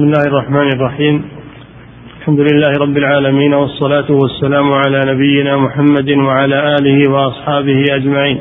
بسم 0.00 0.08
الله 0.08 0.26
الرحمن 0.26 0.68
الرحيم 0.72 1.24
الحمد 2.20 2.40
لله 2.40 2.72
رب 2.80 2.96
العالمين 2.96 3.54
والصلاة 3.54 4.10
والسلام 4.10 4.72
على 4.72 5.00
نبينا 5.12 5.56
محمد 5.56 6.10
وعلى 6.10 6.76
آله 6.76 7.10
وأصحابه 7.10 7.84
أجمعين 7.90 8.40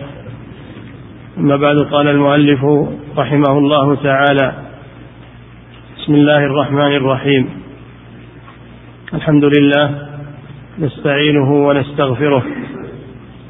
أما 1.37 1.55
بعد 1.55 1.77
قال 1.77 2.07
المؤلف 2.07 2.65
رحمه 3.17 3.57
الله 3.57 3.95
تعالى 3.95 4.53
بسم 5.97 6.13
الله 6.15 6.37
الرحمن 6.45 6.95
الرحيم 6.95 7.49
الحمد 9.13 9.45
لله 9.57 10.07
نستعينه 10.79 11.67
ونستغفره 11.67 12.43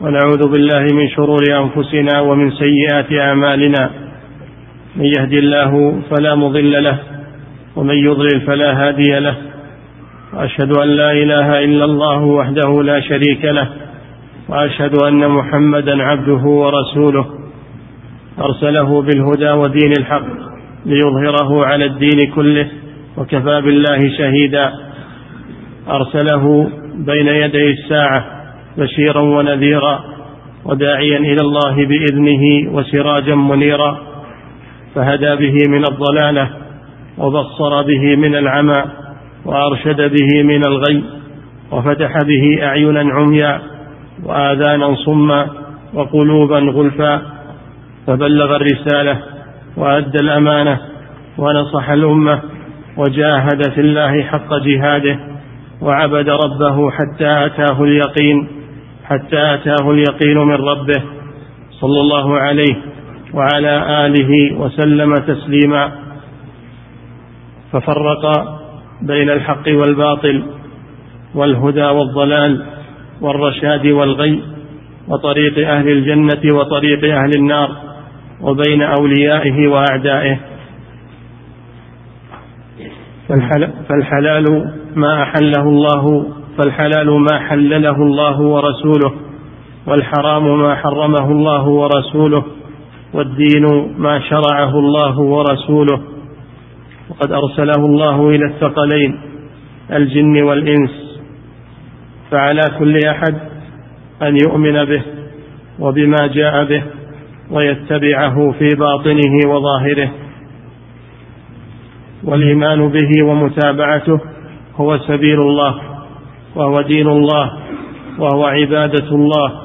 ونعوذ 0.01 0.51
بالله 0.51 0.83
من 0.93 1.09
شرور 1.09 1.43
أنفسنا 1.49 2.21
ومن 2.21 2.51
سيئات 2.51 3.13
أعمالنا 3.13 3.89
من 4.95 5.05
يهد 5.05 5.33
الله 5.33 6.01
فلا 6.09 6.35
مضل 6.35 6.83
له 6.83 7.18
ومن 7.79 7.95
يضلل 7.95 8.41
فلا 8.41 8.87
هادي 8.87 9.19
له. 9.19 9.35
وأشهد 10.33 10.77
أن 10.77 10.87
لا 10.87 11.11
إله 11.11 11.63
إلا 11.63 11.85
الله 11.85 12.23
وحده 12.23 12.83
لا 12.83 12.99
شريك 12.99 13.45
له. 13.45 13.67
وأشهد 14.49 15.03
أن 15.03 15.29
محمدا 15.29 16.03
عبده 16.03 16.43
ورسوله. 16.43 17.25
أرسله 18.39 19.01
بالهدى 19.01 19.51
ودين 19.51 19.91
الحق 19.99 20.25
ليظهره 20.85 21.65
على 21.65 21.85
الدين 21.85 22.31
كله 22.35 22.67
وكفى 23.17 23.61
بالله 23.61 24.17
شهيدا. 24.17 24.73
أرسله 25.89 26.69
بين 26.93 27.27
يدي 27.27 27.71
الساعة 27.71 28.25
بشيرا 28.77 29.21
ونذيرا 29.21 29.99
وداعيا 30.65 31.17
إلى 31.17 31.41
الله 31.41 31.75
بإذنه 31.85 32.73
وسراجا 32.73 33.35
منيرا. 33.35 33.97
فهدى 34.95 35.35
به 35.35 35.55
من 35.69 35.83
الضلالة 35.91 36.49
وبصر 37.19 37.81
به 37.81 38.15
من 38.15 38.35
العمى 38.35 38.83
وأرشد 39.45 40.01
به 40.01 40.43
من 40.43 40.65
الغي 40.67 41.03
وفتح 41.71 42.17
به 42.23 42.65
أعينا 42.65 43.13
عميا 43.13 43.61
وآذانا 44.25 44.95
صما 44.95 45.47
وقلوبا 45.93 46.59
غلفا 46.59 47.21
فبلغ 48.07 48.55
الرسالة 48.55 49.17
وأدى 49.77 50.17
الأمانة 50.23 50.79
ونصح 51.37 51.89
الأمة 51.89 52.41
وجاهد 52.97 53.69
في 53.75 53.81
الله 53.81 54.23
حق 54.23 54.53
جهاده 54.53 55.19
وعبد 55.81 56.29
ربه 56.29 56.91
حتى 56.91 57.45
أتاه 57.45 57.83
اليقين 57.83 58.47
حتى 59.05 59.53
أتاه 59.53 59.91
اليقين 59.91 60.37
من 60.37 60.55
ربه 60.55 61.03
صلى 61.71 62.01
الله 62.01 62.37
عليه 62.37 62.75
وعلى 63.33 64.05
آله 64.05 64.59
وسلم 64.59 65.15
تسليما 65.15 65.91
ففرق 67.71 68.23
بين 69.01 69.29
الحق 69.29 69.67
والباطل 69.67 70.43
والهدى 71.35 71.85
والضلال 71.85 72.65
والرشاد 73.21 73.87
والغي 73.87 74.43
وطريق 75.07 75.69
أهل 75.69 75.87
الجنة 75.87 76.55
وطريق 76.55 77.15
أهل 77.15 77.31
النار 77.37 77.69
وبين 78.41 78.81
أوليائه 78.81 79.67
وأعدائه. 79.67 80.39
فالحلال 83.89 84.73
ما 84.95 85.23
أحله 85.23 85.63
الله 85.63 86.25
فالحلال 86.57 87.11
ما 87.11 87.39
حلله 87.39 87.95
الله 87.95 88.41
ورسوله 88.41 89.13
والحرام 89.87 90.61
ما 90.61 90.75
حرمه 90.75 91.31
الله 91.31 91.67
ورسوله 91.67 92.43
والدين 93.13 93.93
ما 93.97 94.19
شرعه 94.19 94.79
الله 94.79 95.19
ورسوله. 95.19 96.01
وقد 97.09 97.31
أرسله 97.31 97.85
الله 97.85 98.29
إلى 98.29 98.45
الثقلين 98.45 99.19
الجن 99.93 100.41
والإنس. 100.43 101.19
فعلى 102.31 102.61
كل 102.79 102.97
أحد 103.07 103.35
أن 104.21 104.37
يؤمن 104.45 104.85
به 104.85 105.01
وبما 105.79 106.27
جاء 106.33 106.63
به 106.63 106.83
ويتبعه 107.51 108.51
في 108.51 108.67
باطنه 108.75 109.49
وظاهره. 109.49 110.11
والإيمان 112.23 112.89
به 112.89 113.23
ومتابعته 113.23 114.19
هو 114.75 114.97
سبيل 114.97 115.41
الله 115.41 115.81
وهو 116.55 116.81
دين 116.81 117.07
الله 117.07 117.51
وهو 118.19 118.45
عبادة 118.45 119.09
الله 119.11 119.61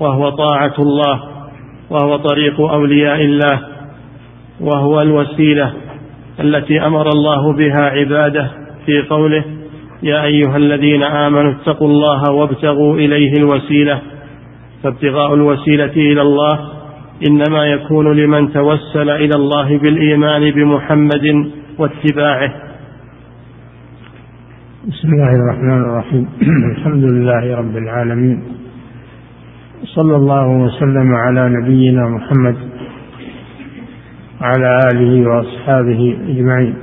وهو 0.00 0.30
طاعة 0.30 0.74
الله 0.78 1.22
وهو 1.90 2.16
طريق 2.16 2.60
أولياء 2.60 3.24
الله 3.24 3.60
وهو 4.60 5.02
الوسيلة. 5.02 5.72
التي 6.40 6.86
أمر 6.86 7.08
الله 7.08 7.52
بها 7.52 7.82
عباده 7.82 8.50
في 8.86 9.02
قوله 9.10 9.44
يا 10.02 10.24
أيها 10.24 10.56
الذين 10.56 11.02
آمنوا 11.02 11.52
اتقوا 11.52 11.88
الله 11.88 12.32
وابتغوا 12.32 12.94
إليه 12.94 13.32
الوسيلة. 13.38 14.00
فابتغاء 14.82 15.34
الوسيلة 15.34 15.92
إلى 15.96 16.22
الله 16.22 16.58
إنما 17.28 17.66
يكون 17.66 18.16
لمن 18.16 18.52
توسل 18.52 19.10
إلى 19.10 19.34
الله 19.34 19.78
بالإيمان 19.78 20.50
بمحمد 20.50 21.50
واتباعه. 21.78 22.52
بسم 24.88 25.08
الله 25.12 25.32
الرحمن 25.36 25.80
الرحيم. 25.80 26.28
الحمد 26.76 27.04
لله 27.04 27.56
رب 27.56 27.76
العالمين. 27.76 28.42
صلى 29.84 30.16
الله 30.16 30.48
وسلم 30.48 31.14
على 31.14 31.48
نبينا 31.48 32.08
محمد 32.08 32.69
وعلى 34.40 34.78
آله 34.92 35.28
وأصحابه 35.28 36.18
أجمعين. 36.28 36.74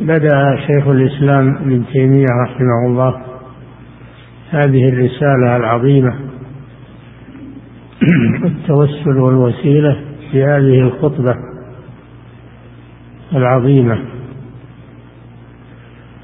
بدأ 0.00 0.56
شيخ 0.66 0.86
الإسلام 0.86 1.56
ابن 1.56 1.82
تيمية 1.92 2.26
رحمه 2.44 2.86
الله 2.86 3.22
هذه 4.50 4.88
الرسالة 4.88 5.56
العظيمة 5.56 6.14
التوسل 8.44 9.18
والوسيلة 9.18 9.96
في 10.32 10.44
هذه 10.44 10.80
الخطبة 10.80 11.34
العظيمة 13.32 13.98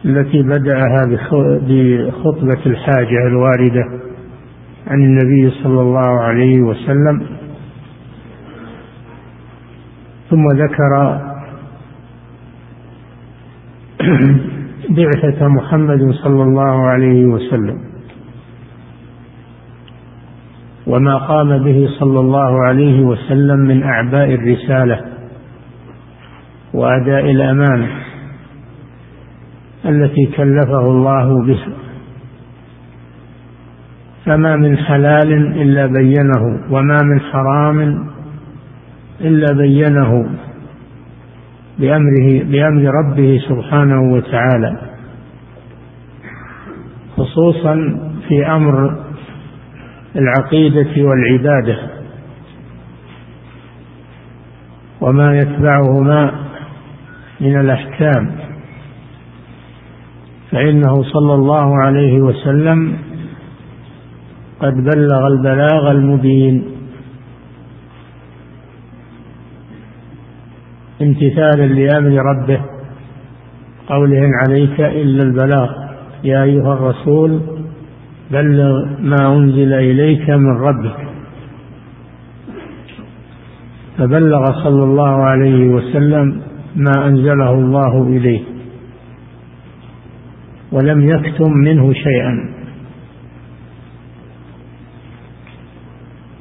التي 0.05 0.43
بدأها 0.43 1.07
بخطبة 1.63 2.67
الحاجة 2.67 3.27
الواردة 3.27 3.85
عن 4.87 5.03
النبي 5.03 5.51
صلى 5.51 5.81
الله 5.81 6.21
عليه 6.21 6.61
وسلم 6.61 7.38
ثم 10.31 10.45
ذكر 10.53 11.21
بعثة 14.89 15.49
محمد 15.49 16.11
صلى 16.11 16.43
الله 16.43 16.89
عليه 16.89 17.25
وسلم 17.25 17.79
وما 20.87 21.17
قام 21.17 21.65
به 21.65 21.89
صلى 21.99 22.21
الله 22.21 22.65
عليه 22.65 23.01
وسلم 23.03 23.59
من 23.59 23.83
أعباء 23.83 24.35
الرسالة 24.35 25.01
وأداء 26.75 27.31
الأمانة 27.31 27.89
التي 29.85 30.27
كلفه 30.37 30.81
الله 30.81 31.43
بها. 31.47 31.73
فما 34.27 34.57
من 34.57 34.77
حلال 34.77 35.33
إلا 35.63 35.87
بينه 35.87 36.61
وما 36.71 37.03
من 37.03 37.21
حرام 37.21 38.09
إلا 39.21 39.57
بينه 39.57 40.31
بأمره 41.79 42.43
بأمر 42.45 42.83
ربه 42.83 43.41
سبحانه 43.49 44.13
وتعالى. 44.13 44.81
خصوصا 47.17 47.75
في 48.29 48.47
أمر 48.47 49.05
العقيدة 50.17 51.03
والعبادة. 51.03 51.79
وما 55.01 55.39
يتبعهما 55.39 56.33
من 57.41 57.61
الأحكام. 57.61 58.31
فإنه 60.51 61.03
صلى 61.03 61.35
الله 61.35 61.77
عليه 61.85 62.21
وسلم 62.21 62.99
قد 64.61 64.75
بلغ 64.75 65.27
البلاغ 65.27 65.91
المبين. 65.91 66.78
امتثالا 71.03 71.67
لأمر 71.67 72.23
ربه 72.31 72.61
قوله 73.89 74.31
عليك 74.43 74.81
إلا 74.81 75.23
البلاغ. 75.23 75.71
يا 76.25 76.43
أيها 76.43 76.73
الرسول 76.73 77.41
بلغ 78.31 78.87
ما 79.01 79.37
أنزل 79.37 79.73
إليك 79.73 80.31
من 80.31 80.57
ربك. 80.57 81.09
فبلغ 83.99 84.45
صلى 84.65 84.85
الله 84.85 85.15
عليه 85.25 85.69
وسلم 85.69 86.43
ما 86.77 87.07
أنزله 87.07 87.51
الله 87.51 88.03
إليه 88.03 88.41
ولم 90.73 91.11
يكتم 91.11 91.53
منه 91.53 91.93
شيئا. 91.93 92.55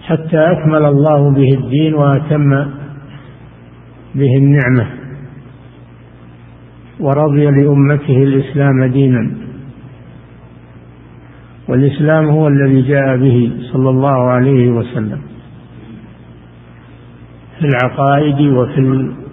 حتى 0.02 0.38
أكمل 0.38 0.86
الله 0.86 1.32
به 1.32 1.54
الدين 1.54 1.94
وأتم 1.94 2.77
به 4.18 4.38
النعمة 4.38 4.88
ورضي 7.00 7.46
لأمته 7.46 8.24
الإسلام 8.24 8.86
دينا. 8.86 9.32
والإسلام 11.70 12.26
هو 12.30 12.48
الذي 12.48 12.82
جاء 12.82 13.18
به 13.18 13.52
صلى 13.74 13.90
الله 13.90 14.30
عليه 14.32 14.70
وسلم 14.70 15.22
في 17.60 17.66
العقائد 17.66 18.42
وفي 18.42 18.80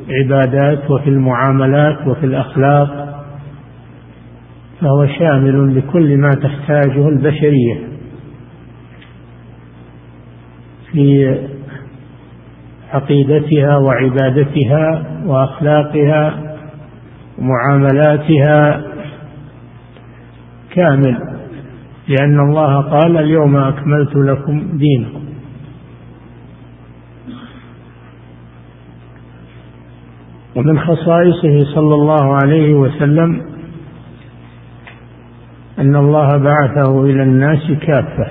العبادات 0.08 0.90
وفي 0.90 1.10
المعاملات 1.10 2.06
وفي 2.06 2.26
الأخلاق 2.26 3.04
فهو 4.80 5.06
شامل 5.18 5.78
لكل 5.78 6.16
ما 6.16 6.30
تحتاجه 6.30 7.08
البشرية 7.08 7.78
في 10.92 11.34
عقيدتها 12.94 13.76
وعبادتها 13.76 15.04
وأخلاقها 15.26 16.54
ومعاملاتها 17.38 18.82
كامل 20.74 21.18
لأن 22.08 22.40
الله 22.40 22.80
قال 22.80 23.16
اليوم 23.16 23.56
أكملت 23.56 24.16
لكم 24.16 24.78
دينكم. 24.78 25.24
ومن 30.56 30.78
خصائصه 30.78 31.74
صلى 31.74 31.94
الله 31.94 32.34
عليه 32.34 32.74
وسلم 32.74 33.42
أن 35.78 35.96
الله 35.96 36.36
بعثه 36.36 37.04
إلى 37.04 37.22
الناس 37.22 37.72
كافة 37.80 38.26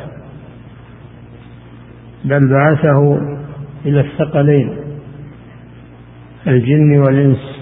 بل 2.26 2.50
بعثه 2.50 3.20
إلى 3.86 4.00
الثقلين 4.00 4.78
الجن 6.48 6.98
والإنس 6.98 7.60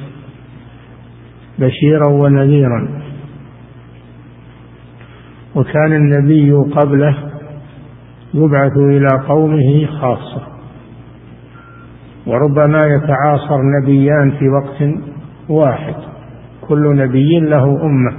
بشيرا 1.59 2.07
ونذيرا. 2.07 3.01
وكان 5.55 5.93
النبي 5.93 6.51
قبله 6.51 7.17
يبعث 8.33 8.77
إلى 8.77 9.07
قومه 9.27 9.85
خاصة. 9.85 10.41
وربما 12.27 12.85
يتعاصر 12.85 13.61
نبيان 13.81 14.31
في 14.39 14.49
وقت 14.49 14.83
واحد. 15.49 15.95
كل 16.61 16.95
نبي 16.95 17.39
له 17.39 17.63
أمة 17.85 18.13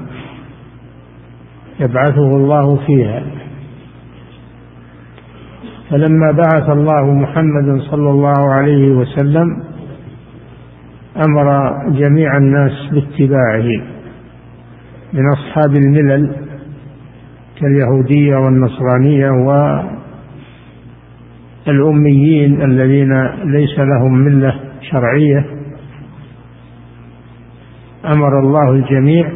يبعثه 1.80 2.36
الله 2.36 2.76
فيها. 2.86 3.41
فلما 5.90 6.32
بعث 6.32 6.68
الله 6.68 7.14
محمدا 7.14 7.80
صلى 7.90 8.10
الله 8.10 8.52
عليه 8.52 8.92
وسلم 8.92 9.62
أمر 11.16 11.72
جميع 11.90 12.36
الناس 12.36 12.72
باتباعه 12.92 13.68
من 15.12 15.22
أصحاب 15.32 15.76
الملل 15.76 16.36
كاليهودية 17.60 18.36
والنصرانية 18.36 19.30
والأميين 21.66 22.62
الذين 22.62 23.26
ليس 23.44 23.78
لهم 23.78 24.18
ملة 24.18 24.60
شرعية. 24.90 25.44
أمر 28.04 28.40
الله 28.40 28.70
الجميع 28.72 29.32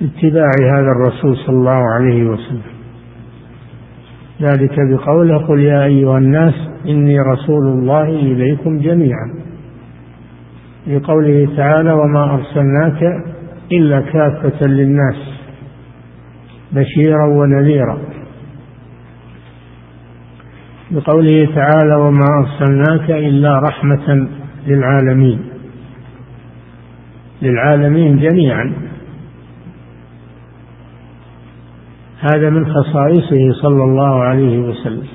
باتباع 0.00 0.50
هذا 0.72 0.90
الرسول 0.90 1.36
صلى 1.36 1.56
الله 1.56 1.82
عليه 1.94 2.24
وسلم. 2.24 2.75
ذلك 4.42 4.74
بقوله 4.90 5.46
قل 5.46 5.60
يا 5.60 5.84
أيها 5.84 6.18
الناس 6.18 6.54
إني 6.88 7.20
رسول 7.20 7.66
الله 7.66 8.08
إليكم 8.08 8.78
جميعا. 8.78 9.34
لقوله 10.86 11.48
تعالى 11.56 11.92
وما 11.92 12.34
أرسلناك 12.34 13.02
إلا 13.72 14.00
كافة 14.00 14.66
للناس 14.66 15.16
بشيرا 16.72 17.26
ونذيرا. 17.26 17.98
بقوله 20.90 21.48
تعالى 21.54 21.94
وما 21.94 22.26
أرسلناك 22.40 23.10
إلا 23.10 23.58
رحمة 23.58 24.28
للعالمين. 24.66 25.40
للعالمين 27.42 28.16
جميعا. 28.18 28.85
هذا 32.34 32.50
من 32.50 32.66
خصائصه 32.66 33.52
صلى 33.62 33.84
الله 33.84 34.22
عليه 34.22 34.58
وسلم. 34.58 35.06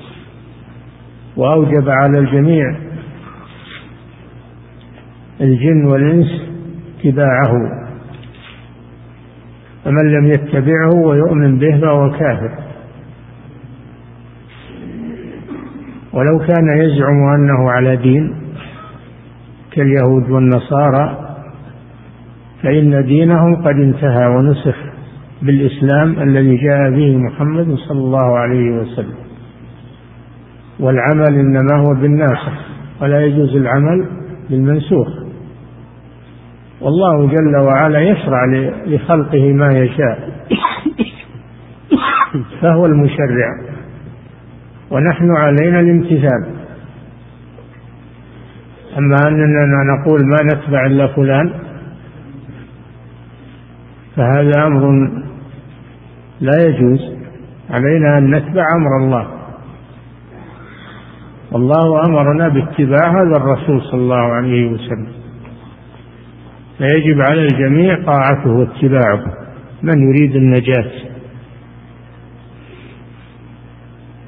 وأوجب 1.36 1.88
على 1.88 2.18
الجميع 2.18 2.76
الجن 5.40 5.84
والإنس 5.84 6.42
اتباعه. 6.98 7.82
فمن 9.84 10.12
لم 10.12 10.26
يتبعه 10.26 10.94
ويؤمن 11.06 11.58
به 11.58 11.80
فهو 11.80 12.10
كافر. 12.10 12.58
ولو 16.12 16.38
كان 16.38 16.78
يزعم 16.78 17.34
أنه 17.34 17.70
على 17.70 17.96
دين 17.96 18.34
كاليهود 19.72 20.30
والنصارى 20.30 21.36
فإن 22.62 23.04
دينهم 23.06 23.56
قد 23.56 23.76
انتهى 23.76 24.26
ونسخ. 24.26 24.91
بالإسلام 25.42 26.22
الذي 26.22 26.56
جاء 26.56 26.90
به 26.90 27.16
محمد 27.16 27.74
صلى 27.74 27.98
الله 27.98 28.38
عليه 28.38 28.70
وسلم. 28.70 29.14
والعمل 30.80 31.34
إنما 31.34 31.76
هو 31.76 31.94
بالناسخ 31.94 32.52
ولا 33.02 33.20
يجوز 33.26 33.56
العمل 33.56 34.06
بالمنسوخ. 34.50 35.08
والله 36.80 37.26
جل 37.26 37.56
وعلا 37.56 38.00
يشرع 38.00 38.46
لخلقه 38.86 39.52
ما 39.52 39.72
يشاء 39.78 40.46
فهو 42.60 42.86
المشرع. 42.86 43.48
ونحن 44.90 45.30
علينا 45.36 45.80
الامتثال. 45.80 46.46
أما 48.98 49.16
أننا 49.28 49.78
نقول 49.94 50.20
ما 50.26 50.36
نتبع 50.54 50.86
إلا 50.86 51.06
فلان 51.06 51.52
فهذا 54.16 54.66
أمر 54.66 55.10
لا 56.42 56.68
يجوز 56.68 57.00
علينا 57.70 58.18
أن 58.18 58.30
نتبع 58.34 58.64
أمر 58.76 58.96
الله. 59.04 59.26
والله 61.52 62.04
أمرنا 62.06 62.48
باتباع 62.48 63.10
هذا 63.10 63.36
الرسول 63.36 63.82
صلى 63.82 64.00
الله 64.00 64.32
عليه 64.32 64.72
وسلم. 64.72 65.12
فيجب 66.78 67.20
على 67.20 67.42
الجميع 67.42 68.04
طاعته 68.04 68.50
واتباعه. 68.50 69.22
من 69.82 70.08
يريد 70.08 70.36
النجاة؟ 70.36 70.90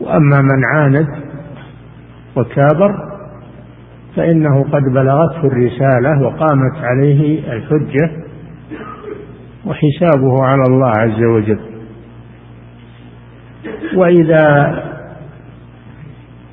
وأما 0.00 0.40
من 0.40 0.64
عاند 0.74 1.08
وكابر 2.36 3.14
فإنه 4.16 4.64
قد 4.64 4.82
بلغته 4.82 5.46
الرسالة 5.46 6.22
وقامت 6.22 6.76
عليه 6.76 7.52
الحجة 7.52 8.10
وحسابه 9.66 10.44
على 10.44 10.62
الله 10.68 10.92
عز 10.98 11.22
وجل. 11.22 11.73
وإذا 13.96 14.74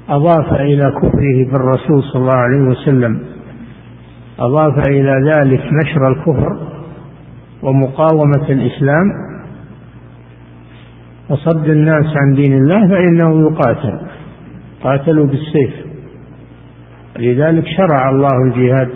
أضاف 0.10 0.54
إلى 0.54 0.92
كفره 1.02 1.52
بالرسول 1.52 2.04
صلى 2.04 2.22
الله 2.22 2.38
عليه 2.38 2.62
وسلم 2.62 3.20
أضاف 4.40 4.88
إلى 4.88 5.32
ذلك 5.32 5.62
نشر 5.82 6.08
الكفر 6.08 6.68
ومقاومة 7.64 8.50
الإسلام 8.50 9.06
وصد 11.30 11.70
الناس 11.70 12.06
عن 12.06 12.34
دين 12.34 12.54
الله 12.54 12.88
فإنه 12.88 13.42
يقاتل 13.42 14.00
قاتلوا 14.84 15.28
بالسيف. 15.28 15.74
لذلك 17.20 17.66
شرع 17.78 18.10
الله 18.10 18.44
الجهاد 18.46 18.90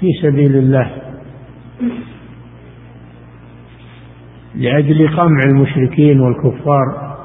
في 0.00 0.06
سبيل 0.22 0.56
الله. 0.56 0.90
لأجل 4.54 5.08
قمع 5.08 5.40
المشركين 5.46 6.20
والكفار 6.20 7.16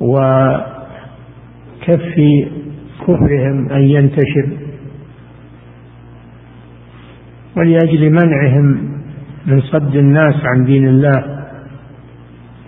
وكف 0.00 0.70
كفرهم 3.00 3.68
أن 3.72 3.82
ينتشر 3.82 4.48
ولأجل 7.56 8.10
منعهم 8.10 8.90
من 9.46 9.60
صد 9.60 9.96
الناس 9.96 10.34
عن 10.44 10.64
دين 10.64 10.88
الله 10.88 11.44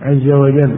عز 0.01 0.29
وجل. 0.29 0.77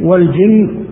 والجن 0.00 0.87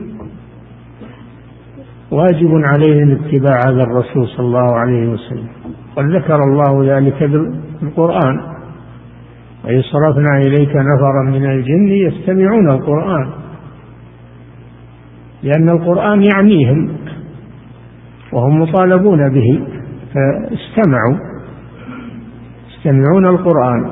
واجب 2.16 2.50
عليهم 2.64 3.10
اتباع 3.10 3.60
هذا 3.68 3.82
الرسول 3.82 4.28
صلى 4.28 4.46
الله 4.46 4.78
عليه 4.78 5.08
وسلم. 5.08 5.48
قد 5.96 6.04
ذكر 6.04 6.34
الله 6.44 6.96
ذلك 6.96 7.22
بالقرآن. 7.82 8.40
وإذ 9.64 9.80
صرفنا 9.80 10.38
إليك 10.38 10.76
نفرا 10.76 11.22
من 11.30 11.50
الجن 11.50 11.88
يستمعون 11.88 12.70
القرآن. 12.70 13.30
لأن 15.42 15.68
القرآن 15.68 16.22
يعنيهم 16.22 16.88
وهم 18.32 18.60
مطالبون 18.60 19.28
به 19.28 19.66
فاستمعوا. 20.14 21.16
يستمعون 22.70 23.26
القرآن. 23.26 23.90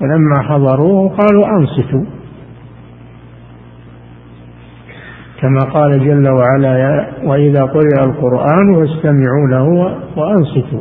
فلما 0.00 0.42
حضروه 0.42 1.08
قالوا 1.08 1.46
أنصتوا. 1.58 2.15
كما 5.40 5.60
قال 5.60 6.04
جل 6.04 6.28
وعلا 6.28 7.06
وإذا 7.24 7.62
قرئ 7.62 8.04
القرآن 8.04 8.74
فاستمعوا 8.74 9.48
له 9.50 9.96
وأنصتوا 10.16 10.80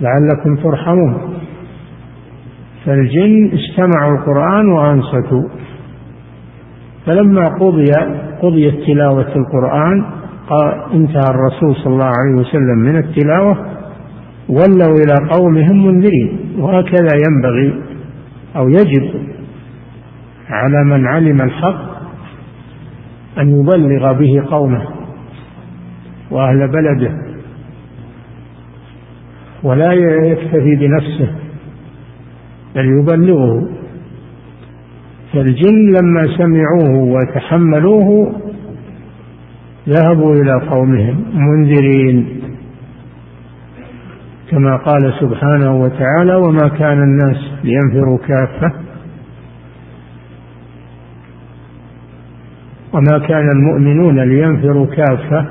لعلكم 0.00 0.56
ترحمون. 0.56 1.14
فالجن 2.84 3.50
استمعوا 3.52 4.18
القرآن 4.18 4.68
وأنصتوا. 4.68 5.48
فلما 7.06 7.48
قضي 7.48 7.92
قضيت 8.42 8.74
تلاوة 8.86 9.36
القرآن 9.36 10.04
انتهى 10.94 11.30
الرسول 11.30 11.74
صلى 11.74 11.92
الله 11.92 12.10
عليه 12.20 12.40
وسلم 12.40 12.78
من 12.78 12.98
التلاوة 12.98 13.56
ولوا 14.48 14.94
إلى 14.94 15.14
قومهم 15.30 15.86
منذرين. 15.86 16.38
وهكذا 16.58 17.10
ينبغي 17.28 17.82
أو 18.56 18.68
يجب 18.68 19.10
على 20.50 20.84
من 20.84 21.06
علم 21.06 21.42
الحق 21.42 21.95
أن 23.38 23.60
يبلغ 23.60 24.12
به 24.12 24.42
قومه 24.50 24.82
وأهل 26.30 26.68
بلده 26.68 27.16
ولا 29.62 29.92
يكتفي 29.92 30.76
بنفسه 30.76 31.34
بل 32.74 32.84
يبلغه. 33.00 33.68
فالجن 35.32 35.94
لما 36.00 36.22
سمعوه 36.38 36.98
وتحملوه 36.98 38.32
ذهبوا 39.88 40.34
إلى 40.34 40.52
قومهم 40.70 41.24
منذرين 41.34 42.40
كما 44.50 44.76
قال 44.76 45.14
سبحانه 45.20 45.80
وتعالى 45.80 46.34
وما 46.34 46.68
كان 46.68 47.02
الناس 47.02 47.36
لينفروا 47.64 48.18
كافة 48.18 48.85
وما 52.96 53.18
كان 53.18 53.50
المؤمنون 53.50 54.20
لينفروا 54.20 54.86
كافة 54.86 55.46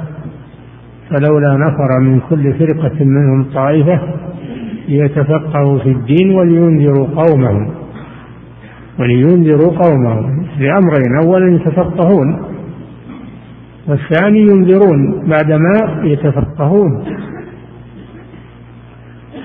فلولا 1.10 1.58
نفر 1.58 2.00
من 2.02 2.20
كل 2.20 2.54
فرقة 2.54 3.06
منهم 3.06 3.44
طائفة 3.54 4.02
ليتفقهوا 4.88 5.80
في 5.80 5.90
الدين 5.90 6.32
ولينذروا 6.32 7.08
قومهم. 7.08 7.70
ولينذروا 9.00 9.72
قومهم. 9.72 10.46
لأمرين 10.60 11.16
أولا 11.24 11.56
يتفقهون 11.56 12.42
والثاني 13.88 14.40
ينذرون 14.40 15.28
بعدما 15.30 16.04
يتفقهون. 16.04 17.04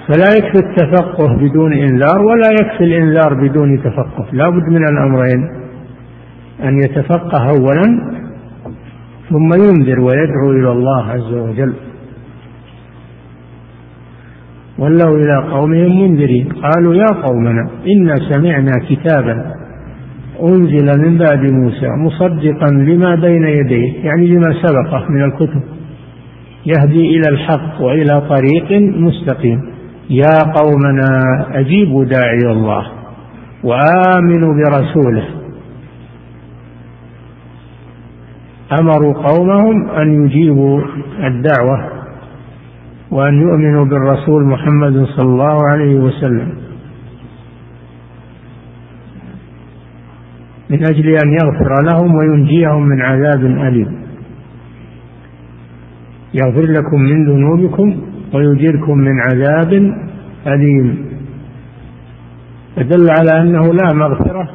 فلا 0.09 0.37
يكفي 0.37 0.67
التفقه 0.67 1.37
بدون 1.37 1.73
إنذار 1.73 2.23
ولا 2.23 2.51
يكفي 2.61 2.85
الإنذار 2.85 3.35
بدون 3.35 3.83
تفقه. 3.83 4.27
لا 4.33 4.49
بد 4.49 4.69
من 4.69 4.89
الأمرين. 4.89 5.70
أن 6.65 6.79
يتفقه 6.79 7.45
أولا 7.49 8.11
ثم 9.31 9.55
ينذر 9.55 10.01
ويدعو 10.01 10.51
إلى 10.51 10.73
الله 10.73 11.05
عز 11.05 11.33
وجل. 11.33 11.75
ولوا 14.79 15.17
إلى 15.17 15.51
قومهم 15.53 16.03
منذرين. 16.03 16.49
قالوا 16.49 16.95
يا 16.95 17.07
قومنا 17.23 17.71
إنا 17.87 18.15
سمعنا 18.31 18.73
كتابا 18.89 19.55
أنزل 20.43 21.01
من 21.01 21.19
بعد 21.19 21.53
موسى 21.53 21.89
مصدقا 21.89 22.67
لما 22.75 23.15
بين 23.15 23.43
يديه 23.43 24.05
يعني 24.05 24.27
لما 24.27 24.53
سبقه 24.63 25.07
من 25.09 25.25
الكتب. 25.25 25.63
يهدي 26.67 27.17
إلى 27.17 27.29
الحق 27.29 27.83
وإلى 27.83 28.21
طريق 28.29 28.83
مستقيم. 28.97 29.61
يا 30.11 30.53
قومنا 30.57 31.21
أجيبوا 31.53 32.05
داعي 32.05 32.53
الله 32.53 32.87
وآمنوا 33.65 34.55
برسوله. 34.55 35.40
أمروا 38.79 39.15
قومهم 39.15 39.91
أن 39.91 40.25
يجيبوا 40.25 40.83
الدعوة 41.25 41.89
وأن 43.11 43.35
يؤمنوا 43.35 43.85
بالرسول 43.85 44.45
محمد 44.45 45.05
صلى 45.05 45.29
الله 45.33 45.57
عليه 45.73 45.95
وسلم. 45.95 46.53
من 50.71 50.79
أجل 50.89 51.09
أن 51.09 51.33
يغفر 51.33 51.75
لهم 51.93 52.15
وينجيهم 52.15 52.83
من 52.83 53.03
عذاب 53.03 53.45
أليم. 53.45 54.01
يغفر 56.35 56.73
لكم 56.73 57.01
من 57.01 57.27
ذنوبكم 57.27 57.97
ويجيركم 58.35 58.99
من 58.99 59.21
عذاب 59.21 59.73
أليم. 60.47 61.11
فدل 62.77 63.07
على 63.19 63.43
أنه 63.43 63.73
لا 63.75 63.95
مغفرة 63.95 64.49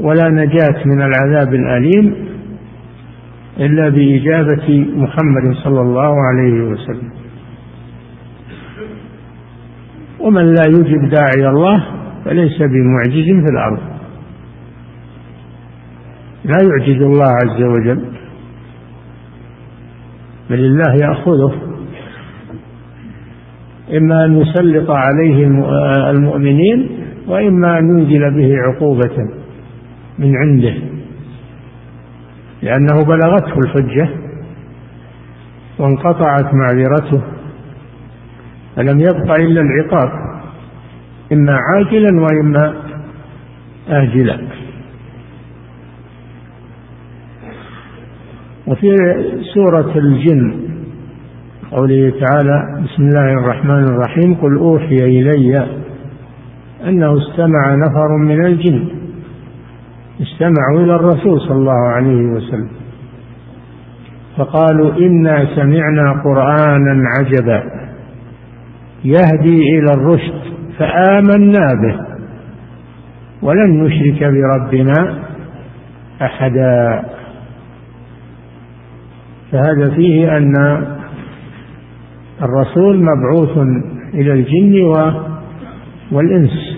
ولا 0.00 0.28
نجاة 0.30 0.84
من 0.84 1.02
العذاب 1.02 1.54
الأليم 1.54 2.35
إلا 3.60 3.88
بإجابة 3.88 4.86
محمد 4.96 5.54
صلى 5.54 5.80
الله 5.80 6.14
عليه 6.22 6.60
وسلم. 6.60 7.10
ومن 10.20 10.46
لا 10.46 10.62
يجب 10.68 11.08
داعي 11.08 11.48
الله 11.48 11.86
فليس 12.24 12.58
بمعجز 12.62 13.26
في 13.44 13.52
الأرض. 13.52 13.80
لا 16.44 16.58
يعجز 16.68 17.02
الله 17.02 17.30
عز 17.44 17.62
وجل. 17.62 18.04
بل 20.50 20.60
الله 20.64 20.94
يأخذه. 21.02 21.52
إما 23.96 24.24
أن 24.24 24.36
يسلط 24.40 24.90
عليه 24.90 25.46
المؤمنين 26.10 26.88
وإما 27.28 27.78
أن 27.78 27.98
ينزل 27.98 28.34
به 28.36 28.56
عقوبة 28.56 29.16
من 30.18 30.36
عنده. 30.36 30.95
لأنه 32.66 33.04
بلغته 33.04 33.58
الحجة 33.58 34.08
وانقطعت 35.78 36.54
معذرته 36.54 37.22
فلم 38.76 39.00
يبق 39.00 39.34
إلا 39.34 39.60
العقاب 39.60 40.10
إما 41.32 41.56
عاجلا 41.56 42.20
وإما 42.20 42.74
آجلا. 43.88 44.38
وفي 48.66 48.96
سورة 49.54 49.98
الجن 49.98 50.60
قوله 51.70 52.12
تعالى 52.20 52.82
بسم 52.84 53.02
الله 53.02 53.32
الرحمن 53.32 53.84
الرحيم 53.84 54.34
قل 54.34 54.56
أوحي 54.58 54.96
إلي 55.04 55.66
أنه 56.84 57.18
استمع 57.18 57.74
نفر 57.74 58.16
من 58.18 58.46
الجن. 58.46 58.95
استمعوا 60.20 60.80
إلى 60.84 60.94
الرسول 60.94 61.40
صلى 61.40 61.56
الله 61.56 61.88
عليه 61.88 62.22
وسلم. 62.22 62.70
فقالوا 64.36 64.96
إنا 64.96 65.46
سمعنا 65.54 66.22
قرآنا 66.24 67.02
عجبا 67.18 67.62
يهدي 69.04 69.78
إلى 69.78 69.92
الرشد 69.94 70.40
فآمنا 70.78 71.74
به. 71.82 71.96
ولن 73.42 73.84
نشرك 73.84 74.24
بربنا 74.24 75.18
أحدا. 76.22 77.04
فهذا 79.52 79.90
فيه 79.96 80.36
أن 80.36 80.54
الرسول 82.42 83.02
مبعوث 83.02 83.58
إلى 84.14 84.32
الجن 84.32 84.74
والإنس. 86.12 86.75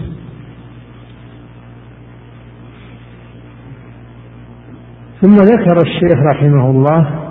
ثم 5.21 5.35
ذكر 5.35 5.77
الشيخ 5.77 6.19
رحمه 6.35 6.71
الله 6.71 7.29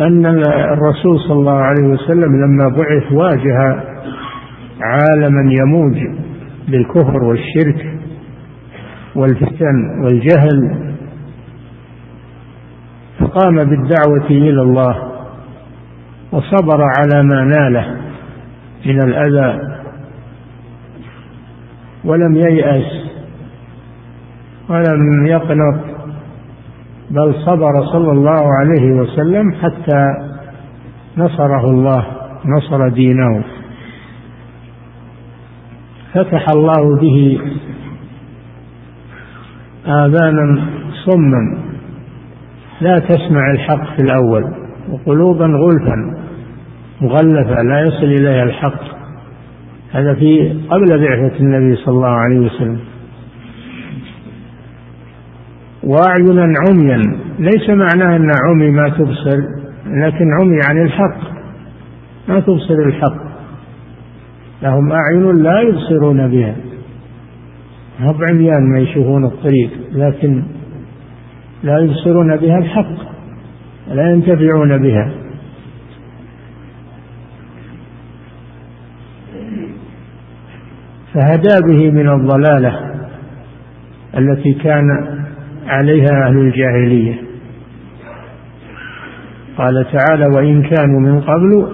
أن 0.00 0.26
الرسول 0.46 1.20
صلى 1.20 1.32
الله 1.32 1.58
عليه 1.62 1.84
وسلم 1.88 2.44
لما 2.44 2.68
بعث 2.68 3.12
واجه 3.12 3.82
عالما 4.80 5.52
يموج 5.52 5.96
بالكفر 6.68 7.24
والشرك 7.24 7.98
والفتن 9.16 10.04
والجهل 10.04 10.92
فقام 13.18 13.54
بالدعوة 13.56 14.26
إلى 14.30 14.62
الله 14.62 15.12
وصبر 16.32 16.82
على 16.82 17.22
ما 17.22 17.44
ناله 17.44 17.96
من 18.86 19.02
الأذى 19.02 19.58
ولم 22.04 22.36
ييأس 22.36 23.02
ولم 24.68 25.26
يقنط 25.26 25.91
بل 27.12 27.34
صبر 27.46 27.86
صلى 27.92 28.12
الله 28.12 28.42
عليه 28.60 28.92
وسلم 28.92 29.52
حتى 29.52 30.06
نصره 31.16 31.64
الله 31.70 32.06
نصر 32.44 32.88
دينه. 32.88 33.44
فتح 36.14 36.46
الله 36.48 37.00
به 37.00 37.40
آذانا 39.86 40.64
صما. 41.04 41.58
لا 42.80 42.98
تسمع 42.98 43.50
الحق 43.50 43.96
في 43.96 44.02
الأول 44.02 44.44
وقلوبا 44.90 45.46
غلفا 45.46 45.96
مغلفة 47.00 47.62
لا 47.62 47.80
يصل 47.80 48.06
إليها 48.06 48.42
الحق. 48.42 48.82
هذا 49.92 50.14
في 50.14 50.60
قبل 50.70 51.06
بعثة 51.06 51.36
النبي 51.40 51.76
صلى 51.76 51.94
الله 51.94 52.08
عليه 52.08 52.38
وسلم. 52.38 52.80
وأعينا 55.84 56.54
عميا. 56.68 57.02
ليس 57.38 57.70
معناه 57.70 58.16
أن 58.16 58.30
عمي 58.48 58.70
ما 58.70 58.88
تبصر 58.88 59.40
لكن 59.86 60.26
عمي 60.40 60.58
عن 60.68 60.82
الحق. 60.82 61.18
ما 62.28 62.40
تبصر 62.40 62.74
الحق. 62.74 63.22
لهم 64.62 64.92
أعين 64.92 65.42
لا 65.42 65.60
يبصرون 65.60 66.28
بها. 66.28 66.56
هم 68.00 68.18
عميان 68.30 68.72
ما 68.72 68.78
يشوفون 68.78 69.24
الطريق 69.24 69.70
لكن 69.92 70.42
لا 71.62 71.78
يبصرون 71.78 72.36
بها 72.36 72.58
الحق. 72.58 73.12
لا 73.88 74.10
ينتفعون 74.10 74.82
بها. 74.82 75.12
فهدى 81.14 81.66
به 81.66 81.90
من 81.90 82.08
الضلالة 82.08 82.92
التي 84.18 84.52
كان 84.54 85.21
عليها 85.66 86.26
أهل 86.26 86.38
الجاهلية. 86.38 87.14
قال 89.56 89.86
تعالى 89.92 90.26
وإن 90.36 90.62
كانوا 90.62 91.00
من 91.00 91.20
قبل 91.20 91.66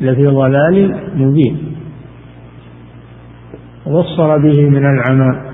لفي 0.00 0.26
ضلال 0.26 1.00
مبين. 1.16 1.58
وصر 3.86 4.38
به 4.38 4.68
من 4.68 4.86
العمى. 4.86 5.52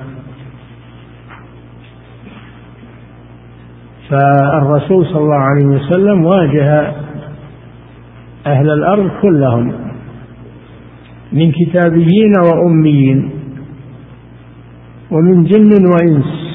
فالرسول 4.11 5.07
صلى 5.07 5.19
الله 5.19 5.35
عليه 5.37 5.67
وسلم 5.67 6.25
واجه 6.25 6.93
أهل 8.47 8.71
الأرض 8.71 9.11
كلهم 9.23 9.73
من 11.33 11.53
كتابيين 11.53 12.33
وأميين 12.47 13.31
ومن 15.11 15.45
جن 15.45 15.73
وإنس. 15.87 16.48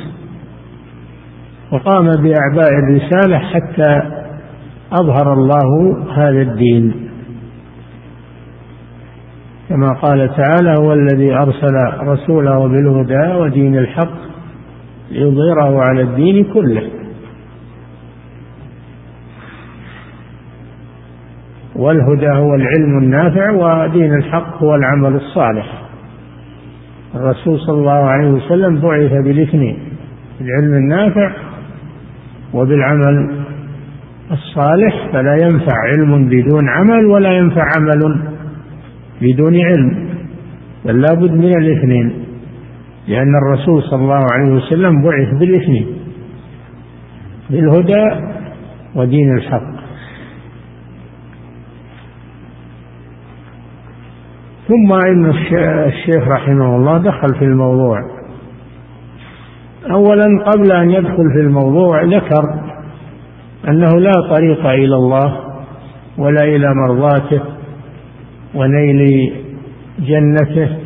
وقام 1.73 2.05
بأعباء 2.05 2.69
الرسالة 2.69 3.37
حتى 3.37 4.01
أظهر 4.91 5.33
الله 5.33 5.97
هذا 6.15 6.41
الدين. 6.41 6.93
كما 9.69 9.93
قال 10.01 10.29
تعالى 10.35 10.75
هو 10.79 10.93
الذي 10.93 11.35
أرسل 11.35 11.73
رسوله 12.01 12.67
بالهدى 12.67 13.33
ودين 13.35 13.77
الحق 13.77 14.17
ليظهره 15.11 15.79
على 15.89 16.01
الدين 16.01 16.43
كله. 16.53 16.89
والهدى 21.75 22.29
هو 22.29 22.55
العلم 22.55 22.97
النافع 22.97 23.51
ودين 23.51 24.13
الحق 24.13 24.63
هو 24.63 24.75
العمل 24.75 25.15
الصالح. 25.15 25.83
الرسول 27.15 27.59
صلى 27.59 27.79
الله 27.79 28.03
عليه 28.09 28.27
وسلم 28.27 28.81
بعث 28.81 29.11
بالاثنين 29.11 29.77
بالعلم 30.39 30.73
النافع 30.73 31.31
وبالعمل 32.53 33.43
الصالح 34.31 35.09
فلا 35.11 35.37
ينفع 35.43 35.73
علم 35.91 36.25
بدون 36.29 36.69
عمل 36.69 37.05
ولا 37.05 37.31
ينفع 37.31 37.63
عمل 37.77 38.21
بدون 39.21 39.55
علم 39.61 40.09
بل 40.85 41.01
لابد 41.01 41.31
من 41.31 41.57
الاثنين 41.57 42.13
لأن 43.07 43.35
الرسول 43.35 43.83
صلى 43.83 44.01
الله 44.01 44.25
عليه 44.33 44.53
وسلم 44.53 45.01
بعث 45.01 45.39
بالاثنين 45.39 45.87
بالهدى 47.49 48.33
ودين 48.95 49.37
الحق. 49.37 49.73
ثم 54.67 54.93
إن 54.93 55.25
الشيخ 55.85 56.27
رحمه 56.27 56.75
الله 56.75 56.97
دخل 56.97 57.35
في 57.39 57.45
الموضوع. 57.45 57.97
أولا 59.91 60.43
قبل 60.45 60.71
أن 60.71 60.89
يدخل 60.89 61.31
في 61.33 61.39
الموضوع 61.39 62.03
ذكر 62.03 62.43
أنه 63.67 63.99
لا 63.99 64.11
طريق 64.29 64.65
إلى 64.65 64.95
الله 64.95 65.39
ولا 66.17 66.43
إلى 66.43 66.73
مرضاته 66.75 67.41
ونيل 68.55 69.33
جنته 69.99 70.77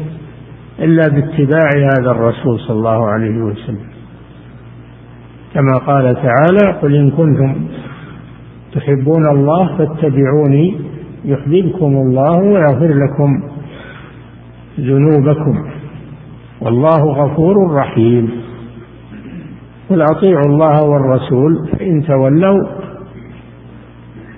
إلا 0.79 1.07
باتباع 1.07 1.69
هذا 1.75 2.11
الرسول 2.11 2.59
صلى 2.59 2.77
الله 2.77 3.09
عليه 3.09 3.37
وسلم. 3.37 3.87
كما 5.53 5.77
قال 5.77 6.15
تعالى 6.15 6.79
قل 6.81 6.95
إن 6.95 7.11
كنتم 7.11 7.67
تحبون 8.73 9.27
الله 9.27 9.77
فاتبعوني 9.77 10.79
يحببكم 11.25 11.85
الله 11.85 12.37
ويغفر 12.37 12.93
لكم 12.93 13.43
ذنوبكم 14.79 15.65
والله 16.61 17.01
غفور 17.03 17.73
رحيم. 17.73 18.31
قل 19.89 20.01
أطيعوا 20.01 20.45
الله 20.45 20.83
والرسول 20.83 21.69
فإن 21.71 22.03
تولوا 22.03 22.67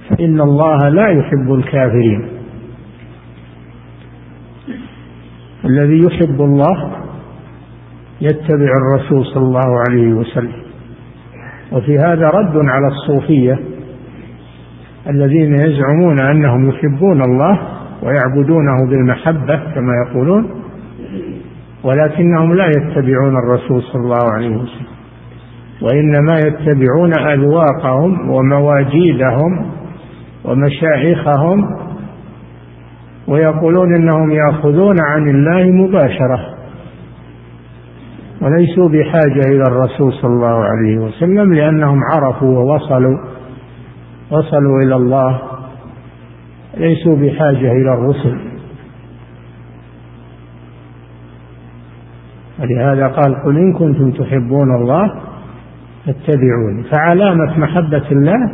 فإن 0.10 0.42
الله 0.42 0.90
لا 0.90 1.10
يحب 1.10 1.54
الكافرين. 1.54 2.28
الذي 5.66 6.04
يحب 6.04 6.42
الله 6.42 6.92
يتبع 8.22 8.72
الرسول 8.82 9.26
صلى 9.26 9.44
الله 9.44 9.70
عليه 9.90 10.14
وسلم. 10.14 10.64
وفي 11.72 12.00
هذا 12.00 12.28
رد 12.28 12.56
على 12.56 12.88
الصوفية 12.88 13.60
الذين 15.10 15.56
يزعمون 15.56 16.20
أنهم 16.20 16.70
يحبون 16.70 17.22
الله 17.22 17.60
ويعبدونه 18.04 18.90
بالمحبة 18.90 19.56
كما 19.74 19.94
يقولون 20.08 20.50
ولكنهم 21.84 22.54
لا 22.54 22.66
يتبعون 22.68 23.38
الرسول 23.38 23.82
صلى 23.82 24.02
الله 24.02 24.34
عليه 24.34 24.56
وسلم. 24.56 24.88
وإنما 25.82 26.39
يتبعون 26.39 27.13
أذواقهم 27.20 28.30
ومواجيدهم 28.30 29.72
ومشايخهم 30.46 31.65
ويقولون 33.28 33.96
إنهم 33.96 34.32
يأخذون 34.32 34.96
عن 35.02 35.30
الله 35.30 35.72
مباشرة 35.72 36.39
وليسوا 38.42 38.89
بحاجة 38.89 39.42
إلى 39.48 39.63
الرسول 39.68 40.13
صلى 40.13 40.32
الله 40.34 40.63
عليه 40.63 40.98
وسلم 40.98 41.54
لأنهم 41.54 42.00
عرفوا 42.13 42.58
ووصلوا 42.58 43.18
وصلوا 44.32 44.82
إلى 44.82 44.96
الله 44.96 45.42
ليسوا 46.78 47.15
بحاجة 47.15 47.72
إلى 47.72 47.94
الرسل 47.94 48.39
ولهذا 52.60 53.08
قال 53.08 53.36
قل 53.46 53.58
إن 53.58 53.74
كنتم 53.74 54.12
تحبون 54.12 54.76
الله 54.76 55.29
فاتبعوني 56.06 56.84
فعلامة 56.92 57.60
محبة 57.60 58.12
الله 58.12 58.52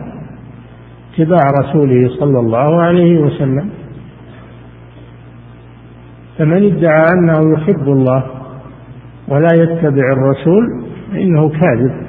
اتباع 1.13 1.41
رسوله 1.61 2.09
صلى 2.19 2.39
الله 2.39 2.81
عليه 2.81 3.19
وسلم. 3.19 3.69
فمن 6.37 6.63
ادعى 6.65 7.05
أنه 7.13 7.53
يحب 7.53 7.87
الله 7.87 8.23
ولا 9.27 9.53
يتبع 9.53 10.11
الرسول 10.11 10.85
فإنه 11.11 11.49
كاذب. 11.49 12.05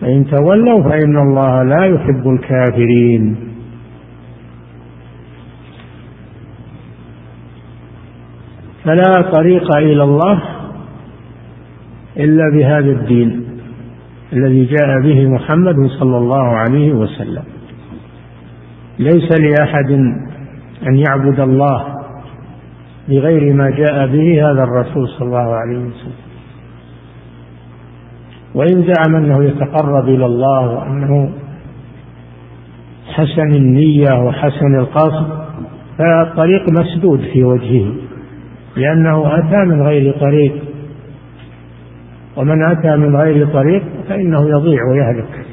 فإن 0.00 0.26
تولوا 0.26 0.82
فإن 0.82 1.18
الله 1.18 1.62
لا 1.62 1.84
يحب 1.84 2.28
الكافرين. 2.28 3.36
فلا 8.84 9.22
طريق 9.22 9.76
إلى 9.76 10.02
الله 10.02 10.42
إلا 12.16 12.44
بهذا 12.54 12.90
الدين. 12.90 13.39
الذي 14.32 14.64
جاء 14.64 15.00
به 15.02 15.28
محمد 15.28 15.74
صلى 16.00 16.18
الله 16.18 16.46
عليه 16.56 16.92
وسلم. 16.92 17.42
ليس 18.98 19.28
لأحد 19.40 19.90
أن 20.86 20.94
يعبد 20.94 21.40
الله 21.40 21.84
بغير 23.08 23.54
ما 23.54 23.70
جاء 23.70 24.06
به 24.06 24.50
هذا 24.50 24.62
الرسول 24.62 25.08
صلى 25.08 25.26
الله 25.26 25.54
عليه 25.54 25.78
وسلم. 25.78 26.20
وإن 28.54 28.84
زعم 28.92 29.16
أنه 29.16 29.44
يتقرب 29.44 30.08
إلى 30.08 30.26
الله 30.26 30.70
وأنه 30.70 31.32
حسن 33.06 33.54
النية 33.54 34.24
وحسن 34.24 34.78
القصد 34.78 35.26
فالطريق 35.98 36.62
مسدود 36.80 37.20
في 37.32 37.44
وجهه 37.44 37.94
لأنه 38.76 39.38
أتى 39.38 39.64
من 39.66 39.82
غير 39.82 40.14
طريق. 40.20 40.69
ومن 42.36 42.64
أتى 42.64 42.96
من 42.96 43.16
غير 43.16 43.46
طريق 43.46 43.82
فإنه 44.08 44.48
يضيع 44.48 44.84
ويهلك. 44.90 45.46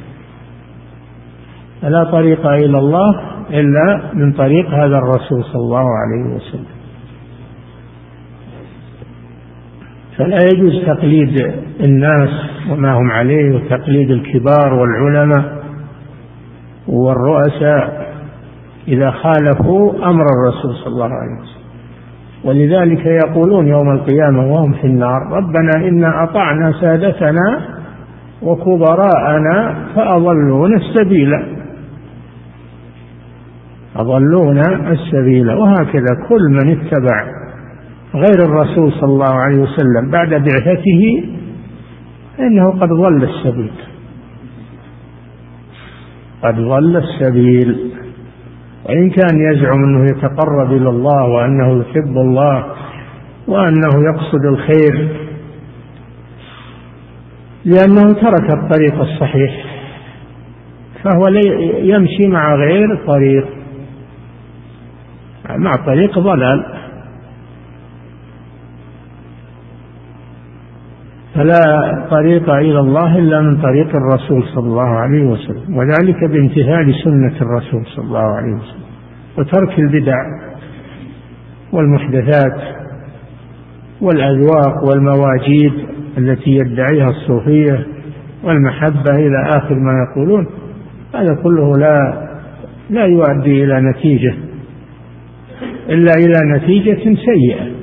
فلا 1.81 2.03
طريق 2.03 2.47
إلى 2.47 2.77
الله 2.77 3.19
إلا 3.49 4.01
من 4.13 4.31
طريق 4.31 4.69
هذا 4.69 4.97
الرسول 4.97 5.43
صلى 5.43 5.61
الله 5.61 5.85
عليه 5.97 6.35
وسلم. 6.35 6.77
فلا 10.17 10.37
يجوز 10.53 10.85
تقليد 10.85 11.53
الناس 11.79 12.29
وما 12.69 12.93
هم 12.93 13.11
عليه 13.11 13.55
وتقليد 13.55 14.11
الكبار 14.11 14.73
والعلماء 14.73 15.63
والرؤساء 16.87 18.13
إذا 18.87 19.11
خالفوا 19.11 20.09
أمر 20.09 20.25
الرسول 20.25 20.75
صلى 20.75 20.93
الله 20.93 21.05
عليه 21.05 21.41
وسلم. 21.41 21.56
ولذلك 22.43 23.05
يقولون 23.05 23.67
يوم 23.67 23.91
القيامة 23.91 24.53
وهم 24.53 24.73
في 24.73 24.87
النار 24.87 25.21
ربنا 25.31 25.87
إنا 25.87 26.23
أطعنا 26.23 26.71
سادتنا 26.81 27.61
وكبراءنا 28.41 29.85
فأضلونا 29.95 30.75
السبيل. 30.75 31.33
أضلونا 33.95 34.91
السبيل. 34.91 35.51
وهكذا 35.51 36.15
كل 36.29 36.49
من 36.49 36.71
اتبع 36.71 37.27
غير 38.15 38.45
الرسول 38.45 38.91
صلى 38.91 39.09
الله 39.09 39.33
عليه 39.33 39.57
وسلم 39.57 40.11
بعد 40.11 40.29
بعثته 40.29 41.23
فإنه 42.37 42.71
قد 42.71 42.89
ضل 42.89 43.23
السبيل. 43.23 43.71
قد 46.43 46.55
ضل 46.55 46.97
السبيل. 46.97 47.86
وإن 48.85 49.09
كان 49.09 49.51
يزعم 49.51 49.83
أنه 49.83 50.05
يتقرب 50.05 50.71
إلى 50.71 50.89
الله 50.89 51.23
وأنه 51.27 51.81
يحب 51.81 52.17
الله 52.17 52.65
وأنه 53.47 53.89
يقصد 54.13 54.45
الخير 54.45 55.09
لأنه 57.65 58.13
ترك 58.13 58.49
الطريق 58.51 58.99
الصحيح 59.01 59.65
فهو 61.03 61.27
يمشي 61.81 62.27
مع 62.27 62.55
غير 62.55 62.95
طريق 63.07 63.47
مع 65.49 65.75
طريق 65.75 66.19
ضلال. 66.19 66.76
فلا 71.37 71.61
طريق 72.11 72.49
إلى 72.49 72.79
الله 72.79 73.17
إلا 73.17 73.41
من 73.41 73.61
طريق 73.61 73.95
الرسول 73.95 74.43
صلى 74.43 74.67
الله 74.67 74.89
عليه 74.89 75.23
وسلم 75.23 75.77
وذلك 75.77 76.23
بامتثال 76.23 76.95
سنة 77.03 77.41
الرسول 77.41 77.85
صلى 77.85 78.05
الله 78.05 78.35
عليه 78.35 78.53
وسلم 78.53 78.87
وترك 79.37 79.79
البدع 79.79 80.15
والمحدثات 81.73 82.61
والأذواق 84.01 84.83
والمواجيد 84.89 85.73
التي 86.17 86.51
يدعيها 86.51 87.09
الصوفية 87.09 87.85
والمحبة 88.43 89.15
إلى 89.15 89.57
آخر 89.57 89.75
ما 89.75 89.91
يقولون 90.09 90.47
هذا 91.15 91.35
كله 91.43 91.77
لا 91.77 92.27
لا 92.89 93.05
يؤدي 93.05 93.63
إلى 93.63 93.81
نتيجة 93.81 94.33
إلا 95.89 96.11
إلى 96.17 96.55
نتيجة 96.55 97.15
سيئة. 97.15 97.76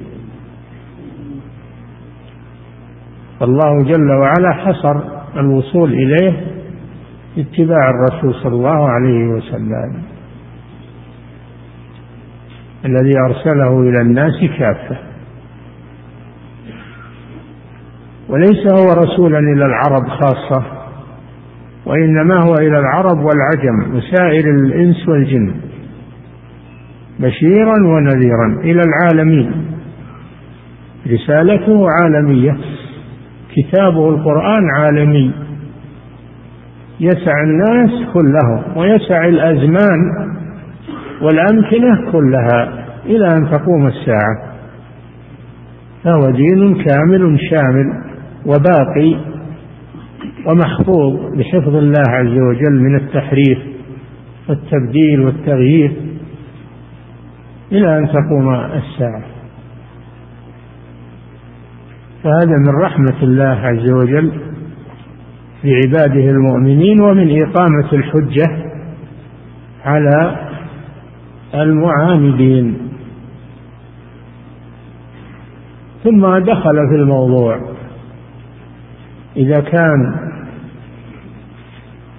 فالله 3.45 3.83
جل 3.83 4.11
وعلا 4.13 4.53
حصر 4.53 5.01
الوصول 5.37 5.93
إليه 5.93 6.47
اتباع 7.39 7.91
الرسول 7.91 8.35
صلى 8.35 8.55
الله 8.55 8.89
عليه 8.89 9.27
وسلم. 9.27 10.03
الذي 12.85 13.13
أرسله 13.29 13.81
إلى 13.81 14.01
الناس 14.01 14.41
كافة. 14.59 14.99
وليس 18.29 18.73
هو 18.73 18.93
رسولا 18.93 19.39
إلى 19.39 19.67
العرب 19.67 20.09
خاصة 20.09 20.63
وإنما 21.87 22.45
هو 22.45 22.55
إلى 22.55 22.79
العرب 22.79 23.19
والعجم 23.19 23.97
وسائر 23.97 24.45
الإنس 24.55 25.09
والجن. 25.09 25.55
بشيرا 27.21 27.87
ونذيرا 27.87 28.61
إلى 28.61 28.83
العالمين. 28.83 29.67
رسالته 31.07 31.87
عالمية. 31.91 32.57
كتابه 33.57 34.09
القرآن 34.09 34.63
عالمي. 34.79 35.33
يسع 37.01 37.33
الناس 37.45 37.91
كلهم 38.13 38.77
ويسع 38.77 39.25
الأزمان 39.25 39.99
والأمكنة 41.23 42.13
كلها 42.13 42.85
إلى 43.07 43.27
أن 43.37 43.51
تقوم 43.51 43.87
الساعة. 43.87 44.55
فهو 46.05 46.31
دين 46.31 46.75
كامل 46.75 47.41
شامل 47.51 47.87
وباقي 48.47 49.17
ومحفوظ 50.47 51.39
بحفظ 51.39 51.77
الله 51.77 52.03
عز 52.09 52.39
وجل 52.39 52.83
من 52.83 52.97
التحريف 52.97 53.59
والتبديل 54.49 55.21
والتغيير 55.21 55.93
إلى 57.73 57.99
أن 57.99 58.09
تقوم 58.09 58.55
الساعة. 58.55 59.34
فهذا 62.25 62.59
من 62.59 62.83
رحمة 62.83 63.23
الله 63.23 63.45
عز 63.45 63.91
وجل 63.91 64.33
بعباده 65.65 66.31
المؤمنين 66.31 67.01
ومن 67.01 67.43
إقامة 67.43 67.93
الحجة 67.93 68.65
على 69.85 70.37
المعاندين. 71.55 72.77
ثم 76.05 76.39
دخل 76.39 76.89
في 76.91 76.97
الموضوع. 76.97 77.61
إذا 79.37 79.61
كان 79.61 80.15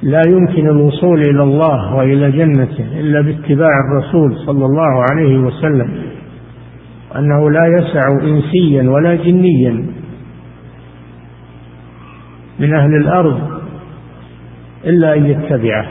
لا 0.02 0.22
يمكن 0.28 0.68
الوصول 0.68 1.22
إلى 1.22 1.44
الله 1.44 1.96
وإلى 1.96 2.32
جنته 2.32 3.00
إلا 3.00 3.22
باتباع 3.22 3.70
الرسول 3.90 4.36
صلى 4.46 4.66
الله 4.66 5.04
عليه 5.12 5.38
وسلم 5.38 6.15
أنه 7.16 7.52
لا 7.52 7.66
يسع 7.80 8.08
إنسيا 8.22 8.90
ولا 8.90 9.16
جنيا 9.16 9.86
من 12.60 12.74
أهل 12.74 12.96
الأرض 12.96 13.40
إلا 14.86 15.14
أن 15.14 15.26
يتبعه 15.26 15.88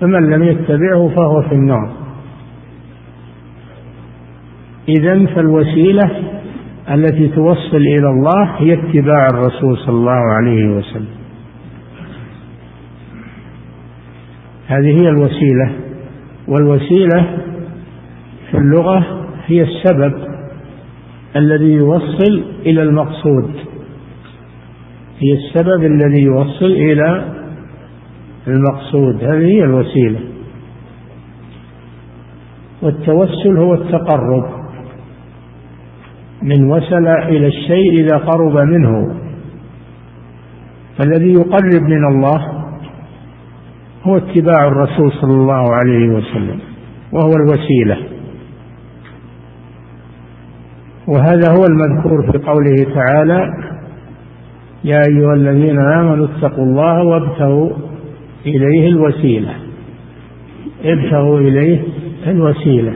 فمن 0.00 0.30
لم 0.30 0.42
يتبعه 0.42 1.08
فهو 1.08 1.42
في 1.42 1.54
النار. 1.54 1.92
إذا 4.88 5.26
فالوسيلة 5.26 6.10
التي 6.90 7.28
توصل 7.28 7.76
إلى 7.76 8.08
الله 8.08 8.44
هي 8.58 8.72
اتباع 8.72 9.26
الرسول 9.26 9.78
صلى 9.78 9.94
الله 9.94 10.34
عليه 10.34 10.68
وسلم. 10.68 11.14
هذه 14.66 15.02
هي 15.02 15.08
الوسيلة 15.08 15.72
والوسيلة 16.48 17.38
في 18.50 18.58
اللغة 18.58 19.21
هي 19.46 19.62
السبب 19.62 20.14
الذي 21.36 21.72
يوصل 21.72 22.44
إلى 22.66 22.82
المقصود. 22.82 23.50
هي 25.18 25.32
السبب 25.32 25.84
الذي 25.84 26.22
يوصل 26.22 26.64
إلى 26.64 27.24
المقصود. 28.46 29.24
هذه 29.24 29.46
هي 29.46 29.64
الوسيلة. 29.64 30.20
والتوسل 32.82 33.56
هو 33.56 33.74
التقرب. 33.74 34.62
من 36.42 36.70
وصل 36.70 37.06
إلى 37.06 37.46
الشيء 37.46 37.92
إذا 37.92 38.16
قرب 38.16 38.56
منه. 38.56 39.14
فالذي 40.98 41.32
يقرب 41.32 41.82
من 41.82 42.04
الله 42.04 42.64
هو 44.02 44.16
اتباع 44.16 44.66
الرسول 44.66 45.12
صلى 45.12 45.34
الله 45.34 45.74
عليه 45.74 46.08
وسلم 46.08 46.60
وهو 47.12 47.30
الوسيلة. 47.30 48.11
وهذا 51.08 51.50
هو 51.50 51.64
المذكور 51.64 52.32
في 52.32 52.38
قوله 52.38 52.74
تعالى 52.94 53.46
يا 54.84 55.00
أيها 55.10 55.34
الذين 55.34 55.78
آمنوا 55.78 56.26
اتقوا 56.26 56.64
الله 56.64 57.04
وابتغوا 57.04 57.70
إليه 58.46 58.88
الوسيلة. 58.88 59.54
ابتغوا 60.84 61.38
إليه 61.38 61.82
الوسيلة. 62.26 62.94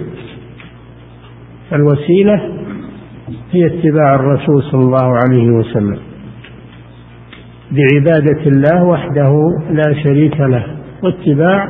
الوسيلة 1.72 2.40
هي 3.52 3.66
اتباع 3.66 4.14
الرسول 4.14 4.62
صلى 4.62 4.80
الله 4.80 5.16
عليه 5.24 5.50
وسلم. 5.50 5.98
بعبادة 7.70 8.46
الله 8.46 8.84
وحده 8.84 9.32
لا 9.70 10.02
شريك 10.02 10.40
له 10.40 10.66
واتباع 11.02 11.68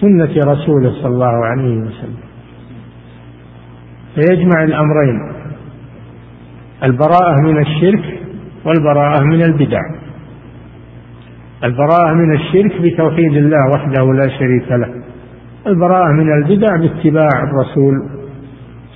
سنة 0.00 0.52
رسوله 0.52 0.90
صلى 1.02 1.06
الله 1.06 1.46
عليه 1.46 1.76
وسلم. 1.76 2.16
فيجمع 4.14 4.64
الأمرين. 4.64 5.35
البراءة 6.82 7.40
من 7.42 7.58
الشرك 7.58 8.20
والبراءة 8.64 9.24
من 9.24 9.42
البدع. 9.42 9.80
البراءة 11.64 12.14
من 12.14 12.34
الشرك 12.34 12.80
بتوحيد 12.82 13.32
الله 13.36 13.70
وحده 13.74 14.12
لا 14.12 14.28
شريك 14.38 14.72
له. 14.72 14.88
البراءة 15.66 16.12
من 16.12 16.32
البدع 16.32 16.76
باتباع 16.76 17.28
الرسول 17.42 17.94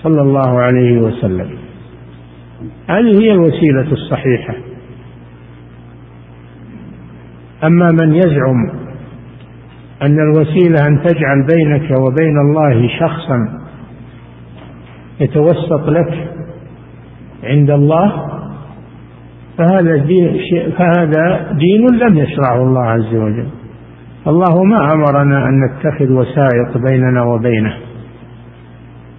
صلى 0.02 0.22
الله 0.22 0.60
عليه 0.60 1.00
وسلم. 1.00 1.50
هذه 2.88 3.22
هي 3.22 3.32
الوسيلة 3.32 3.92
الصحيحة. 3.92 4.54
أما 7.64 7.90
من 7.90 8.14
يزعم 8.14 8.70
أن 10.02 10.18
الوسيلة 10.20 10.86
أن 10.86 11.02
تجعل 11.02 11.46
بينك 11.54 11.98
وبين 12.00 12.38
الله 12.38 12.88
شخصا 13.00 13.60
يتوسط 15.20 15.88
لك 15.88 16.30
عند 17.44 17.70
الله 17.70 18.12
فهذا 19.58 19.96
دين 19.96 20.40
فهذا 20.78 21.52
دين 21.52 21.86
لم 22.02 22.18
يشرعه 22.18 22.62
الله 22.62 22.84
عز 22.84 23.14
وجل. 23.14 23.48
الله 24.26 24.64
ما 24.64 24.92
أمرنا 24.92 25.48
أن 25.48 25.64
نتخذ 25.64 26.12
وسائط 26.12 26.78
بيننا 26.88 27.22
وبينه. 27.22 27.74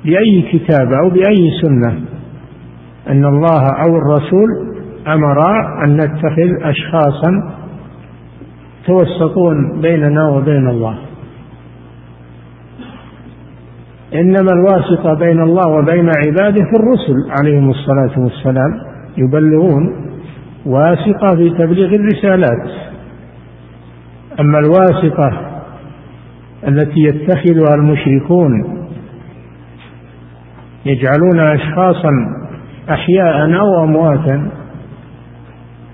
بأي 0.05 0.41
كتاب 0.51 0.93
أو 0.93 1.09
بأي 1.09 1.49
سنة 1.61 1.99
أن 3.09 3.25
الله 3.25 3.63
أو 3.85 3.97
الرسول 3.97 4.49
امرا 5.07 5.83
أن 5.85 5.97
نتخذ 6.01 6.49
اشخاصا 6.61 7.31
توسطون 8.85 9.81
بيننا 9.81 10.29
وبين 10.29 10.67
الله. 10.67 10.97
إنما 14.15 14.51
الواسطة 14.51 15.13
بين 15.13 15.41
الله 15.41 15.67
وبين 15.67 16.09
عباده 16.25 16.63
في 16.63 16.75
الرسل 16.75 17.31
عليهم 17.39 17.69
الصلاة 17.69 18.19
والسلام 18.19 18.71
يبلغون 19.17 19.95
واسطة 20.65 21.35
في 21.35 21.49
تبليغ 21.49 21.95
الرسالات. 21.95 22.69
أما 24.39 24.59
الواسطة 24.59 25.31
التي 26.67 26.99
يتخذها 26.99 27.75
المشركون 27.75 28.77
يجعلون 30.85 31.39
اشخاصا 31.39 32.11
احياء 32.89 33.59
أو 33.59 33.83
امواتا 33.83 34.47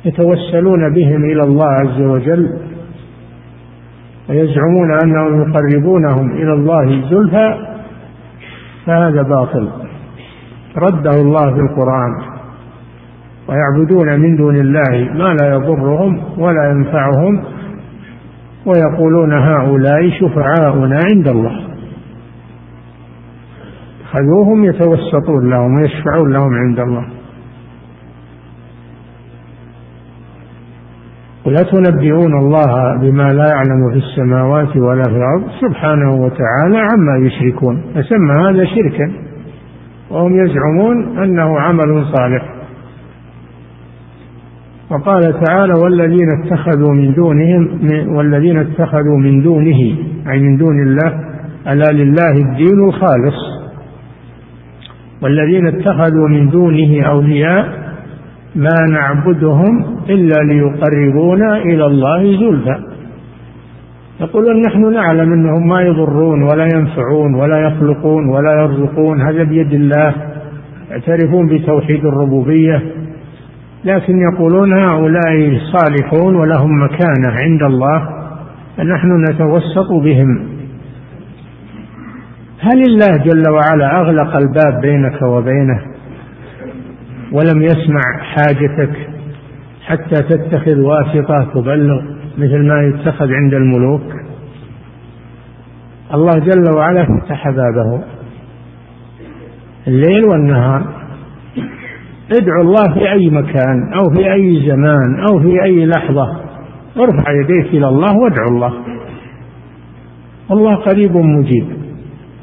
يتوسلون 0.06 0.94
بهم 0.94 1.26
إلى 1.26 1.44
الله 1.44 1.68
عز 1.68 2.02
وجل 2.02 2.60
ويزعمون 4.30 4.92
أنهم 5.04 5.42
يقربونهم 5.42 6.32
إلى 6.32 6.54
الله 6.54 7.10
زلفى 7.10 7.67
فهذا 8.88 9.22
باطل. 9.22 9.70
رده 10.78 11.22
الله 11.22 11.54
في 11.54 11.60
القرآن. 11.60 12.12
ويعبدون 13.50 14.20
من 14.20 14.36
دون 14.36 14.56
الله 14.56 15.14
ما 15.14 15.36
لا 15.42 15.56
يضرهم 15.56 16.22
ولا 16.38 16.70
ينفعهم 16.70 17.44
ويقولون 18.66 19.34
هؤلاء 19.34 20.10
شفعاؤنا 20.10 21.00
عند 21.12 21.28
الله. 21.28 21.62
خذوهم 24.12 24.66
يتوسطون 24.66 25.50
لهم 25.50 25.76
ويشفعون 25.76 26.34
لهم 26.34 26.54
عند 26.54 26.80
الله. 26.80 27.17
ولا 31.48 31.64
تنبئون 31.72 32.40
الله 32.40 32.98
بما 33.02 33.34
لا 33.34 33.48
يعلم 33.48 33.92
في 33.92 33.98
السماوات 33.98 34.78
ولا 34.78 35.04
في 35.04 35.18
الأرض 35.18 35.44
سبحانه 35.62 36.16
وتعالى 36.16 36.78
عما 36.78 37.18
يشركون. 37.28 37.82
فسمى 37.96 38.34
هذا 38.50 38.66
شركا. 38.66 39.12
وهم 40.12 40.46
يزعمون 40.46 41.18
أنه 41.18 41.60
عمل 41.60 42.06
صالح. 42.06 42.46
وقال 44.92 45.22
تعالى 45.22 45.74
والذين 45.84 46.28
اتخذوا 46.44 46.94
من 46.94 47.14
دونهم 47.14 47.70
والذين 48.16 48.58
اتخذوا 48.58 49.18
من 49.18 49.42
دونه 49.42 49.96
أي 50.32 50.40
من 50.40 50.58
دون 50.58 50.84
الله 50.88 51.14
ألا 51.68 51.92
لله 51.92 52.32
الدين 52.32 52.88
الخالص. 52.88 53.36
والذين 55.22 55.68
اتخذوا 55.68 56.28
من 56.28 56.50
دونه 56.50 57.02
أولياء 57.04 57.87
ما 58.58 58.76
نعبدهم 58.92 59.98
إلا 60.10 60.54
ليقربونا 60.54 61.58
إلى 61.58 61.86
الله 61.86 62.24
زلفى. 62.24 62.78
يقولون 64.22 64.62
نحن 64.62 64.94
نعلم 64.94 65.34
أنهم 65.34 65.68
ما 65.68 65.82
يضرون 65.82 66.44
ولا 66.44 66.64
ينفعون 66.76 67.36
ولا 67.36 67.60
يخلقون 67.60 68.30
ولا 68.30 68.62
يرزقون 68.62 69.22
هذا 69.22 69.44
بيد 69.44 69.74
الله. 69.74 70.14
يعترفون 70.90 71.48
بتوحيد 71.48 72.06
الربوبية. 72.06 72.82
لكن 73.86 74.22
يقولون 74.34 74.74
هؤلاء 74.80 75.60
صالحون 75.74 76.36
ولهم 76.36 76.84
مكانة 76.84 77.30
عند 77.30 77.64
الله 77.64 78.10
فنحن 78.78 79.24
نتوسط 79.32 79.92
بهم. 80.04 80.48
هل 82.60 82.84
الله 82.90 83.18
جل 83.18 83.44
وعلا 83.52 84.00
أغلق 84.02 84.38
الباب 84.38 84.82
بينك 84.82 85.22
وبينه؟ 85.22 85.97
ولم 87.32 87.62
يسمع 87.62 88.02
حاجتك 88.22 89.10
حتى 89.86 90.24
تتخذ 90.24 90.80
واسطة 90.80 91.48
تبلغ 91.54 92.02
مثل 92.38 92.68
ما 92.68 92.82
يتخذ 92.82 93.28
عند 93.32 93.54
الملوك. 93.54 94.02
الله 96.14 96.40
جل 96.40 96.74
وعلا 96.76 97.06
فتح 97.06 97.50
بابه 97.50 98.04
الليل 99.88 100.26
والنهار. 100.26 100.82
ادعو 102.32 102.62
الله 102.62 102.94
في 102.94 103.12
أي 103.12 103.30
مكان 103.30 103.94
أو 103.94 104.04
في 104.16 104.34
أي 104.34 104.70
زمان 104.70 105.20
أو 105.30 105.40
في 105.40 105.64
أي 105.64 105.86
لحظة. 105.86 106.42
ارفع 106.98 107.32
يديك 107.32 107.74
إلى 107.74 107.88
الله 107.88 108.18
وادعو 108.18 108.48
الله. 108.48 108.74
الله 110.52 110.76
قريب 110.76 111.18
مجيب. 111.18 111.68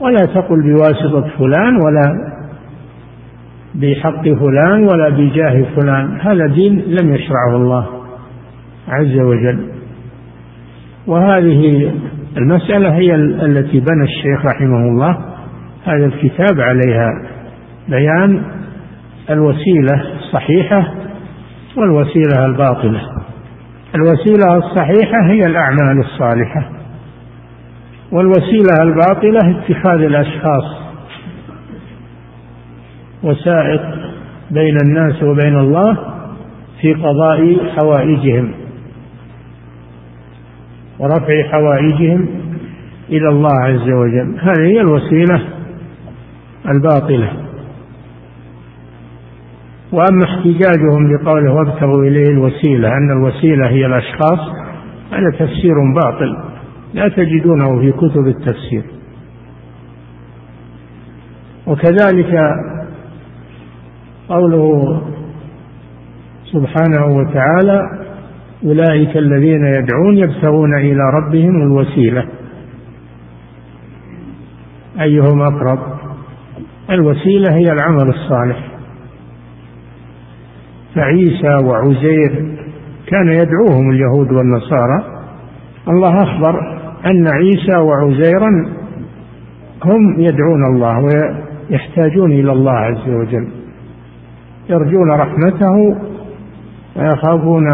ولا 0.00 0.26
تقل 0.34 0.62
بواسطة 0.62 1.28
فلان 1.38 1.76
ولا 1.86 2.33
بحق 3.74 4.22
فلان 4.22 4.82
ولا 4.82 5.08
بجاه 5.08 5.64
فلان. 5.76 6.20
هذا 6.20 6.46
دين 6.46 6.82
لم 6.86 7.14
يشرعه 7.14 7.56
الله 7.56 7.86
عز 8.88 9.18
وجل. 9.18 9.70
وهذه 11.06 11.92
المسألة 12.36 12.94
هي 12.94 13.14
التي 13.14 13.80
بنى 13.80 14.04
الشيخ 14.04 14.46
رحمه 14.46 14.88
الله 14.88 15.18
هذا 15.84 16.06
الكتاب 16.06 16.60
عليها. 16.60 17.08
بيان 17.88 18.42
الوسيلة 19.30 20.02
الصحيحة 20.18 20.94
والوسيلة 21.76 22.46
الباطلة. 22.46 23.00
الوسيلة 23.94 24.56
الصحيحة 24.56 25.26
هي 25.26 25.46
الأعمال 25.46 25.98
الصالحة. 26.00 26.70
والوسيلة 28.12 28.82
الباطلة 28.82 29.58
اتخاذ 29.58 30.00
الأشخاص 30.00 30.83
وسائط 33.24 33.80
بين 34.50 34.76
الناس 34.84 35.22
وبين 35.22 35.58
الله 35.58 35.98
في 36.80 36.94
قضاء 36.94 37.56
حوائجهم 37.76 38.54
ورفع 40.98 41.42
حوائجهم 41.52 42.28
إلى 43.08 43.28
الله 43.28 43.60
عز 43.60 43.90
وجل. 43.90 44.38
هذه 44.40 44.66
هي 44.66 44.80
الوسيلة 44.80 45.40
الباطلة. 46.68 47.32
وأما 49.92 50.24
احتجاجهم 50.24 51.16
بقوله 51.16 51.52
وابتغوا 51.52 52.02
إليه 52.02 52.28
الوسيلة 52.28 52.88
أن 52.88 53.10
الوسيلة 53.10 53.68
هي 53.68 53.86
الأشخاص 53.86 54.40
هذا 55.12 55.30
تفسير 55.38 55.74
باطل. 55.94 56.36
لا 56.94 57.08
تجدونه 57.08 57.80
في 57.80 57.92
كتب 57.92 58.26
التفسير. 58.26 58.84
وكذلك 61.66 62.34
قوله 64.28 65.02
سبحانه 66.52 67.06
وتعالى 67.16 68.04
أولئك 68.64 69.16
الذين 69.16 69.64
يدعون 69.66 70.16
يبتغون 70.16 70.74
إلى 70.74 71.00
ربهم 71.14 71.62
الوسيلة. 71.62 72.26
أيهم 75.00 75.42
أقرب؟ 75.42 75.78
الوسيلة 76.90 77.56
هي 77.56 77.72
العمل 77.72 78.08
الصالح. 78.08 78.68
فعيسى 80.94 81.64
وعزير 81.64 82.56
كان 83.06 83.28
يدعوهم 83.28 83.90
اليهود 83.90 84.32
والنصارى. 84.32 85.04
الله 85.88 86.22
أخبر 86.22 86.60
أن 87.06 87.28
عيسى 87.28 87.76
وعزيرا 87.76 88.50
هم 89.84 90.20
يدعون 90.20 90.64
الله 90.74 90.98
ويحتاجون 90.98 92.32
إلى 92.32 92.52
الله 92.52 92.72
عز 92.72 93.08
وجل. 93.08 93.63
يرجون 94.68 95.10
رحمته 95.10 95.96
ويخافون 96.96 97.66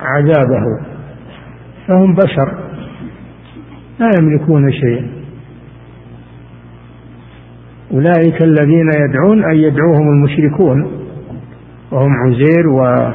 عذابه 0.00 0.64
فهم 1.88 2.14
بشر 2.14 2.54
لا 3.98 4.10
يملكون 4.20 4.72
شيئا. 4.72 5.10
أولئك 7.92 8.42
الذين 8.42 8.88
يدعون 8.88 9.44
أن 9.44 9.56
يدعوهم 9.56 10.08
المشركون 10.08 10.92
وهم 11.92 12.12
عزير 12.12 12.68
و 12.68 13.10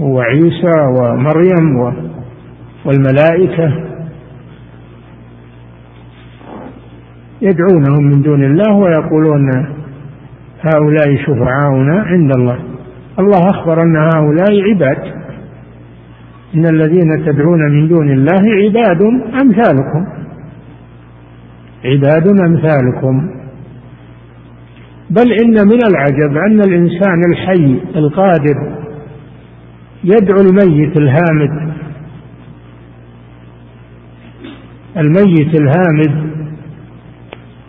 وعيسى 0.00 0.74
ومريم 0.98 1.94
والملائكة. 2.84 3.84
يدعونهم 7.42 8.04
من 8.04 8.22
دون 8.22 8.44
الله 8.44 8.76
ويقولون 8.76 9.77
هؤلاء 10.62 11.16
شفعاؤنا 11.16 12.02
عند 12.02 12.30
الله. 12.36 12.58
الله 13.18 13.50
أخبر 13.50 13.82
أن 13.82 13.96
هؤلاء 13.96 14.62
عباد. 14.62 14.98
إن 16.54 16.66
الذين 16.66 17.24
تدعون 17.26 17.72
من 17.72 17.88
دون 17.88 18.10
الله 18.12 18.42
عباد 18.64 19.02
أمثالكم. 19.42 20.06
عباد 21.84 22.40
أمثالكم. 22.40 23.30
بل 25.10 25.32
إن 25.32 25.54
من 25.54 25.78
العجب 25.90 26.36
أن 26.36 26.60
الإنسان 26.60 27.22
الحي 27.30 27.80
القادر 27.96 28.78
يدعو 30.04 30.40
الميت 30.40 30.96
الهامد. 30.96 31.72
الميت 34.96 35.60
الهامد 35.60 36.32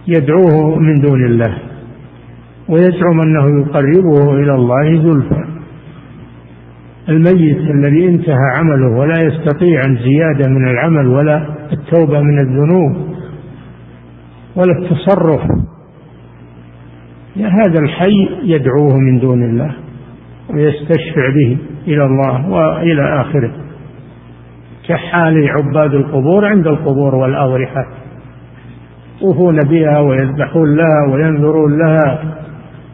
يدعوه 0.07 0.79
من 0.79 1.01
دون 1.01 1.25
الله. 1.25 1.68
ويزعم 2.69 3.21
أنه 3.21 3.61
يقربه 3.61 4.33
إلى 4.33 4.55
الله 4.55 5.03
زلفى. 5.03 5.43
الميت 7.09 7.57
الذي 7.57 8.09
انتهى 8.09 8.51
عمله 8.57 8.97
ولا 8.99 9.23
يستطيع 9.23 9.85
الزيادة 9.85 10.49
من 10.49 10.67
العمل 10.67 11.07
ولا 11.07 11.47
التوبة 11.73 12.21
من 12.21 12.39
الذنوب 12.39 13.09
ولا 14.55 14.71
التصرف. 14.79 15.41
هذا 17.37 17.79
الحي 17.83 18.29
يدعوه 18.43 18.97
من 18.97 19.19
دون 19.19 19.43
الله 19.43 19.75
ويستشفع 20.53 21.29
به 21.35 21.57
إلى 21.87 22.05
الله 22.05 22.49
وإلى 22.49 23.21
آخره. 23.21 23.51
كحال 24.87 25.49
عباد 25.49 25.93
القبور 25.93 26.45
عند 26.45 26.67
القبور 26.67 27.15
والأضرحة. 27.15 27.85
يطوفون 29.17 29.59
بها 29.59 29.99
ويذبحون 29.99 30.75
لها 30.75 31.13
وينذرون 31.13 31.77
لها. 31.77 32.35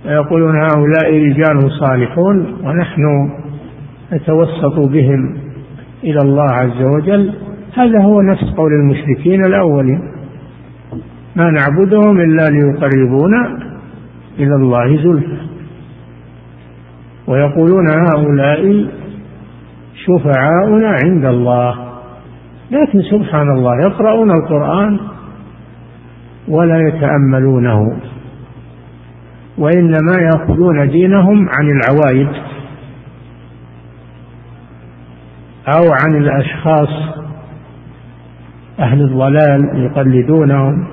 ويقولون 0.08 0.56
هؤلاء 0.56 1.14
رجال 1.14 1.72
صالحون 1.80 2.56
ونحن 2.64 3.30
نتوسط 4.14 4.80
بهم 4.80 5.38
إلى 6.04 6.20
الله 6.22 6.52
عز 6.52 6.82
وجل. 6.82 7.34
هذا 7.78 8.04
هو 8.04 8.22
نفس 8.22 8.44
قول 8.58 8.72
المشركين 8.74 9.46
الأولين. 9.46 10.02
ما 11.36 11.52
نعبدهم 11.52 12.20
إلا 12.20 12.50
ليقربونا 12.50 13.58
إلى 14.40 14.56
الله 14.56 14.98
زلفى. 14.98 15.38
ويقولون 17.28 17.86
هؤلاء 17.90 18.86
شفعاؤنا 20.06 20.98
عند 21.04 21.26
الله. 21.26 21.76
لكن 22.72 23.02
سبحان 23.02 23.52
الله 23.52 23.72
يقرؤون 23.88 24.32
القرآن 24.32 25.00
ولا 26.48 26.88
يتأملونه. 26.88 27.98
وإنما 29.58 30.18
يأخذون 30.22 30.90
دينهم 30.90 31.50
عن 31.50 31.70
العوايد 31.70 32.30
أو 35.68 35.92
عن 35.92 36.16
الأشخاص 36.16 36.90
أهل 38.80 39.02
الضلال 39.02 39.84
يقلدونهم 39.86 40.88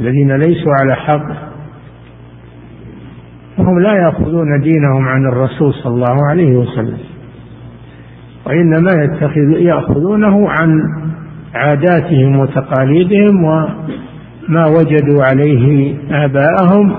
الذين 0.00 0.36
ليسوا 0.36 0.72
على 0.80 0.94
حق. 0.94 1.48
فهم 3.56 3.80
لا 3.80 3.94
يأخذون 3.94 4.60
دينهم 4.60 5.08
عن 5.08 5.26
الرسول 5.26 5.74
صلى 5.74 5.94
الله 5.94 6.16
عليه 6.30 6.56
وسلم 6.56 6.98
وإنما 8.46 9.04
يتخذ 9.04 9.60
يأخذونه 9.60 10.48
عن 10.48 10.82
عاداتهم 11.54 12.38
وتقاليدهم 12.38 13.44
وما 13.44 14.66
وجدوا 14.66 15.24
عليه 15.24 15.94
آباءهم 16.10 16.94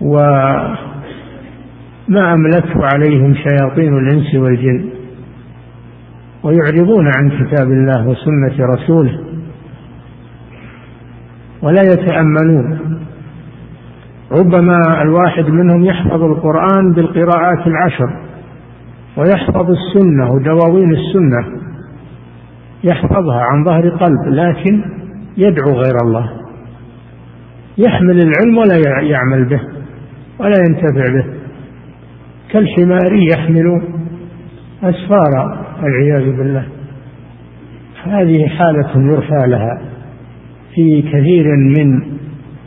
وما 0.00 0.74
أملته 2.34 2.80
عليهم 2.94 3.34
شياطين 3.34 3.98
الإنس 3.98 4.34
والجن. 4.34 4.90
ويعرضون 6.42 7.06
عن 7.06 7.30
كتاب 7.30 7.68
الله 7.70 8.08
وسنة 8.08 8.66
رسوله. 8.66 9.20
ولا 11.62 11.82
يتأملون. 11.82 12.96
ربما 14.32 15.02
الواحد 15.02 15.44
منهم 15.44 15.84
يحفظ 15.84 16.22
القرآن 16.22 16.92
بالقراءات 16.92 17.66
العشر 17.66 18.10
ويحفظ 19.16 19.70
السنة 19.70 20.32
ودواوين 20.32 20.90
السنة. 20.92 21.60
يحفظها 22.84 23.42
عن 23.42 23.64
ظهر 23.64 23.88
قلب 23.88 24.26
لكن 24.26 24.84
يدعو 25.36 25.72
غير 25.72 25.96
الله. 26.04 26.30
يحمل 27.78 28.18
العلم 28.18 28.58
ولا 28.58 28.76
يعمل 29.02 29.44
به. 29.44 29.79
ولا 30.40 30.56
ينتفع 30.68 31.12
به. 31.12 31.24
كالحمار 32.50 33.12
يحمل 33.12 33.82
أسفارا 34.82 35.66
والعياذ 35.82 36.36
بالله. 36.36 36.64
هذه 38.04 38.46
حالة 38.46 39.12
يرثى 39.12 39.46
لها 39.46 39.80
في 40.74 41.02
كثير 41.02 41.46
من 41.56 42.02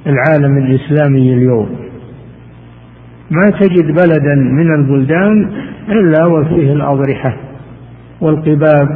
العالم 0.08 0.58
الإسلامي 0.58 1.34
اليوم. 1.34 1.70
ما 3.32 3.50
تجد 3.50 3.86
بلدا 3.86 4.36
من 4.36 4.76
البلدان 4.76 5.52
إلا 5.90 6.26
وفيه 6.26 6.74
الأضرحة 6.74 7.38
والقباب 8.22 8.88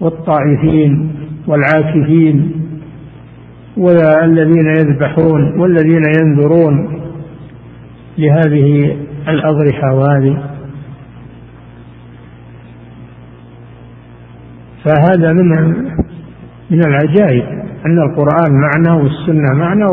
والطائفين 0.00 1.12
والعاكفين 1.46 2.52
والذين 3.76 4.66
يذبحون 4.78 5.60
والذين 5.60 6.02
ينذرون 6.20 7.00
لهذه 8.20 8.96
الأضرحة 9.28 9.94
وهذه. 9.94 10.50
فهذا 14.84 15.32
من 15.32 15.48
من 16.70 16.80
العجائب 16.86 17.44
أن 17.86 17.98
القرآن 17.98 18.52
معنى 18.52 19.02
والسنة 19.02 19.54
معنى 19.54 19.84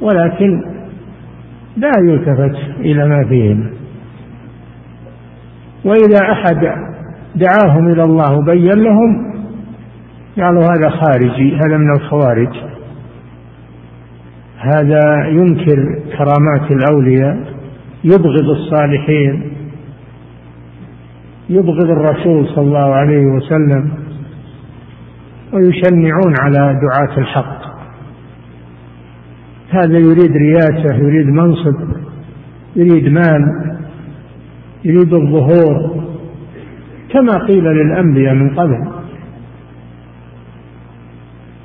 ولكن 0.00 0.62
لا 1.76 1.90
يلتفت 1.98 2.56
إلى 2.80 3.08
ما 3.08 3.24
فيهم 3.28 3.70
وإذا 5.84 6.32
أحد 6.32 6.60
دعاهم 7.34 7.88
إلى 7.88 8.04
الله 8.04 8.38
وبين 8.38 8.82
لهم 8.82 9.32
قالوا 10.36 10.62
هذا 10.62 10.88
خارجي 10.88 11.56
هذا 11.56 11.76
من 11.76 11.90
الخوارج. 11.96 12.48
هذا 14.58 15.26
ينكر 15.28 16.00
كرامات 16.18 16.70
الأولياء. 16.70 17.51
يبغض 18.04 18.50
الصالحين 18.50 19.52
يبغض 21.50 21.90
الرسول 21.90 22.46
صلى 22.46 22.64
الله 22.64 22.94
عليه 22.94 23.26
وسلم 23.26 23.92
ويشنعون 25.52 26.34
على 26.40 26.80
دعاة 26.82 27.18
الحق. 27.18 27.62
هذا 29.70 29.98
يريد 29.98 30.36
رياسة 30.36 30.94
يريد 30.96 31.26
منصب 31.26 31.74
يريد 32.76 33.08
مال 33.08 33.74
يريد 34.84 35.14
الظهور 35.14 36.02
كما 37.12 37.38
قيل 37.46 37.64
للأنبياء 37.64 38.34
من 38.34 38.50
قبل. 38.50 38.92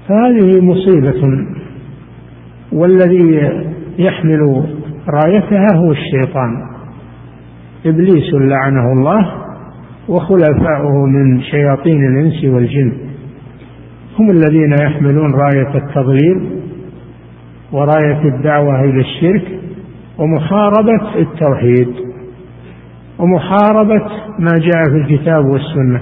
فهذه 0.07 0.61
مصيبة 0.61 1.45
والذي 2.71 3.51
يحمل 3.97 4.67
رايتها 5.09 5.67
هو 5.75 5.91
الشيطان. 5.91 6.77
إبليس 7.85 8.33
لعنه 8.33 8.91
الله 8.93 9.31
وخلفاؤه 10.07 11.05
من 11.05 11.41
شياطين 11.41 12.07
الإنس 12.07 12.43
والجن. 12.43 12.93
هم 14.19 14.31
الذين 14.31 14.75
يحملون 14.81 15.33
راية 15.33 15.75
التضليل 15.75 16.61
وراية 17.71 18.21
الدعوة 18.35 18.83
إلى 18.83 19.01
الشرك 19.01 19.59
ومحاربة 20.17 21.19
التوحيد 21.19 21.95
ومحاربة 23.19 24.05
ما 24.39 24.53
جاء 24.59 24.83
في 24.89 24.97
الكتاب 24.97 25.45
والسنة. 25.45 26.01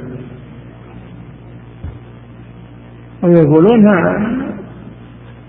ويقولون 3.24 3.86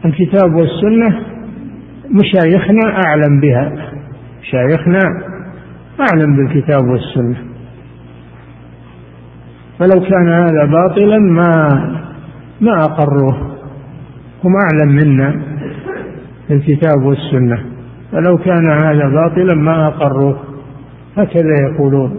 الكتاب 0.05 0.55
والسنة 0.55 1.36
مشايخنا 2.11 3.03
أعلم 3.07 3.41
بها. 3.41 3.73
مشايخنا 4.43 5.01
أعلم 6.01 6.37
بالكتاب 6.37 6.89
والسنة. 6.89 7.37
فلو 9.79 10.01
كان 10.01 10.29
هذا 10.33 10.65
باطلا 10.65 11.19
ما 11.19 11.69
ما 12.61 12.83
أقروه. 12.83 13.57
هم 14.45 14.53
أعلم 14.57 14.97
منا 14.97 15.43
بالكتاب 16.49 17.03
والسنة. 17.03 17.65
فلو 18.13 18.39
كان 18.39 18.71
هذا 18.71 19.09
باطلا 19.09 19.55
ما 19.55 19.87
أقروه. 19.87 20.39
هكذا 21.17 21.55
يقولون. 21.71 22.17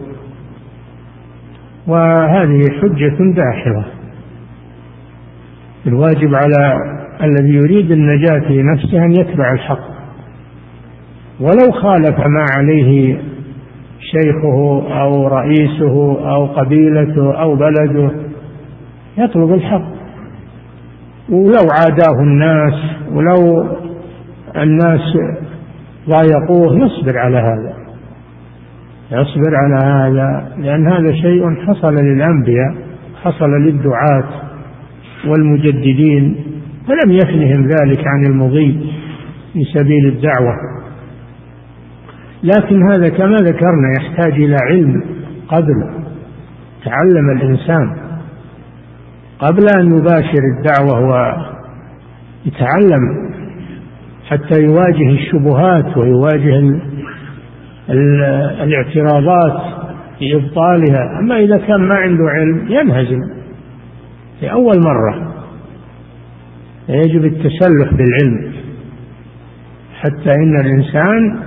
وهذه 1.87 2.61
حجة 2.81 3.17
داحضة 3.19 3.85
الواجب 5.87 6.35
على 6.35 6.96
الذي 7.23 7.53
يريد 7.53 7.91
النجاة 7.91 8.51
لنفسه 8.51 9.05
أن 9.05 9.11
يتبع 9.11 9.53
الحق. 9.53 9.97
ولو 11.39 11.71
خالف 11.71 12.19
ما 12.19 12.45
عليه 12.57 13.17
شيخه 13.99 14.83
أو 15.01 15.27
رئيسه 15.27 16.19
أو 16.33 16.45
قبيلته 16.45 17.41
أو 17.41 17.55
بلده 17.55 18.11
يطلب 19.17 19.53
الحق. 19.53 19.87
ولو 21.29 21.67
عاداه 21.71 22.21
الناس 22.21 22.73
ولو 23.11 23.67
الناس 24.57 25.17
ضايقوه 26.09 26.77
يصبر 26.77 27.17
على 27.17 27.37
هذا. 27.37 27.73
يصبر 29.11 29.55
على 29.55 29.85
هذا 29.85 30.51
لأن 30.57 30.87
هذا 30.87 31.13
شيء 31.13 31.55
حصل 31.55 31.95
للأنبياء 31.95 32.75
حصل 33.23 33.49
للدعاة 33.49 34.29
والمجددين. 35.27 36.35
فلم 36.87 37.11
يفنهم 37.11 37.67
ذلك 37.67 38.07
عن 38.07 38.25
المضي 38.25 38.93
في 39.53 39.63
سبيل 39.73 40.07
الدعوة. 40.07 40.53
لكن 42.43 42.91
هذا 42.91 43.09
كما 43.09 43.35
ذكرنا 43.35 43.93
يحتاج 43.99 44.33
إلى 44.33 44.55
علم 44.69 45.03
قبل 45.47 45.89
تعلم 46.85 47.29
الإنسان 47.29 47.97
قبل 49.39 49.65
أن 49.79 49.97
يباشر 49.97 50.41
الدعوة 50.57 50.99
ويتعلم 52.45 53.27
حتى 54.27 54.61
يواجه 54.63 55.09
الشبهات 55.09 55.97
ويواجه 55.97 56.79
الاعتراضات 58.63 59.61
في 60.19 60.35
إبطالها 60.35 61.19
أما 61.19 61.39
إذا 61.39 61.57
كان 61.57 61.81
ما 61.81 61.95
عنده 61.95 62.23
علم 62.29 62.65
ينهزم. 62.69 63.19
في 64.39 64.51
أول 64.51 64.75
مرة. 64.85 65.36
يجب 66.89 67.25
التسلح 67.25 67.93
بالعلم 67.93 68.53
حتى 69.99 70.31
إن 70.31 70.59
الإنسان 70.65 71.39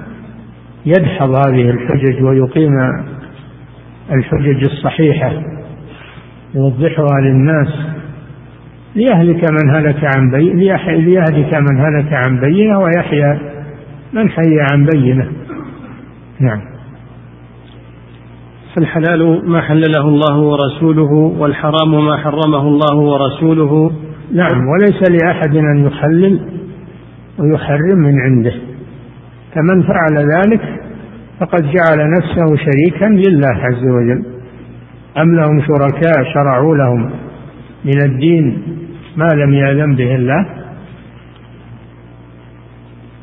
يدحض 0.87 1.31
هذه 1.31 1.71
الحجج 1.71 2.23
ويقيم 2.23 2.79
الحجج 4.13 4.65
الصحيحة 4.65 5.33
يوضحها 6.55 7.21
للناس 7.21 7.69
ليهلك 8.95 9.45
من 9.51 9.71
هلك 9.71 10.05
عن 10.17 10.31
بي 10.31 10.53
ليهلك 10.53 11.55
من 11.55 11.81
هلك 11.81 12.13
عن 12.13 12.41
بينة 12.41 12.79
ويحيى 12.79 13.39
من 14.13 14.31
حي 14.31 14.61
عن 14.73 14.87
بينة. 14.95 15.31
نعم. 16.41 16.61
فالحلال 18.75 19.51
ما 19.51 19.61
حلله 19.61 20.09
الله 20.09 20.39
ورسوله 20.39 21.13
والحرام 21.13 22.05
ما 22.07 22.17
حرمه 22.17 22.69
الله 22.69 22.97
ورسوله. 22.97 23.93
نعم. 24.33 24.69
وليس 24.69 25.11
لأحد 25.11 25.57
أن 25.57 25.85
يحلل 25.87 26.41
ويحرم 27.39 27.99
من 27.99 28.21
عنده. 28.21 28.53
فمن 29.55 29.83
فعل 29.83 30.17
ذلك 30.19 30.61
فقد 31.41 31.63
جعل 31.63 32.11
نفسه 32.19 32.57
شريكا 32.57 33.05
لله 33.05 33.49
عز 33.49 33.85
وجل. 33.85 34.25
أم 35.19 35.35
لهم 35.35 35.61
شركاء 35.61 36.25
شرعوا 36.35 36.77
لهم 36.77 37.11
من 37.85 38.03
الدين 38.03 38.63
ما 39.17 39.29
لم 39.35 39.55
يأذن 39.55 39.95
به 39.95 40.15
الله؟ 40.15 40.47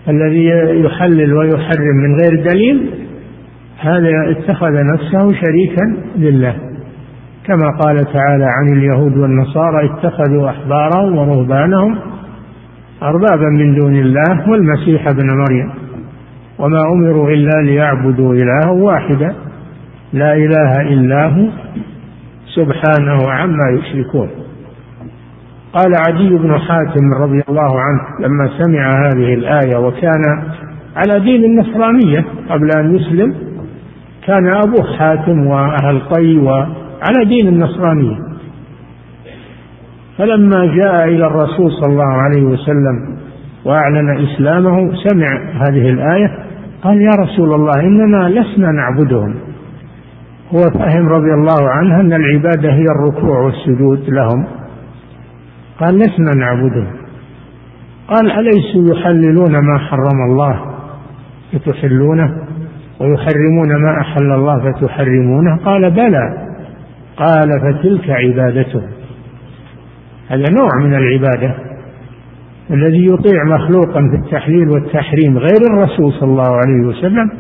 الذي 0.10 0.46
يحلل 0.86 1.34
ويحرم 1.34 1.96
من 2.04 2.16
غير 2.22 2.44
دليل 2.52 2.90
هذا 3.80 4.10
اتخذ 4.32 4.72
نفسه 4.94 5.34
شريكا 5.34 5.98
لله. 6.16 6.67
كما 7.48 7.70
قال 7.70 8.06
تعالى 8.06 8.46
عن 8.46 8.78
اليهود 8.78 9.18
والنصارى 9.18 9.86
اتخذوا 9.86 10.50
احبارهم 10.50 11.18
ورهبانهم 11.18 11.98
أربابا 13.04 13.50
من 13.50 13.76
دون 13.76 13.96
الله 13.96 14.50
والمسيح 14.50 15.08
ابن 15.08 15.28
مريم 15.28 15.72
وما 16.60 16.82
أمروا 16.82 17.30
إلا 17.30 17.62
ليعبدوا 17.62 18.34
إلها 18.34 18.72
واحدا 18.72 19.36
لا 20.14 20.34
إله 20.34 20.82
إلا 20.82 21.26
هو 21.28 21.48
سبحانه 22.56 23.32
عما 23.32 23.70
يشركون. 23.70 24.30
قال 25.74 25.96
عدي 26.08 26.30
بن 26.30 26.60
حاتم 26.60 27.14
رضي 27.22 27.44
الله 27.50 27.82
عنه 27.82 28.28
لما 28.28 28.50
سمع 28.58 29.08
هذه 29.08 29.34
الآية 29.34 29.78
وكان 29.78 30.22
على 30.96 31.20
دين 31.20 31.44
النصرانية 31.44 32.26
قبل 32.50 32.70
أن 32.78 32.96
يسلم 32.96 33.36
كان 34.28 34.48
ابوه 34.48 34.98
حاتم 34.98 35.48
وأهل 35.48 36.00
قي 36.00 36.38
وعلى 36.98 37.26
دين 37.26 37.48
النصرانية. 37.48 38.18
فلما 40.18 40.66
جاء 40.66 41.08
إلى 41.08 41.28
الرسول 41.28 41.72
صلى 41.72 41.90
الله 41.90 42.14
عليه 42.14 42.44
وسلم 42.44 43.18
وأعلن 43.66 44.28
إسلامه 44.28 44.94
سمع 45.04 45.52
هذه 45.54 45.90
الآية 45.90 46.38
قال 46.84 47.02
يا 47.02 47.12
رسول 47.20 47.54
الله 47.54 47.80
إننا 47.80 48.30
لسنا 48.30 48.72
نعبدهم. 48.72 49.36
هو 50.56 50.62
فهم 50.62 51.10
رضي 51.10 51.34
الله 51.34 51.70
عنه 51.70 52.00
أن 52.00 52.14
العبادة 52.14 52.74
هي 52.74 52.86
الركوع 52.96 53.40
والسجود 53.40 54.10
لهم. 54.10 54.48
قال 55.80 56.00
لسنا 56.00 56.34
نعبدهم. 56.36 56.94
قال 58.08 58.32
أليسوا 58.32 58.96
يحللون 58.96 59.52
ما 59.52 59.78
حرم 59.78 60.32
الله 60.32 60.62
فتحلونه 61.54 62.30
ويحرمون 63.00 63.76
ما 63.84 64.02
أحل 64.02 64.32
الله 64.32 64.72
فتحرمونه 64.72 65.58
قال 65.66 65.92
بلى. 65.92 66.47
قال 67.18 67.50
فتلك 67.62 68.10
عبادته. 68.10 68.82
هذا 70.28 70.46
نوع 70.52 70.70
من 70.84 70.94
العبادة 70.94 71.56
الذي 72.72 73.08
يطيع 73.08 73.44
مخلوقا 73.44 74.02
في 74.12 74.16
التحليل 74.26 74.70
والتحريم 74.70 75.38
غير 75.38 75.62
الرسول 75.74 76.14
صلى 76.14 76.30
الله 76.30 76.52
عليه 76.56 76.88
وسلم 76.88 77.32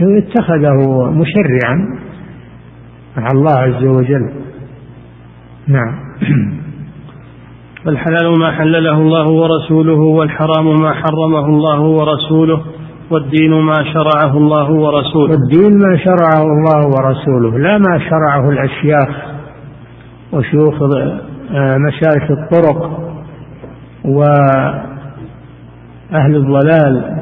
اتخذه 0.00 1.10
مشرعا 1.10 1.98
مع 3.16 3.26
الله 3.34 3.58
عز 3.58 3.84
وجل. 3.84 4.30
نعم. 5.66 6.00
فالحلال 7.84 8.38
ما 8.38 8.52
حلله 8.52 9.00
الله 9.00 9.28
ورسوله 9.28 9.98
والحرام 9.98 10.80
ما 10.82 10.94
حرمه 10.94 11.46
الله 11.46 11.80
ورسوله. 11.80 12.62
والدين 13.10 13.50
ما 13.50 13.74
شرعه 13.74 14.36
الله 14.36 14.70
ورسوله. 14.70 15.30
والدين 15.30 15.78
ما 15.78 15.96
شرعه 15.96 16.42
الله 16.42 16.86
ورسوله 16.86 17.58
لا 17.58 17.78
ما 17.78 17.98
شرعه 17.98 18.50
الأشياخ 18.50 19.08
وشيوخ 20.32 20.74
آه، 20.82 21.76
مشايخ 21.76 22.30
الطرق 22.30 23.00
وأهل 24.04 24.86
الضلال. 26.36 27.20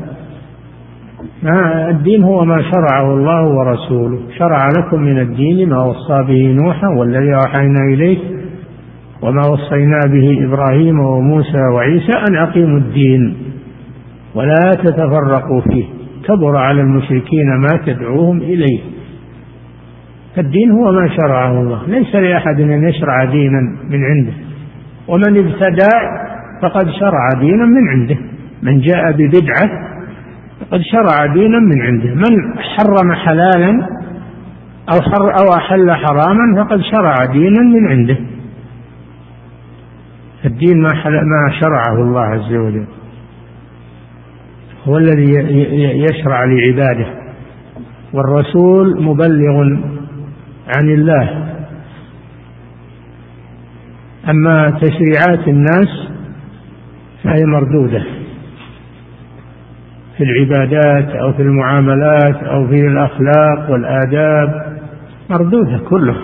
ما 1.43 1.89
الدين 1.91 2.23
هو 2.23 2.45
ما 2.45 2.63
شرعه 2.63 3.15
الله 3.15 3.47
ورسوله. 3.49 4.19
شرع 4.39 4.69
لكم 4.79 5.01
من 5.01 5.19
الدين 5.21 5.69
ما 5.69 5.85
وصى 5.85 6.23
به 6.23 6.53
نوحا 6.63 6.89
والذي 6.89 7.35
أوحينا 7.35 7.81
إليك 7.95 8.21
وما 9.23 9.47
وصينا 9.47 10.01
به 10.07 10.45
إبراهيم 10.45 11.01
وموسى 11.01 11.63
وعيسى 11.75 12.13
أن 12.29 12.37
أقيموا 12.37 12.79
الدين. 12.79 13.48
ولا 14.35 14.75
تتفرقوا 14.85 15.61
فيه. 15.61 15.85
كبر 16.25 16.57
على 16.57 16.81
المشركين 16.81 17.57
ما 17.61 17.81
تدعوهم 17.87 18.39
إليه. 18.39 18.81
الدين 20.39 20.71
هو 20.71 20.93
ما 20.93 21.09
شرعه 21.09 21.61
الله. 21.61 21.83
ليس 21.87 22.15
لأحد 22.15 22.61
أن 22.61 22.89
يشرع 22.89 23.25
دينا 23.25 23.61
من 23.91 24.05
عنده. 24.05 24.33
ومن 25.09 25.39
ابتدع 25.39 25.89
فقد 26.63 26.91
شرع 26.91 27.29
دينا 27.41 27.67
من 27.67 27.89
عنده. 27.89 28.17
من 28.63 28.81
جاء 28.81 29.13
ببدعة 29.13 29.71
فقد 30.61 30.81
شرع 30.81 31.27
دينا 31.27 31.59
من 31.59 31.83
عنده. 31.83 32.15
من 32.15 32.59
حرم 32.59 33.13
حلالا 33.13 33.89
أو, 34.93 35.01
حر 35.01 35.31
أو 35.41 35.57
أحل 35.59 35.91
حراما 35.93 36.65
فقد 36.65 36.81
شرع 36.81 37.33
دينا 37.33 37.63
من 37.63 37.89
عنده. 37.89 38.17
الدين 40.45 40.83
ما, 40.83 40.89
ما 41.05 41.53
شرعه 41.61 42.03
الله 42.03 42.21
عز 42.21 42.55
وجل. 42.55 42.85
هو 44.85 44.97
الذي 44.97 45.33
يشرع 46.05 46.45
لعباده. 46.45 47.07
والرسول 48.13 49.03
مبلغ 49.03 49.61
عن 50.77 50.91
الله. 50.91 51.49
أما 54.31 54.71
تشريعات 54.71 55.49
الناس 55.49 56.09
فهي 57.25 57.45
مردودة. 57.45 58.05
في 60.17 60.25
العبادات 60.25 61.17
أو 61.17 61.33
في 61.33 61.43
المعاملات 61.43 62.37
أو 62.37 62.67
في 62.69 62.81
الأخلاق 62.81 63.71
والآداب 63.71 64.79
مردودة 65.31 65.79
كله. 65.79 66.17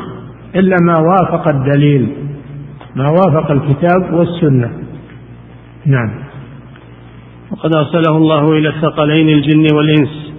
إلا 0.55 0.77
ما 0.83 0.99
وافق 0.99 1.49
الدليل 1.49 2.09
ما 2.97 3.09
وافق 3.11 3.51
الكتاب 3.51 4.15
والسنة. 4.15 4.71
نعم. 5.87 6.24
وقد 7.55 7.77
أرسله 7.77 8.17
الله 8.17 8.53
إلى 8.53 8.69
الثقلين 8.69 9.29
الجن 9.29 9.77
والإنس 9.77 10.33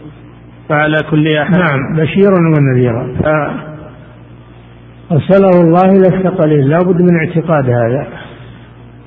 فعلى 0.70 0.96
كل 1.12 1.38
أحد 1.38 1.58
نعم 1.58 1.96
بشيرا 1.98 2.40
ونذيرا. 2.58 3.16
أرسله 5.12 5.62
الله 5.62 5.86
إلى 5.86 6.18
الثقلين 6.18 6.62
لا 6.62 6.78
بد 6.78 7.02
من 7.02 7.18
اعتقاد 7.20 7.70
هذا 7.70 8.08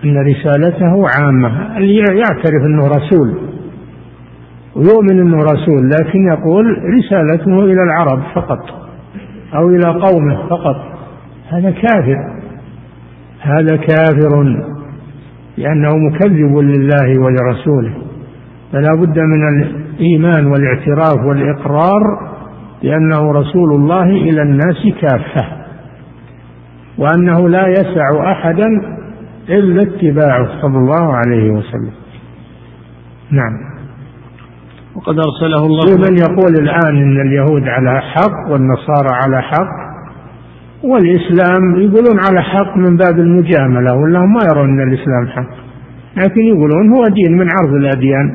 أن 0.04 0.16
رسالته 0.26 1.06
عامة 1.18 1.76
اللي 1.76 1.96
يعترف 1.96 2.62
أنه 2.66 2.86
رسول 2.86 3.38
ويؤمن 4.76 5.20
أنه 5.20 5.36
رسول 5.36 5.90
لكن 5.90 6.28
يقول 6.28 6.66
رسالته 6.98 7.64
إلى 7.64 7.82
العرب 7.82 8.22
فقط 8.34 8.61
أو 9.54 9.68
إلى 9.68 9.90
قومه 9.90 10.46
فقط. 10.50 10.76
هذا 11.48 11.70
كافر. 11.70 12.38
هذا 13.40 13.76
كافر. 13.76 14.68
لأنه 15.59 15.96
مكذب 15.96 16.59
لله 16.59 17.18
ولرسوله. 17.18 17.94
فلا 18.72 18.94
بد 19.00 19.18
من 19.18 19.48
الإيمان 19.48 20.46
والاعتراف 20.46 21.24
والإقرار 21.26 22.02
بأنه 22.82 23.32
رسول 23.32 23.74
الله 23.74 24.04
إلى 24.04 24.42
الناس 24.42 24.88
كافة 25.00 25.44
وأنه 26.98 27.48
لا 27.48 27.68
يسع 27.68 28.32
أحدا 28.32 28.66
إلا 29.48 29.82
اتباعه 29.82 30.61
صلى 30.62 30.78
الله 30.78 31.16
عليه 31.16 31.50
وسلم. 31.50 31.92
نعم. 33.30 33.68
وقد 34.96 35.14
أرسله 35.18 35.66
الله 35.66 35.96
من 35.96 36.16
يقول 36.18 36.54
الآن 36.54 36.96
إن 36.96 37.20
اليهود 37.20 37.68
على 37.68 38.00
حق 38.00 38.52
والنصارى 38.52 39.09
على 39.12 39.42
حق 39.42 39.88
والإسلام 40.83 41.76
يقولون 41.76 42.18
على 42.29 42.43
حق 42.43 42.76
من 42.76 42.97
باب 42.97 43.18
المجاملة 43.18 43.95
ولا 43.95 44.20
ما 44.20 44.41
يرون 44.53 44.81
أن 44.81 44.89
الإسلام 44.89 45.26
حق. 45.26 45.51
لكن 46.16 46.41
يقولون 46.41 46.97
هو 46.97 47.03
دين 47.05 47.37
من 47.37 47.47
عرض 47.61 47.74
الأديان. 47.74 48.33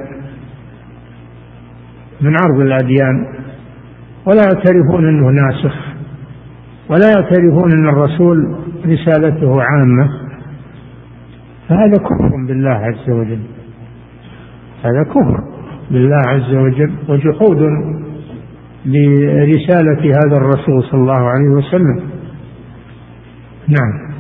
من 2.21 2.35
عرض 2.45 2.59
الأديان. 2.61 3.25
ولا 4.25 4.41
يعترفون 4.43 5.07
أنه 5.07 5.29
ناسخ. 5.29 5.75
ولا 6.89 7.07
يعترفون 7.15 7.71
أن 7.71 7.89
الرسول 7.89 8.55
رسالته 8.85 9.61
عامة. 9.63 10.09
فهذا 11.69 11.93
كفر 11.93 12.45
بالله 12.47 12.69
عز 12.69 13.09
وجل. 13.09 13.41
هذا 14.83 15.03
كفر 15.03 15.37
بالله 15.91 16.21
عز 16.27 16.53
وجل 16.55 16.91
وجحود 17.09 17.61
لرسالة 18.85 20.01
هذا 20.01 20.37
الرسول 20.37 20.83
صلى 20.83 21.01
الله 21.01 21.29
عليه 21.29 21.49
وسلم. 21.49 22.22
نعم. 23.67 24.13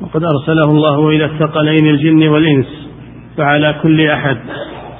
وقد 0.00 0.22
أرسله 0.24 0.64
الله 0.64 1.08
إلى 1.08 1.24
الثقلين 1.24 1.86
الجن 1.86 2.28
والإنس 2.28 2.88
فعلى 3.36 3.74
كل 3.82 4.10
أحد 4.10 4.36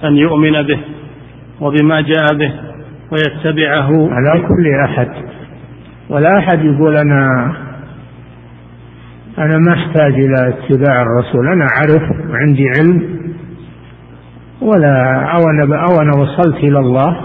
أن 0.04 0.16
يؤمن 0.16 0.62
به 0.62 0.78
وبما 1.60 2.00
جاء 2.00 2.34
به 2.34 2.52
ويتبعه. 3.12 4.08
على 4.12 4.42
كل 4.48 4.66
أحد. 4.84 5.08
ولا 6.10 6.38
أحد 6.38 6.64
يقول 6.64 6.96
أنا 6.96 7.52
أنا 9.38 9.58
ما 9.58 9.74
أحتاج 9.74 10.12
إلى 10.14 10.48
اتباع 10.48 11.02
الرسول 11.02 11.48
أنا 11.48 11.66
أعرف 11.76 12.30
وعندي 12.30 12.64
علم. 12.78 13.20
ولا 14.62 15.24
أو 15.32 15.40
أنا 15.50 15.76
أو 15.76 16.02
أنا 16.02 16.12
وصلت 16.22 16.56
إلى 16.56 16.78
الله 16.78 17.16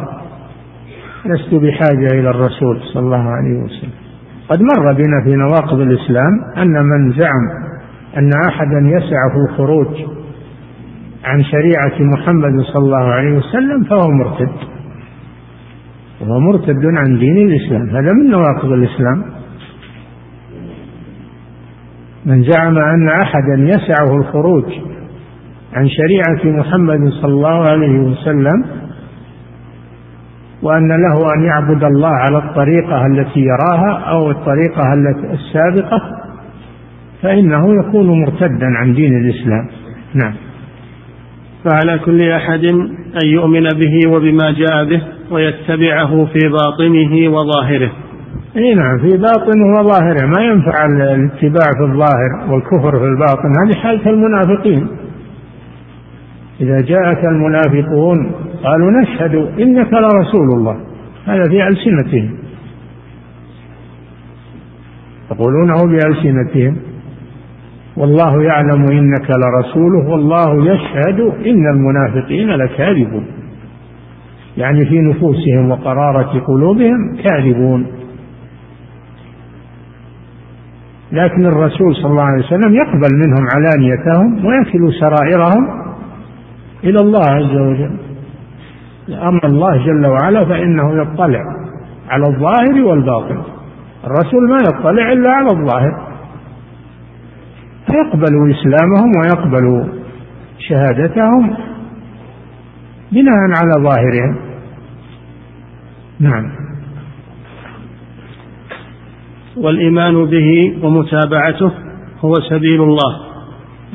لست 1.25 1.53
بحاجة 1.53 2.19
إلى 2.19 2.29
الرسول 2.29 2.81
صلى 2.93 3.03
الله 3.03 3.29
عليه 3.29 3.63
وسلم. 3.63 3.98
قد 4.49 4.61
مر 4.61 4.93
بنا 4.93 5.23
في 5.23 5.35
نواقض 5.35 5.79
الإسلام 5.79 6.31
أن 6.57 6.85
من 6.85 7.11
زعم 7.11 7.69
أن 8.17 8.29
أحدا 8.47 8.79
يسعه 8.79 9.45
الخروج 9.49 9.87
عن 11.25 11.43
شريعة 11.43 11.99
محمد 11.99 12.61
صلى 12.61 12.85
الله 12.85 13.03
عليه 13.03 13.37
وسلم 13.37 13.83
فهو 13.83 14.11
مرتد. 14.11 14.51
وهو 16.21 16.39
مرتد 16.39 16.85
عن 16.97 17.17
دين 17.19 17.37
الإسلام. 17.47 17.89
هذا 17.89 18.13
من 18.13 18.29
نواقض 18.31 18.71
الإسلام. 18.71 19.23
من 22.25 22.43
زعم 22.43 22.77
أن 22.77 23.09
أحدا 23.09 23.55
يسعه 23.59 24.15
الخروج 24.17 24.65
عن 25.73 25.87
شريعة 25.89 26.59
محمد 26.59 27.09
صلى 27.09 27.31
الله 27.31 27.63
عليه 27.65 27.99
وسلم 27.99 28.65
وأن 30.63 30.87
له 30.87 31.33
أن 31.35 31.43
يعبد 31.43 31.83
الله 31.83 32.09
على 32.09 32.37
الطريقة 32.37 33.05
التي 33.05 33.39
يراها 33.39 33.99
أو 33.99 34.31
الطريقة 34.31 34.93
السابقة 35.33 36.01
فإنه 37.21 37.79
يكون 37.79 38.21
مرتدا 38.21 38.77
عن 38.77 38.93
دين 38.93 39.17
الإسلام. 39.17 39.67
نعم. 40.13 40.33
فعلى 41.65 41.99
كل 41.99 42.31
أحد 42.31 42.65
أن 43.23 43.27
يؤمن 43.27 43.63
به 43.63 44.09
وبما 44.09 44.51
جاء 44.51 44.85
به 44.85 45.01
ويتبعه 45.31 46.25
في 46.25 46.39
باطنه 46.49 47.29
وظاهره. 47.29 47.91
إي 48.57 48.73
نعم 48.73 48.99
في 48.99 49.17
باطنه 49.17 49.79
وظاهره. 49.79 50.25
ما 50.25 50.41
ينفع 50.41 50.85
الاتباع 50.85 51.71
في 51.77 51.91
الظاهر 51.91 52.51
والكفر 52.53 52.99
في 52.99 53.05
الباطن 53.05 53.53
هذه 53.65 53.75
حالة 53.75 54.09
المنافقين. 54.09 54.87
إذا 56.61 56.81
جاءك 56.81 57.25
المنافقون 57.25 58.31
قالوا 58.63 58.91
نشهد 58.91 59.35
إنك 59.35 59.93
لرسول 59.93 60.47
الله. 60.57 60.77
هذا 61.25 61.43
في 61.43 61.67
ألسنتهم. 61.67 62.37
يقولونه 65.31 65.75
بألسنتهم. 65.85 66.77
والله 67.97 68.43
يعلم 68.43 68.85
إنك 68.91 69.27
لرسوله 69.29 70.09
والله 70.09 70.73
يشهد 70.73 71.19
إن 71.19 71.67
المنافقين 71.73 72.49
لكاذبون. 72.49 73.25
يعني 74.57 74.85
في 74.85 74.99
نفوسهم 74.99 75.71
وقرارة 75.71 76.39
قلوبهم 76.39 77.15
كاذبون. 77.23 77.85
لكن 81.11 81.45
الرسول 81.45 81.95
صلى 81.95 82.11
الله 82.11 82.23
عليه 82.23 82.45
وسلم 82.45 82.75
يقبل 82.75 83.09
منهم 83.13 83.47
علانيتهم 83.55 84.45
ويكل 84.45 84.93
سرائرهم 84.99 85.88
إلى 86.83 86.99
الله 86.99 87.25
عز 87.25 87.55
وجل. 87.55 87.97
أما 89.09 89.41
الله 89.43 89.85
جل 89.85 90.05
وعلا 90.05 90.45
فإنه 90.45 91.01
يطلع 91.01 91.43
على 92.09 92.23
الظاهر 92.27 92.85
والباطن. 92.85 93.41
الرسول 94.03 94.49
ما 94.49 94.57
يطلع 94.69 95.11
إلا 95.11 95.29
على 95.29 95.47
الظاهر. 95.51 96.07
فيقبل 97.85 98.53
إسلامهم 98.55 99.11
ويقبل 99.21 99.89
شهادتهم 100.59 101.57
بناء 103.11 103.35
على 103.35 103.83
ظاهرهم. 103.89 104.35
نعم. 106.19 106.51
والإيمان 109.57 110.25
به 110.25 110.77
ومتابعته 110.83 111.71
هو 112.19 112.33
سبيل 112.49 112.81
الله. 112.81 113.28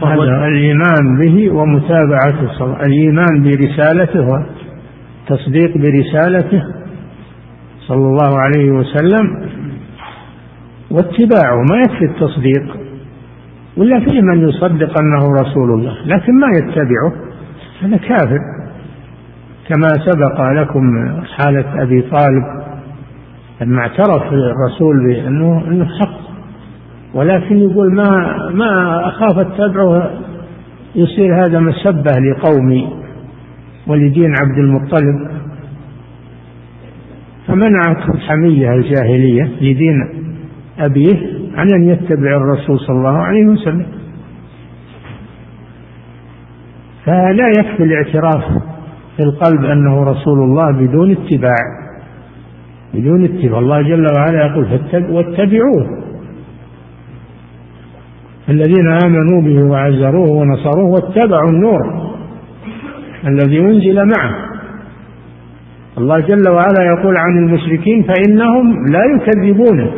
هذا 0.02 0.48
الإيمان 0.48 1.18
به 1.20 1.50
ومتابعته 1.50 2.84
الإيمان 2.86 3.42
برسالته 3.42 4.28
والتصديق 4.28 5.78
برسالته 5.78 6.62
صلى 7.80 8.06
الله 8.06 8.38
عليه 8.38 8.70
وسلم 8.70 9.50
واتباعه. 10.90 11.56
ما 11.70 11.76
يكفي 11.78 12.04
التصديق 12.04 12.76
ولا 13.76 14.00
في 14.00 14.20
من 14.22 14.48
يصدق 14.48 14.98
أنه 15.00 15.32
رسول 15.40 15.70
الله 15.70 15.96
لكن 16.06 16.32
ما 16.40 16.46
يتبعه 16.58 17.12
هذا 17.82 17.96
كافر. 17.96 18.38
كما 19.68 19.88
سبق 19.88 20.50
لكم 20.60 20.82
حالة 21.38 21.82
أبي 21.82 22.02
طالب 22.02 22.44
لما 23.60 23.80
اعترف 23.80 24.22
الرسول 24.32 25.06
بأنه 25.06 25.64
أنه 25.68 25.84
حق. 25.84 26.33
ولكن 27.14 27.58
يقول 27.58 27.94
ما 27.94 28.38
ما 28.54 29.00
أخاف 29.08 29.38
أتبعه 29.38 30.10
يصير 30.94 31.44
هذا 31.44 31.58
مسبة 31.58 32.10
لقومي 32.10 32.88
ولدين 33.86 34.34
عبد 34.40 34.58
المطلب. 34.58 35.30
فمنعته 37.46 38.14
الحمية 38.14 38.74
الجاهلية 38.74 39.42
لدين 39.60 40.08
أبيه 40.78 41.18
عن 41.56 41.68
أن 41.74 41.84
يتبع 41.84 42.36
الرسول 42.36 42.80
صلى 42.80 42.96
الله 42.96 43.18
عليه 43.18 43.46
وسلم. 43.46 43.86
فلا 47.04 47.48
يكفي 47.58 47.82
الاعتراف 47.82 48.44
في 49.16 49.22
القلب 49.22 49.64
أنه 49.64 50.04
رسول 50.04 50.38
الله 50.38 50.72
بدون 50.72 51.10
اتباع 51.10 51.84
بدون 52.94 53.24
اتباع. 53.24 53.58
الله 53.58 53.82
جل 53.82 54.06
وعلا 54.16 54.46
يقول 54.46 54.66
واتبعوه 55.10 56.03
الذين 58.48 58.88
آمنوا 59.04 59.42
به 59.42 59.62
وعزروه 59.70 60.30
ونصروه 60.30 60.84
واتبعوا 60.84 61.50
النور 61.50 61.80
الذي 63.26 63.60
أنزل 63.60 64.08
معه. 64.16 64.34
الله 65.98 66.20
جل 66.20 66.48
وعلا 66.48 66.82
يقول 66.98 67.16
عن 67.16 67.38
المشركين 67.38 68.02
فإنهم 68.02 68.86
لا 68.86 69.00
يكذبونك 69.14 69.92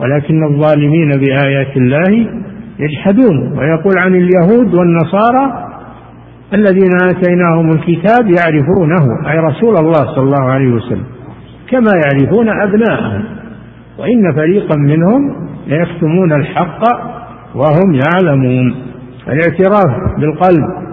ولكن 0.00 0.44
الظالمين 0.44 1.10
بآيات 1.10 1.76
الله 1.76 2.26
يجحدون. 2.78 3.58
ويقول 3.58 3.98
عن 3.98 4.14
اليهود 4.14 4.74
والنصارى 4.74 5.66
الذين 6.54 6.90
آتيناهم 7.10 7.70
الكتاب 7.70 8.30
يعرفونه 8.38 9.30
أي 9.30 9.38
رسول 9.38 9.74
الله 9.76 10.14
صلى 10.14 10.24
الله 10.24 10.44
عليه 10.50 10.72
وسلم 10.72 11.04
كما 11.70 11.90
يعرفون 12.04 12.48
أبناءهم. 12.48 13.24
وإن 13.98 14.32
فريقا 14.36 14.76
منهم 14.76 15.20
ليكتمون 15.66 16.32
الحق 16.32 16.82
وهم 17.54 17.94
يعلمون. 17.94 18.74
الاعتراف 19.28 20.18
بالقلب 20.18 20.90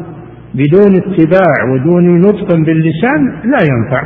بدون 0.54 0.96
اتباع 0.96 1.74
ودون 1.74 2.22
نطق 2.22 2.56
باللسان 2.56 3.26
لا 3.44 3.58
ينفع. 3.72 4.04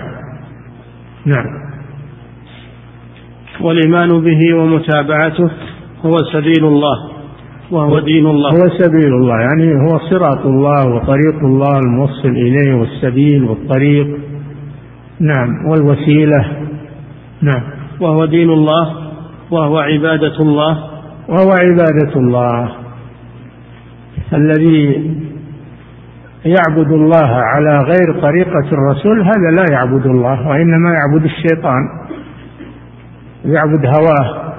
نعم. 1.25 1.61
والإيمان 3.61 4.09
به 4.09 4.53
ومتابعته 4.53 5.49
هو 6.05 6.17
سبيل 6.33 6.65
الله 6.65 7.11
وهو 7.71 7.99
دين 7.99 8.27
الله. 8.27 8.49
هو 8.49 8.69
سبيل 8.77 9.13
الله 9.13 9.39
يعني 9.39 9.73
هو 9.73 9.99
صراط 10.09 10.45
الله 10.45 10.95
وطريق 10.95 11.35
الله 11.43 11.79
الموصل 11.79 12.29
إليه 12.29 12.73
والسبيل 12.73 13.43
والطريق. 13.43 14.07
نعم. 15.19 15.49
والوسيلة. 15.69 16.45
نعم. 17.41 17.63
وهو 17.99 18.25
دين 18.25 18.49
الله 18.49 18.95
وهو 19.51 19.79
عبادة 19.79 20.39
الله 20.39 20.90
وهو 21.32 21.51
عبادة 21.51 22.15
الله 22.15 22.71
الذي 24.34 25.11
يعبد 26.45 26.91
الله 26.91 27.27
على 27.27 27.77
غير 27.77 28.21
طريقة 28.21 28.67
الرسول 28.71 29.21
هذا 29.21 29.51
لا 29.51 29.65
يعبد 29.71 30.05
الله 30.05 30.47
وإنما 30.47 30.93
يعبد 30.93 31.25
الشيطان 31.25 31.82
يعبد 33.45 33.86
هواه 33.86 34.53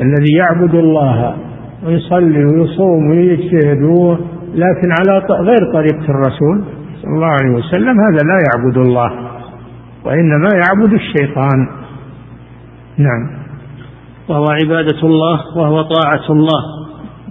الذي 0.00 0.34
يعبد 0.36 0.74
الله 0.74 1.36
ويصلي 1.86 2.44
ويصوم 2.44 3.10
ويجتهد 3.10 3.82
لكن 4.54 4.88
على 5.00 5.18
غير 5.30 5.72
طريقة 5.72 6.10
الرسول 6.10 6.64
صلى 7.02 7.14
الله 7.14 7.26
عليه 7.26 7.50
وسلم 7.50 8.00
هذا 8.00 8.22
لا 8.24 8.38
يعبد 8.48 8.76
الله 8.76 9.10
وإنما 10.04 10.48
يعبد 10.54 10.92
الشيطان. 10.92 11.68
نعم. 12.98 13.37
وهو 14.28 14.44
عبادة 14.62 14.98
الله 15.02 15.40
وهو 15.56 15.82
طاعة 15.82 16.30
الله. 16.30 16.62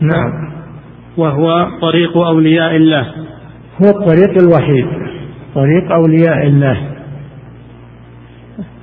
نعم. 0.02 0.32
وهو 1.18 1.68
طريق 1.82 2.18
أولياء 2.18 2.76
الله. 2.76 3.08
هو 3.82 3.90
الطريق 3.90 4.42
الوحيد. 4.42 4.88
طريق 5.56 5.92
أولياء 5.92 6.48
الله. 6.48 6.78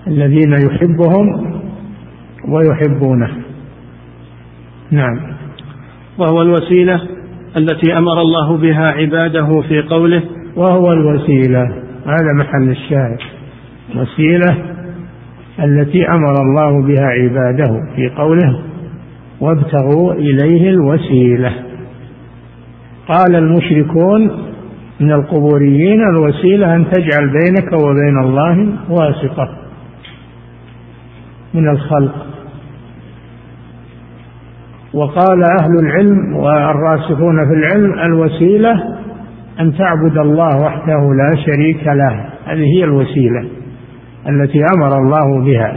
الذين 0.06 0.52
يحبهم 0.52 1.54
ويحبونه. 2.48 3.30
نعم. 4.90 5.20
وهو 6.18 6.42
الوسيلة 6.42 7.00
التي 7.56 7.98
أمر 7.98 8.20
الله 8.20 8.56
بها 8.56 8.86
عباده 8.86 9.60
في 9.68 9.82
قوله 9.82 10.22
وهو 10.56 10.92
الوسيلة. 10.92 11.62
هذا 12.06 12.32
محل 12.38 12.70
الشاهد. 12.70 13.18
وسيلة 13.96 14.73
التي 15.58 16.08
أمر 16.08 16.32
الله 16.42 16.82
بها 16.82 17.06
عباده 17.06 17.80
في 17.96 18.08
قوله 18.08 18.60
وابتغوا 19.40 20.12
إليه 20.12 20.70
الوسيلة. 20.70 21.52
قال 23.08 23.34
المشركون 23.36 24.30
من 25.00 25.12
القبوريين 25.12 26.00
الوسيلة 26.00 26.74
أن 26.74 26.84
تجعل 26.90 27.32
بينك 27.32 27.72
وبين 27.72 28.18
الله 28.22 28.68
واسطة 28.90 29.48
من 31.54 31.68
الخلق. 31.68 32.26
وقال 34.94 35.42
أهل 35.60 35.78
العلم 35.80 36.36
والراسخون 36.36 37.36
في 37.48 37.54
العلم 37.54 37.92
الوسيلة 38.06 38.72
أن 39.60 39.72
تعبد 39.78 40.18
الله 40.18 40.60
وحده 40.62 41.14
لا 41.14 41.36
شريك 41.46 41.86
له. 41.86 42.26
هذه 42.44 42.64
هي 42.76 42.84
الوسيلة. 42.84 43.48
التي 44.28 44.60
أمر 44.76 44.98
الله 44.98 45.44
بها. 45.44 45.76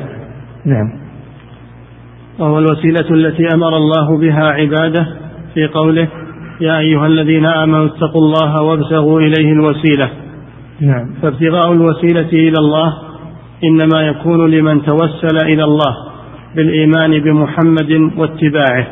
نعم. 0.66 0.92
وهو 2.40 2.60
الوسيلة 2.60 3.12
التي 3.12 3.48
أمر 3.54 3.78
الله 3.78 4.18
بها 4.18 4.44
عباده 4.44 5.08
في 5.54 5.68
قوله 5.68 6.08
يا 6.62 6.80
أيها 6.80 7.08
الذين 7.08 7.46
آمنوا 7.46 7.86
اتقوا 7.86 8.22
الله 8.22 8.62
وابتغوا 8.62 9.20
إليه 9.22 9.52
الوسيلة. 9.52 10.10
نعم. 10.82 11.14
فابتغاء 11.22 11.72
الوسيلة 11.72 12.30
إلى 12.34 12.60
الله 12.60 12.94
إنما 13.64 14.08
يكون 14.08 14.52
لمن 14.52 14.82
توسل 14.82 15.38
إلى 15.46 15.64
الله 15.64 15.96
بالإيمان 16.56 17.20
بمحمد 17.20 18.12
واتباعه. 18.18 18.88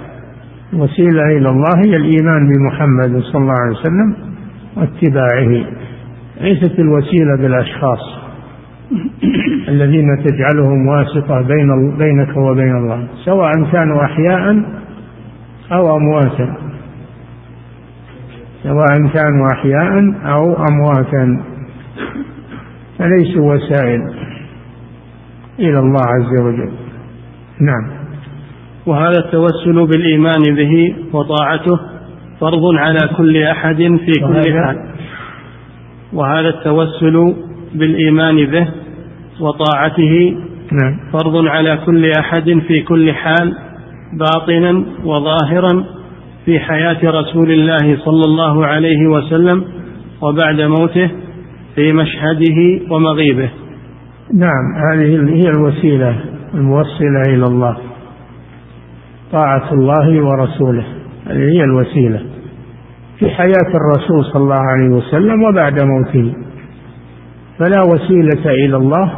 الوسيلة 0.74 1.38
إلى 1.38 1.50
الله 1.50 1.72
هي 1.86 1.96
الإيمان 1.96 2.50
بمحمد 2.50 3.24
صلى 3.24 3.42
الله 3.42 3.54
عليه 3.54 3.80
وسلم 3.80 4.16
واتباعه. 4.78 5.66
ليست 6.42 6.80
الوسيلة 6.80 7.38
بالأشخاص. 7.40 8.25
الذين 9.74 10.08
تجعلهم 10.26 10.88
واسطة 10.88 11.42
بين 11.42 11.98
بينك 11.98 12.38
وبين 12.38 12.76
الله 12.78 13.08
سواء 13.26 13.52
كانوا 13.72 14.04
أحياء 14.06 14.64
أو 15.72 15.98
أمواتا. 15.98 16.56
سواء 18.64 19.08
كانوا 19.14 19.48
أحياء 19.54 19.94
أو 20.26 20.66
أمواتا. 20.70 21.44
فليسوا 23.00 23.54
وسائل 23.54 24.02
إلى 25.60 25.80
الله 25.80 26.02
عز 26.08 26.42
وجل. 26.42 26.72
نعم. 27.62 27.88
وهذا 28.86 29.18
التوسل 29.26 29.88
بالإيمان 29.88 30.56
به 30.56 30.96
وطاعته 31.14 31.80
فرض 32.40 32.76
على 32.78 33.00
كل 33.18 33.44
أحد 33.44 33.78
في 33.78 34.12
كل 34.20 34.54
حال. 34.54 34.78
وهذا 36.14 36.50
التوسل 36.50 37.45
بالإيمان 37.76 38.46
به 38.46 38.68
وطاعته 39.40 40.38
نعم. 40.72 40.98
فرض 41.14 41.48
على 41.48 41.80
كل 41.86 42.12
أحد 42.20 42.60
في 42.68 42.82
كل 42.82 43.14
حال 43.14 43.54
باطنا 44.20 44.86
وظاهرا 45.04 45.86
في 46.46 46.60
حياة 46.60 46.98
رسول 47.04 47.52
الله 47.52 47.98
صلى 47.98 48.22
الله 48.28 48.66
عليه 48.66 49.08
وسلم 49.08 49.64
وبعد 50.22 50.62
موته 50.62 51.12
في 51.76 51.94
مشهده 51.94 52.82
ومغيبه. 52.92 53.50
نعم 54.34 54.66
هذه 54.92 55.36
هي 55.36 55.50
الوسيلة 55.58 56.20
الموصلة 56.54 57.22
إلى 57.28 57.46
الله. 57.46 57.78
طاعة 59.32 59.74
الله 59.74 60.26
ورسوله 60.26 60.84
هذه 61.28 61.38
هي 61.38 61.64
الوسيلة. 61.64 62.22
في 63.20 63.30
حياة 63.30 63.70
الرسول 63.74 64.26
صلى 64.34 64.44
الله 64.44 64.56
عليه 64.56 64.90
وسلم 64.90 65.44
وبعد 65.44 65.80
موته. 65.80 66.45
فلا 67.60 67.82
وسيلة 67.82 68.52
إلى 68.66 68.78
الله 68.78 69.14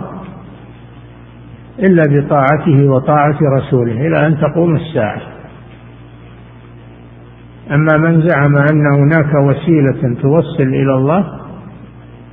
إلا 1.79 2.03
بطاعته 2.07 2.89
وطاعة 2.89 3.37
رسوله 3.57 4.07
إلى 4.07 4.27
أن 4.27 4.37
تقوم 4.37 4.75
الساعة. 4.75 5.21
أما 7.71 7.97
من 7.97 8.27
زعم 8.27 8.55
أن 8.55 8.85
هناك 8.99 9.33
وسيلة 9.35 10.21
توصل 10.21 10.63
إلى 10.63 10.93
الله 10.93 11.25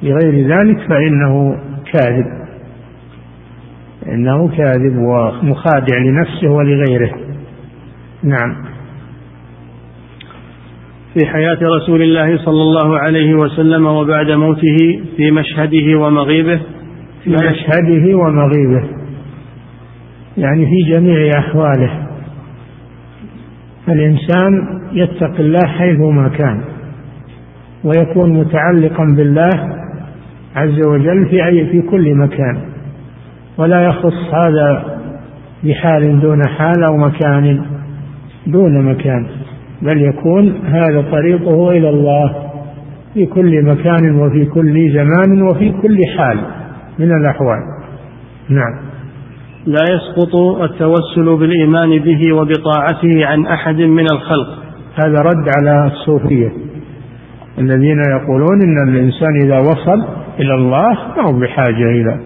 بغير 0.03 0.59
ذلك 0.59 0.89
فإنه 0.89 1.57
كاذب. 1.93 2.45
إنه 4.09 4.49
كاذب 4.49 4.97
ومخادع 4.99 5.99
لنفسه 5.99 6.49
ولغيره. 6.49 7.13
نعم. 8.23 8.74
في 11.15 11.27
حياة 11.27 11.59
رسول 11.62 12.03
الله 12.03 12.39
صلى 12.39 12.62
الله 12.62 12.99
عليه 12.99 13.35
وسلم 13.35 13.87
وبعد 13.87 14.31
موته 14.31 14.77
في 15.17 15.31
مشهده 15.31 15.99
ومغيبه. 15.99 16.61
في 17.25 17.31
مشهده 17.31 18.17
ومغيبه. 18.17 18.89
يعني 20.39 20.67
في 20.67 20.91
جميع 20.91 21.31
أحواله. 21.39 22.07
الإنسان 23.89 24.81
يتقي 24.93 25.41
الله 25.41 25.67
حيثما 25.67 26.29
كان 26.29 26.61
ويكون 27.85 28.33
متعلقا 28.33 29.05
بالله 29.17 29.51
عز 30.57 30.87
وجل 30.87 31.27
في 31.31 31.47
أي 31.47 31.67
في 31.67 31.83
كل 31.83 32.15
مكان. 32.15 32.61
ولا 33.59 33.85
يخص 33.85 34.35
هذا 34.35 34.99
بحال 35.65 36.21
دون 36.21 36.41
حال 36.49 36.85
أو 36.85 36.97
مكان 36.97 37.65
دون 38.47 38.83
مكان. 38.83 39.27
بل 39.85 40.03
يكون 40.03 40.57
هذا 40.66 41.05
طريقه 41.12 41.70
إلى 41.70 41.89
الله 41.89 42.35
في 43.14 43.26
كل 43.26 43.62
مكان 43.62 44.20
وفي 44.20 44.45
كل 44.45 44.93
زمان 44.93 45.43
وفي 45.43 45.72
كل 45.82 45.99
حال 46.18 46.39
من 46.99 47.12
الأحوال. 47.12 47.61
نعم. 48.49 48.74
لا 49.66 49.80
يسقط 49.95 50.37
التوسل 50.62 51.39
بالإيمان 51.39 51.99
به 51.99 52.35
وبطاعته 52.35 53.26
عن 53.26 53.47
أحد 53.47 53.80
من 53.80 54.05
الخلق. 54.12 54.49
هذا 54.95 55.18
رد 55.20 55.49
على 55.59 55.87
الصوفية. 55.87 56.53
الذين 57.59 58.03
يقولون 58.11 58.62
إن 58.62 58.89
الإنسان 58.89 59.37
إذا 59.45 59.59
وصل 59.59 60.05
إلى 60.41 60.55
الله 60.55 60.93
ما 61.16 61.22
هو 61.22 61.41
بحاجة 61.41 61.91
إلى 61.91 62.18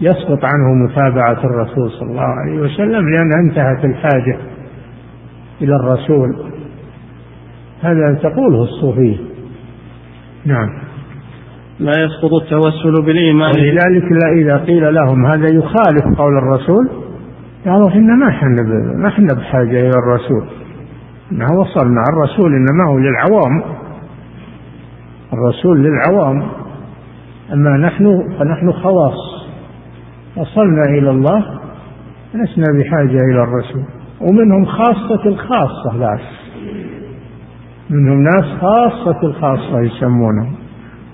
يسقط 0.00 0.44
عنه 0.44 0.74
متابعة 0.88 1.44
الرسول 1.44 1.90
صلى 1.90 2.10
الله 2.10 2.22
عليه 2.22 2.60
وسلم 2.60 3.08
لأن 3.08 3.30
انتهت 3.44 3.84
الحاجة 3.84 4.38
إلى 5.62 5.76
الرسول. 5.76 6.36
هذا 7.82 8.18
تقوله 8.22 8.62
الصوفية 8.62 9.16
نعم. 10.46 10.68
لا 11.80 11.92
يسقط 12.04 12.32
التوسل 12.42 13.06
بالإيمان. 13.06 13.50
ولذلك 13.56 14.12
لا 14.12 14.32
إذا 14.32 14.56
قيل 14.56 14.94
لهم 14.94 15.26
هذا 15.26 15.48
يخالف 15.48 16.18
قول 16.18 16.38
الرسول 16.38 16.90
قالوا 17.66 17.88
إحنا 17.88 18.14
ما 18.14 18.28
إحنا 18.28 18.62
ما 18.96 19.08
إحنا 19.08 19.28
بحاجة 19.34 19.80
إلى 19.80 19.98
الرسول. 20.04 20.44
ما 21.30 21.46
وصلنا 21.60 22.02
الرسول 22.12 22.52
إنما 22.54 22.90
هو 22.90 22.98
للعوام. 22.98 23.62
الرسول 25.32 25.82
للعوام. 25.82 26.48
أما 27.52 27.76
نحن 27.76 28.36
فنحن 28.38 28.72
خواص. 28.72 29.46
وصلنا 30.36 30.84
إلى 30.84 31.10
الله 31.10 31.44
لسنا 32.34 32.78
بحاجة 32.78 33.20
إلى 33.30 33.42
الرسول. 33.42 33.84
ومنهم 34.20 34.64
خاصة 34.64 35.26
الخاصة 35.26 35.98
بس 35.98 36.33
منهم 37.94 38.22
ناس 38.22 38.44
خاصة 38.60 39.22
الخاصة 39.22 39.80
يسمونهم. 39.80 40.54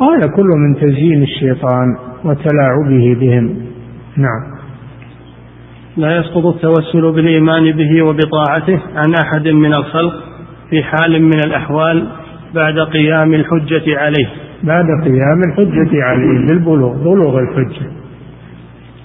وهذا 0.00 0.26
كله 0.26 0.56
من 0.56 0.74
تزيين 0.74 1.22
الشيطان 1.22 1.96
وتلاعبه 2.24 3.16
بهم. 3.20 3.56
نعم. 4.16 4.60
لا 5.96 6.16
يسقط 6.16 6.46
التوسل 6.46 7.12
بالإيمان 7.12 7.72
به 7.72 8.02
وبطاعته 8.02 8.80
عن 8.96 9.14
أحد 9.20 9.48
من 9.48 9.74
الخلق 9.74 10.14
في 10.70 10.82
حال 10.82 11.22
من 11.22 11.38
الأحوال 11.46 12.06
بعد 12.54 12.78
قيام 12.78 13.34
الحجة 13.34 13.98
عليه. 13.98 14.28
بعد 14.62 14.86
قيام 15.04 15.40
الحجة 15.48 16.04
عليه 16.04 16.46
بالبلوغ 16.46 16.92
بلوغ 16.92 17.38
الحجة. 17.38 17.86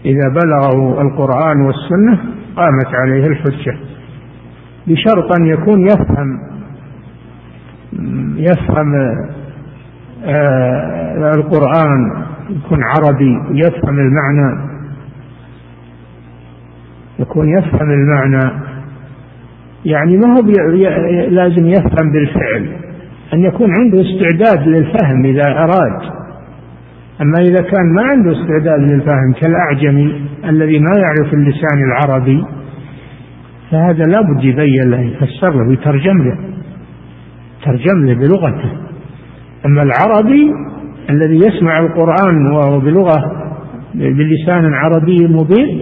إذا 0.06 0.34
بلغه 0.34 1.02
القرآن 1.02 1.62
والسنة 1.66 2.20
قامت 2.56 2.96
عليه 2.96 3.28
الحجة. 3.28 3.78
بشرط 4.88 5.40
أن 5.40 5.46
يكون 5.46 5.88
يفهم 5.88 6.55
يفهم 8.38 8.96
آه 10.26 11.32
القرآن 11.36 12.26
يكون 12.50 12.80
عربي 12.84 13.60
يفهم 13.60 14.00
المعنى. 14.00 14.76
يكون 17.20 17.58
يفهم 17.58 17.90
المعنى. 17.90 18.62
يعني 19.86 20.18
ما 20.18 20.28
هو 20.28 20.42
لازم 21.30 21.66
يفهم 21.66 22.12
بالفعل. 22.12 22.76
أن 23.34 23.40
يكون 23.40 23.70
عنده 23.80 24.02
استعداد 24.02 24.68
للفهم 24.68 25.26
إذا 25.26 25.48
أراد. 25.48 26.02
أما 27.22 27.40
إذا 27.40 27.62
كان 27.62 27.94
ما 27.96 28.02
عنده 28.12 28.32
استعداد 28.32 28.80
للفهم 28.80 29.34
كالأعجمي 29.42 30.28
الذي 30.46 30.80
ما 30.80 30.92
يعرف 30.98 31.34
اللسان 31.34 31.80
العربي 31.88 32.46
فهذا 33.72 34.06
لابد 34.06 34.44
يبين 34.44 34.90
له 34.90 35.00
يفسر 35.00 35.50
له 35.50 35.70
ويترجم 35.70 36.18
له. 36.24 36.38
ترجم 37.66 38.06
له 38.06 38.14
بلغته. 38.14 38.72
أما 39.66 39.84
العربي 39.84 40.52
الذي 41.10 41.36
يسمع 41.36 41.80
القرآن 41.80 42.52
وهو 42.52 42.80
بلغة 42.80 43.46
بلسان 43.96 44.74
عربي 44.74 45.28
مبين 45.28 45.82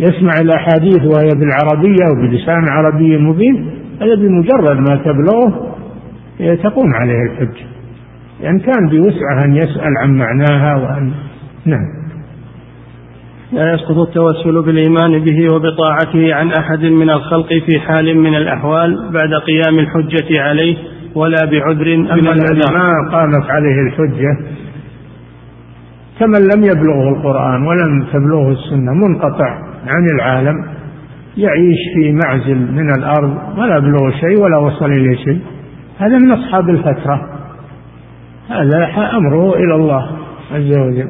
يسمع 0.00 0.32
الأحاديث 0.40 1.00
وهي 1.04 1.28
بالعربية 1.28 2.04
وبلسان 2.12 2.64
عربي 2.68 3.18
مبين 3.18 3.70
هذا 4.02 4.14
بمجرد 4.14 4.76
ما 4.76 4.96
تبلغه 4.96 5.76
تقوم 6.62 6.94
عليه 6.94 7.22
الحجة. 7.32 7.66
لأن 8.40 8.58
كان 8.58 8.88
بوسعة 8.88 9.44
أن 9.44 9.56
يسأل 9.56 9.92
عن 10.02 10.18
معناها 10.18 10.76
وأن 10.76 11.12
نعم. 11.64 12.06
لا 13.52 13.74
يسقط 13.74 13.98
التوسل 13.98 14.62
بالإيمان 14.62 15.24
به 15.24 15.54
وبطاعته 15.54 16.34
عن 16.34 16.52
أحد 16.52 16.84
من 16.84 17.10
الخلق 17.10 17.48
في 17.48 17.80
حال 17.80 18.18
من 18.18 18.34
الأحوال 18.34 19.12
بعد 19.12 19.34
قيام 19.34 19.78
الحجة 19.78 20.42
عليه 20.42 20.76
ولا 21.16 21.44
بعذر 21.50 21.96
من 21.96 22.28
الذي 22.28 22.72
ما 22.72 23.10
قامت 23.12 23.50
عليه 23.50 23.80
الحجة 23.80 24.38
كمن 26.18 26.40
لم 26.54 26.64
يبلغه 26.64 27.08
القرآن 27.08 27.66
ولم 27.66 28.06
تبلغه 28.12 28.50
السنة 28.52 28.92
منقطع 28.92 29.50
عن 29.86 30.06
العالم 30.14 30.64
يعيش 31.36 31.78
في 31.94 32.12
معزل 32.24 32.72
من 32.72 32.94
الأرض 32.98 33.58
ولا 33.58 33.78
بلغ 33.78 34.10
شيء 34.10 34.40
ولا 34.40 34.58
وصل 34.58 34.92
إليه 34.92 35.16
شيء. 35.16 35.40
هذا 35.98 36.18
من 36.18 36.32
أصحاب 36.32 36.68
الفترة. 36.68 37.28
هذا 38.48 38.88
أمره 39.16 39.54
إلى 39.54 39.74
الله 39.74 40.10
عز 40.52 40.78
وجل. 40.78 41.08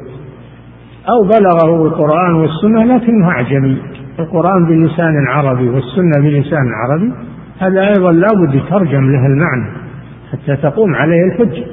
أو 1.09 1.29
بلغه 1.29 1.87
القرآن 1.87 2.35
والسنة 2.35 2.97
لكنه 2.97 3.29
أعجمي. 3.31 3.83
القرآن 4.19 4.67
بلسان 4.67 5.27
عربي 5.29 5.69
والسنة 5.69 6.23
بلسان 6.23 6.67
عربي 6.85 7.13
هذا 7.59 7.89
أيضا 7.89 8.13
لابد 8.13 8.55
يترجم 8.55 9.11
له 9.13 9.27
المعنى. 9.27 9.86
حتى 10.43 10.57
تقوم 10.57 10.95
عليه 10.95 11.25
الحجة. 11.33 11.65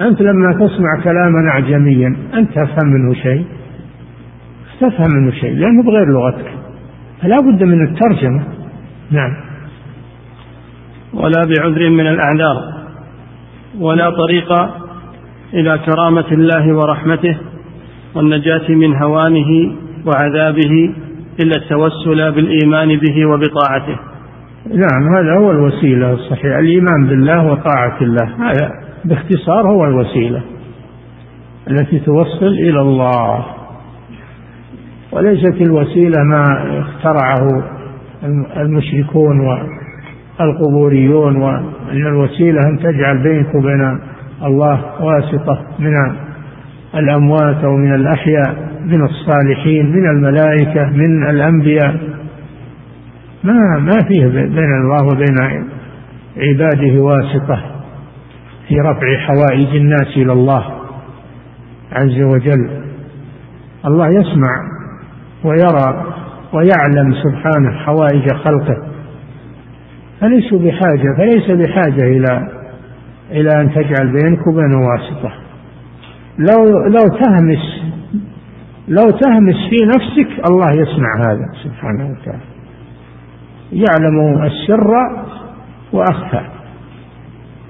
أنت 0.00 0.22
لما 0.22 0.52
تسمع 0.52 1.00
كلاما 1.04 1.50
أعجميا 1.50 2.16
أنت 2.34 2.50
تفهم 2.50 2.88
منه 2.88 3.14
شيء؟ 3.14 3.44
تفهم 4.80 5.08
منه 5.10 5.30
شيء 5.30 5.54
لأنه 5.54 5.82
بغير 5.82 6.06
لغتك. 6.06 6.52
فلا 7.22 7.36
بد 7.40 7.64
من 7.64 7.86
الترجمة. 7.88 8.42
نعم. 9.10 9.36
ولا 11.14 11.44
بعذر 11.44 11.90
من 11.90 12.06
الأعذار 12.06 12.80
ولا 13.78 14.10
طريق 14.10 14.52
إلى 15.54 15.78
كرامة 15.86 16.32
الله 16.32 16.76
ورحمته 16.76 17.38
والنجاة 18.14 18.68
من 18.68 19.02
هوانه 19.02 19.72
وعذابه 20.06 20.94
إلا 21.42 21.56
التوسل 21.56 22.32
بالإيمان 22.32 22.88
به 22.88 23.26
وبطاعته. 23.26 24.09
نعم 24.66 25.14
هذا 25.14 25.32
هو 25.38 25.50
الوسيلة 25.50 26.12
الصحيحة. 26.12 26.58
الإيمان 26.58 27.06
بالله 27.06 27.46
وطاعة 27.52 28.00
الله 28.00 28.50
هذا 28.50 28.70
باختصار 29.04 29.68
هو 29.68 29.84
الوسيلة 29.84 30.42
التي 31.70 31.98
توصل 31.98 32.46
إلى 32.46 32.80
الله. 32.80 33.44
وليست 35.12 35.60
الوسيلة 35.60 36.22
ما 36.22 36.44
اخترعه 36.80 37.64
المشركون 38.56 39.40
والقبوريون 39.40 41.36
وأن 41.36 42.06
الوسيلة 42.06 42.60
أن 42.68 42.78
تجعل 42.78 43.22
بينك 43.22 43.54
وبين 43.54 44.00
الله 44.44 44.80
واسطة 45.00 45.62
من 45.78 45.94
الأموات 46.94 47.64
أو 47.64 47.76
من 47.76 47.94
الأحياء 47.94 48.70
من 48.84 49.04
الصالحين 49.04 49.92
من 49.92 50.10
الملائكة 50.10 50.90
من 50.90 51.30
الأنبياء. 51.30 52.09
ما 53.44 53.78
ما 53.78 53.98
فيه 54.08 54.26
بين 54.26 54.80
الله 54.82 55.04
وبين 55.04 55.66
عباده 56.36 57.02
واسطة 57.02 57.62
في 58.68 58.74
رفع 58.80 59.18
حوائج 59.26 59.76
الناس 59.76 60.08
إلى 60.16 60.32
الله 60.32 60.64
عز 61.92 62.22
وجل. 62.22 62.70
الله 63.86 64.08
يسمع 64.08 64.50
ويرى 65.44 66.04
ويعلم 66.52 67.14
سبحانه 67.14 67.72
حوائج 67.72 68.32
خلقه. 68.32 68.90
فليسوا 70.20 70.58
بحاجة 70.58 71.16
فليس 71.18 71.50
بحاجة 71.50 72.04
إلى 72.04 72.48
إلى 73.30 73.60
أن 73.60 73.70
تجعل 73.74 74.12
بينك 74.12 74.46
وبينه 74.46 74.78
واسطة. 74.86 75.32
لو 76.38 76.64
لو 76.88 77.18
تهمس 77.18 77.82
لو 78.88 79.10
تهمس 79.10 79.56
في 79.70 79.76
نفسك 79.86 80.50
الله 80.50 80.70
يسمع 80.72 81.16
هذا 81.18 81.46
سبحانه 81.64 82.10
وتعالى. 82.10 82.59
يعلم 83.72 84.44
السر 84.44 84.90
وأخفى. 85.92 86.40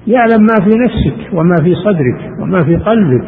يعلم 0.07 0.41
ما 0.41 0.65
في 0.65 0.77
نفسك 0.77 1.33
وما 1.33 1.55
في 1.63 1.75
صدرك 1.75 2.29
وما 2.41 2.63
في 2.63 2.75
قلبك. 2.75 3.27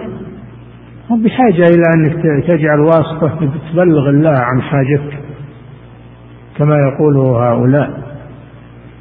هو 1.11 1.15
بحاجة 1.15 1.63
إلى 1.63 1.84
أنك 1.97 2.47
تجعل 2.47 2.80
واسطة 2.80 3.49
تبلغ 3.74 4.09
الله 4.09 4.38
عن 4.38 4.61
حاجتك. 4.61 5.19
كما 6.57 6.76
يقوله 6.76 7.51
هؤلاء. 7.51 7.89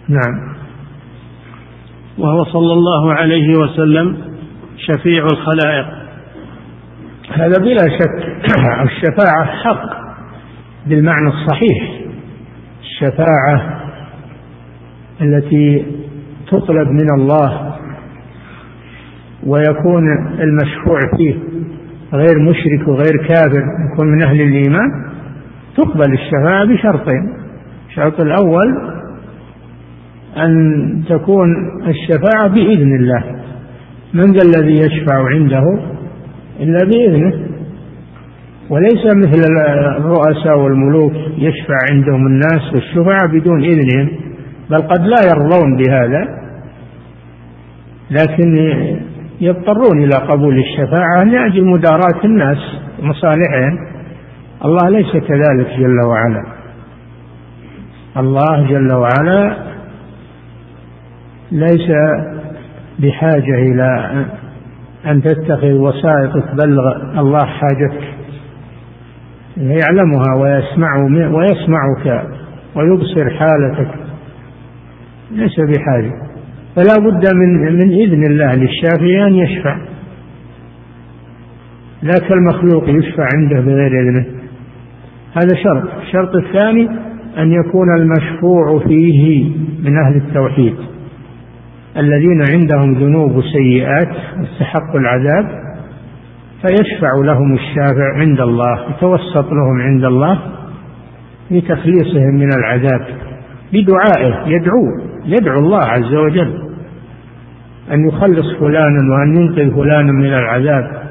نعم. 0.08 0.52
وهو 2.18 2.44
صلى 2.44 2.72
الله 2.72 3.14
عليه 3.14 3.58
وسلم 3.58 4.16
شفيع 4.76 5.24
الخلائق. 5.24 5.86
هذا 7.34 7.58
بلا 7.58 7.98
شك 7.98 8.42
الشفاعة 8.86 9.44
حق 9.44 10.02
بالمعنى 10.86 11.28
الصحيح. 11.28 12.01
الشفاعة 12.82 13.82
التي 15.20 15.86
تطلب 16.50 16.88
من 16.88 17.10
الله 17.14 17.76
ويكون 19.46 20.02
المشفوع 20.40 20.98
فيه 21.16 21.34
غير 22.12 22.38
مشرك 22.38 22.88
وغير 22.88 23.16
كافر 23.28 23.62
يكون 23.92 24.08
من 24.08 24.22
أهل 24.22 24.40
الإيمان 24.40 25.12
تقبل 25.76 26.12
الشفاعة 26.12 26.64
بشرطين. 26.64 27.32
الشرط 27.88 28.20
الأول 28.20 28.92
أن 30.36 31.04
تكون 31.08 31.48
الشفاعة 31.88 32.48
بإذن 32.48 32.96
الله. 32.96 33.24
من 34.14 34.32
ذا 34.32 34.42
الذي 34.44 34.74
يشفع 34.74 35.28
عنده؟ 35.28 35.78
إلا 36.60 36.78
بإذنه. 36.84 37.51
وليس 38.72 39.04
مثل 39.16 39.42
الرؤساء 39.98 40.58
والملوك 40.58 41.12
يشفع 41.38 41.74
عندهم 41.92 42.26
الناس 42.26 42.74
والشفعاء 42.74 43.26
بدون 43.32 43.64
إذنهم 43.64 44.08
بل 44.70 44.82
قد 44.82 45.00
لا 45.00 45.16
يرضون 45.30 45.76
بهذا 45.76 46.42
لكن 48.10 48.56
يضطرون 49.40 50.04
إلى 50.04 50.16
قبول 50.28 50.58
الشفاعة 50.58 51.24
لأجل 51.24 51.64
مداراة 51.64 52.24
الناس 52.24 52.58
مصالحهم. 53.02 53.78
الله 54.64 54.88
ليس 54.88 55.12
كذلك 55.12 55.68
جل 55.78 56.00
وعلا. 56.06 56.44
الله 58.16 58.66
جل 58.68 58.92
وعلا 58.92 59.56
ليس 61.52 61.90
بحاجة 62.98 63.54
إلى 63.54 64.24
أن 65.06 65.22
تتخذ 65.22 65.72
وسائط 65.72 66.32
تبلغ 66.32 67.20
الله 67.20 67.46
حاجتك. 67.46 68.21
يعلمها 69.56 70.34
ويسمع 70.36 70.96
ويسمعك 71.30 72.26
ويبصر 72.74 73.30
حالتك. 73.30 73.94
ليس 75.30 75.60
بحاجة. 75.60 76.12
فلا 76.76 76.96
بد 76.98 77.34
من 77.34 77.78
من 77.78 77.92
إذن 77.92 78.26
الله 78.26 78.54
للشافعي 78.54 79.26
أن 79.26 79.34
يشفع. 79.34 79.76
لا 82.02 82.14
كالمخلوق 82.28 82.88
يشفع 82.88 83.26
عنده 83.34 83.60
بغير 83.60 84.00
إذنه. 84.00 84.26
هذا 85.36 85.56
شرط. 85.64 85.90
الشرط 86.02 86.36
الثاني 86.36 86.88
أن 87.38 87.52
يكون 87.52 87.96
المشفوع 87.98 88.78
فيه 88.88 89.50
من 89.84 89.96
أهل 89.98 90.16
التوحيد. 90.16 90.74
الذين 91.96 92.42
عندهم 92.52 92.94
ذنوب 92.94 93.36
وسيئات 93.36 94.08
استحقوا 94.40 95.00
العذاب 95.00 95.62
فيشفع 96.62 97.12
لهم 97.24 97.54
الشافع 97.54 98.14
عند 98.14 98.40
الله 98.40 98.90
يتوسط 98.90 99.52
لهم 99.52 99.80
عند 99.80 100.04
الله 100.04 100.38
في 101.48 101.60
تخليصهم 101.60 102.34
من 102.34 102.48
العذاب 102.58 103.06
بدعائه 103.72 104.46
يدعو 104.46 104.84
يدعو 105.24 105.58
الله 105.58 105.84
عز 105.84 106.14
وجل 106.14 106.72
أن 107.92 108.08
يخلص 108.08 108.56
فلانا 108.60 109.14
وأن 109.14 109.36
ينقذ 109.36 109.74
فلانا 109.76 110.12
من 110.12 110.34
العذاب. 110.34 111.02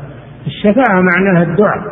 الشفاعة 0.47 1.01
معناها 1.01 1.43
الدعاء. 1.43 1.83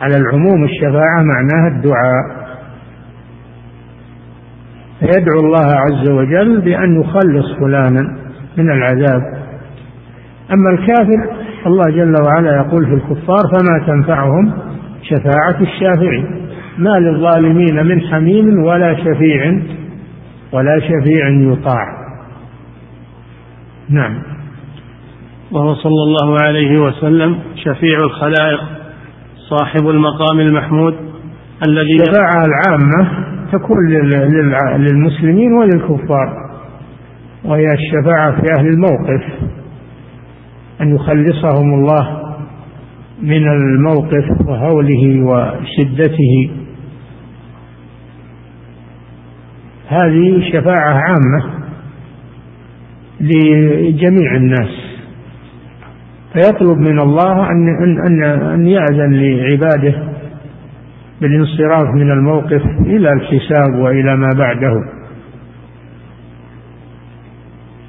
على 0.00 0.16
العموم 0.16 0.64
الشفاعة 0.64 1.22
معناها 1.22 1.76
الدعاء. 1.76 2.48
فيدعو 5.00 5.40
الله 5.40 5.74
عز 5.74 6.10
وجل 6.10 6.60
بأن 6.60 7.00
يخلص 7.00 7.58
فلانا 7.60 8.18
من 8.56 8.70
العذاب. 8.70 9.22
أما 10.52 10.70
الكافر 10.70 11.47
الله 11.66 11.84
جل 11.90 12.14
وعلا 12.26 12.56
يقول 12.56 12.86
في 12.86 12.94
الكفار 12.94 13.42
فما 13.52 13.86
تنفعهم 13.86 14.52
شفاعة 15.02 15.60
الشافعين. 15.60 16.48
ما 16.78 16.98
للظالمين 16.98 17.86
من 17.86 18.00
حميم 18.00 18.62
ولا 18.62 18.94
شفيع 18.94 19.60
ولا 20.52 20.80
شفيع 20.80 21.28
يطاع. 21.28 21.98
نعم. 23.90 24.22
وهو 25.52 25.74
صلى 25.74 26.02
الله 26.02 26.36
عليه 26.42 26.78
وسلم 26.78 27.38
شفيع 27.54 27.96
الخلائق 28.04 28.60
صاحب 29.48 29.88
المقام 29.88 30.40
المحمود 30.40 30.94
الذي 31.68 31.94
الشفاعة 31.94 32.44
العامة 32.44 33.10
تكون 33.52 33.88
للمسلمين 34.78 35.52
وللكفار 35.52 36.48
وهي 37.44 37.64
الشفاعة 37.72 38.30
في 38.30 38.46
أهل 38.58 38.66
الموقف. 38.66 39.22
أن 40.80 40.94
يخلصهم 40.94 41.74
الله 41.74 42.22
من 43.22 43.48
الموقف 43.48 44.46
وهوله 44.46 45.22
وشدته. 45.22 46.50
هذه 49.88 50.50
شفاعة 50.52 50.94
عامة 50.94 51.58
لجميع 53.20 54.36
الناس. 54.36 54.88
فيطلب 56.32 56.78
من 56.78 57.00
الله 57.00 57.50
أن 57.50 57.68
أن 58.06 58.22
أن 58.42 58.66
يأذن 58.66 59.12
لعباده 59.12 60.08
بالانصراف 61.20 61.94
من 61.94 62.10
الموقف 62.10 62.62
إلى 62.80 63.12
الحساب 63.12 63.74
وإلى 63.74 64.16
ما 64.16 64.28
بعده. 64.38 64.84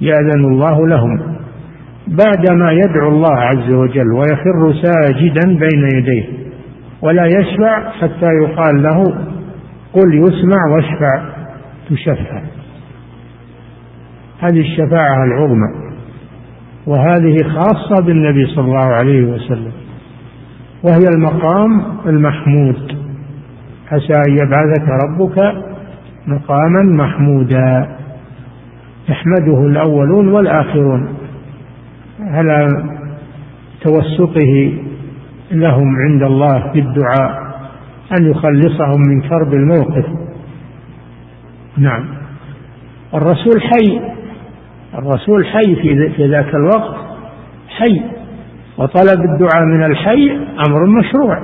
يأذن 0.02 0.46
الله 0.46 0.88
لهم. 0.88 1.39
بعدما 2.08 2.72
يدعو 2.72 3.10
الله 3.10 3.40
عز 3.40 3.74
وجل 3.74 4.14
ويخر 4.14 4.74
ساجدا 4.84 5.48
بين 5.48 5.88
يديه 5.96 6.24
ولا 7.02 7.26
يشفع 7.26 7.90
حتى 7.90 8.30
يقال 8.44 8.84
له 8.84 9.04
قل 9.94 10.14
يسمع 10.14 10.76
واشفع 10.76 11.22
تشفع. 11.90 12.42
هذه 14.40 14.60
الشفاعة 14.60 15.24
العظمى 15.24 15.90
وهذه 16.88 17.36
خاصة 17.44 18.06
بالنبي 18.06 18.46
صلى 18.46 18.66
الله 18.66 18.86
عليه 18.86 19.24
وسلم 19.24 19.72
وهي 20.84 21.08
المقام 21.16 21.84
المحمود. 22.06 22.98
عسى 23.92 24.14
أن 24.28 24.38
يبعثك 24.38 24.90
ربك 25.04 25.54
مقاما 26.28 26.84
محمودا. 26.84 27.96
يحمده 29.10 29.68
الأولون 29.68 30.28
والآخرون. 30.28 31.19
على 32.20 32.68
توسطه 33.82 34.74
لهم 35.52 35.96
عند 35.96 36.24
الله 36.24 36.72
بالدعاء 36.74 37.50
أن 38.18 38.32
يخلصهم 38.32 39.02
من 39.10 39.22
كرب 39.22 39.54
الموقف. 39.54 40.06
نعم. 41.78 42.06
الرسول 43.14 43.62
حي. 43.62 44.02
الرسول 44.98 45.46
حي 45.46 45.76
في, 45.76 46.10
في 46.10 46.28
ذاك 46.28 46.56
الوقت 46.56 46.96
حي. 47.68 48.02
وطلب 48.78 49.20
الدعاء 49.20 49.66
من 49.66 49.84
الحي 49.84 50.32
أمر 50.68 50.86
مشروع. 51.00 51.38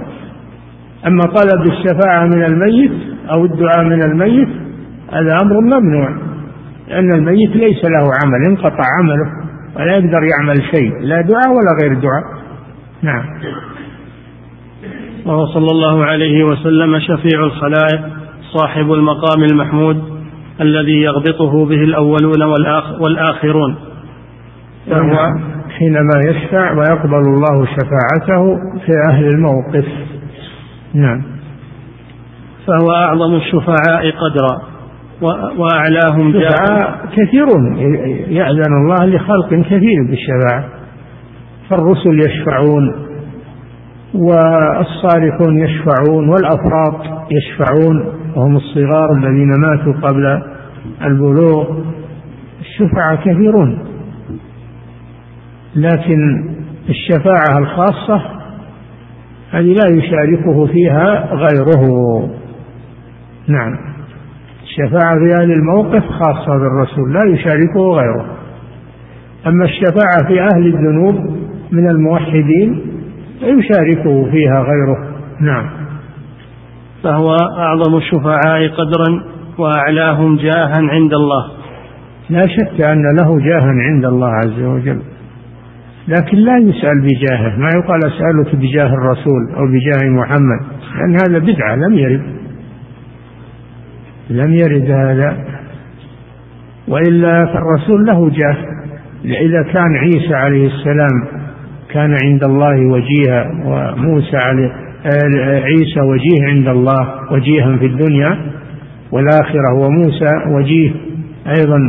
أما 1.08 1.22
طلب 1.22 1.62
الشفاعة 1.72 2.26
من 2.26 2.44
الميت 2.44 2.92
أو 3.32 3.46
الدعاء 3.46 3.84
من 3.84 4.04
الميت 4.04 4.50
هذا 5.14 5.38
أمر 5.42 5.62
ممنوع 5.62 6.10
لأن 6.88 7.14
الميت 7.14 7.50
ليس 7.50 7.86
له 7.86 8.12
عمل 8.24 8.46
انقطع 8.46 8.84
عمله. 9.00 9.45
ولا 9.76 9.98
يقدر 9.98 10.20
يعمل 10.24 10.64
شيء 10.76 10.92
لا 11.02 11.22
دعاء 11.22 11.50
ولا 11.50 11.78
غير 11.82 11.94
دعاء. 11.94 12.24
نعم. 13.02 13.26
وهو 15.26 15.46
صلى 15.46 15.72
الله 15.72 16.06
عليه 16.06 16.44
وسلم 16.44 17.00
شفيع 17.00 17.44
الخلائق 17.44 18.02
صاحب 18.54 18.92
المقام 18.92 19.44
المحمود 19.52 20.04
الذي 20.62 21.02
يغبطه 21.02 21.66
به 21.66 21.84
الأولون 21.84 22.44
والآخرون. 23.02 23.76
فهو 24.90 25.30
حينما 25.70 26.20
يشفع 26.30 26.72
ويقبل 26.72 27.24
الله 27.28 27.66
شفاعته 27.66 28.58
في 28.86 28.92
أهل 29.10 29.26
الموقف. 29.26 29.86
نعم. 30.94 31.24
فهو 32.68 32.92
أعظم 32.92 33.36
الشفعاء 33.36 34.12
قدرا. 34.12 34.75
وأعلاهم 35.58 36.32
جاء 36.32 37.00
كثيرون 37.16 37.78
يأذن 38.28 38.74
الله 38.74 39.06
لخلق 39.06 39.50
كثير 39.50 40.04
بالشفاعة. 40.10 40.66
فالرسل 41.70 42.20
يشفعون 42.20 42.96
والصالحون 44.14 45.58
يشفعون 45.58 46.30
والأفراط 46.30 47.26
يشفعون 47.32 48.14
وهم 48.36 48.56
الصغار 48.56 49.12
الذين 49.12 49.52
ماتوا 49.60 49.94
قبل 50.10 50.42
البلوغ. 51.02 51.80
الشفعاء 52.62 53.16
كثيرون. 53.16 53.80
لكن 55.76 56.50
الشفاعة 56.90 57.58
الخاصة 57.58 58.22
هذه 59.52 59.74
لا 59.74 59.90
يشاركه 59.90 60.66
فيها 60.66 61.34
غيره. 61.34 61.84
نعم. 63.48 63.95
الشفاعة 64.76 65.20
في 65.20 65.34
أهل 65.42 65.52
الموقف 65.52 66.04
خاصة 66.04 66.58
بالرسول 66.58 67.14
لا 67.14 67.24
يشاركه 67.34 67.80
غيره. 67.80 68.26
أما 69.48 69.66
الشفاعة 69.66 70.28
في 70.28 70.42
أهل 70.42 70.68
الذنوب 70.68 71.16
من 71.72 71.90
الموحدين 71.90 72.82
يشاركه 73.42 74.32
فيها 74.32 74.62
غيره. 74.62 74.98
نعم. 75.42 75.70
فهو 77.04 77.36
أعظم 77.58 77.98
الشفعاء 77.98 78.68
قدرا 78.68 79.24
وأعلاهم 79.58 80.38
جاها 80.38 80.78
عند 80.78 81.14
الله. 81.14 81.46
لا 82.30 82.42
شك 82.42 82.86
أن 82.86 83.16
له 83.18 83.40
جاها 83.40 83.74
عند 83.92 84.06
الله 84.06 84.30
عز 84.30 84.62
وجل. 84.62 85.00
لكن 86.08 86.38
لا 86.38 86.58
يسأل 86.58 87.02
بجاهه 87.02 87.58
ما 87.58 87.70
يقال 87.76 88.00
أسألك 88.06 88.56
بجاه 88.56 88.94
الرسول 88.94 89.56
أو 89.58 89.66
بجاه 89.68 90.10
محمد 90.10 90.60
لأن 90.96 91.12
هذا 91.12 91.40
بدعة 91.40 91.76
لم 91.76 91.94
يرد. 91.94 92.35
لم 94.30 94.54
يرد 94.54 94.92
هذا. 94.92 95.38
وإلا 96.88 97.46
فالرسول 97.46 98.06
له 98.06 98.30
جاه 98.30 98.58
إذا 99.26 99.64
كان 99.74 99.96
عيسى 99.96 100.36
عليه 100.36 100.68
السلام 100.68 101.46
كان 101.90 102.16
عند 102.24 102.44
الله 102.44 102.92
وجيها 102.92 103.52
وموسى 103.66 104.38
عليه 104.38 104.72
عيسى 105.64 106.02
وجيه 106.02 106.48
عند 106.48 106.68
الله 106.68 107.32
وجيها 107.32 107.78
في 107.78 107.86
الدنيا 107.86 108.38
والآخرة 109.12 109.74
وموسى 109.74 110.32
وجيه 110.48 110.92
أيضا. 111.48 111.80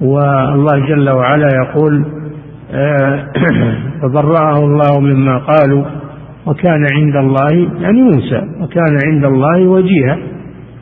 والله 0.00 0.86
جل 0.86 1.10
وعلا 1.10 1.48
يقول 1.64 2.04
فبرأه 4.02 4.58
الله 4.58 5.00
مما 5.00 5.38
قالوا 5.38 5.84
وكان 6.46 6.86
عند 6.94 7.16
الله 7.16 7.68
يعني 7.80 8.02
موسى 8.02 8.42
وكان 8.60 8.98
عند 9.06 9.24
الله 9.24 9.68
وجيها 9.68 10.18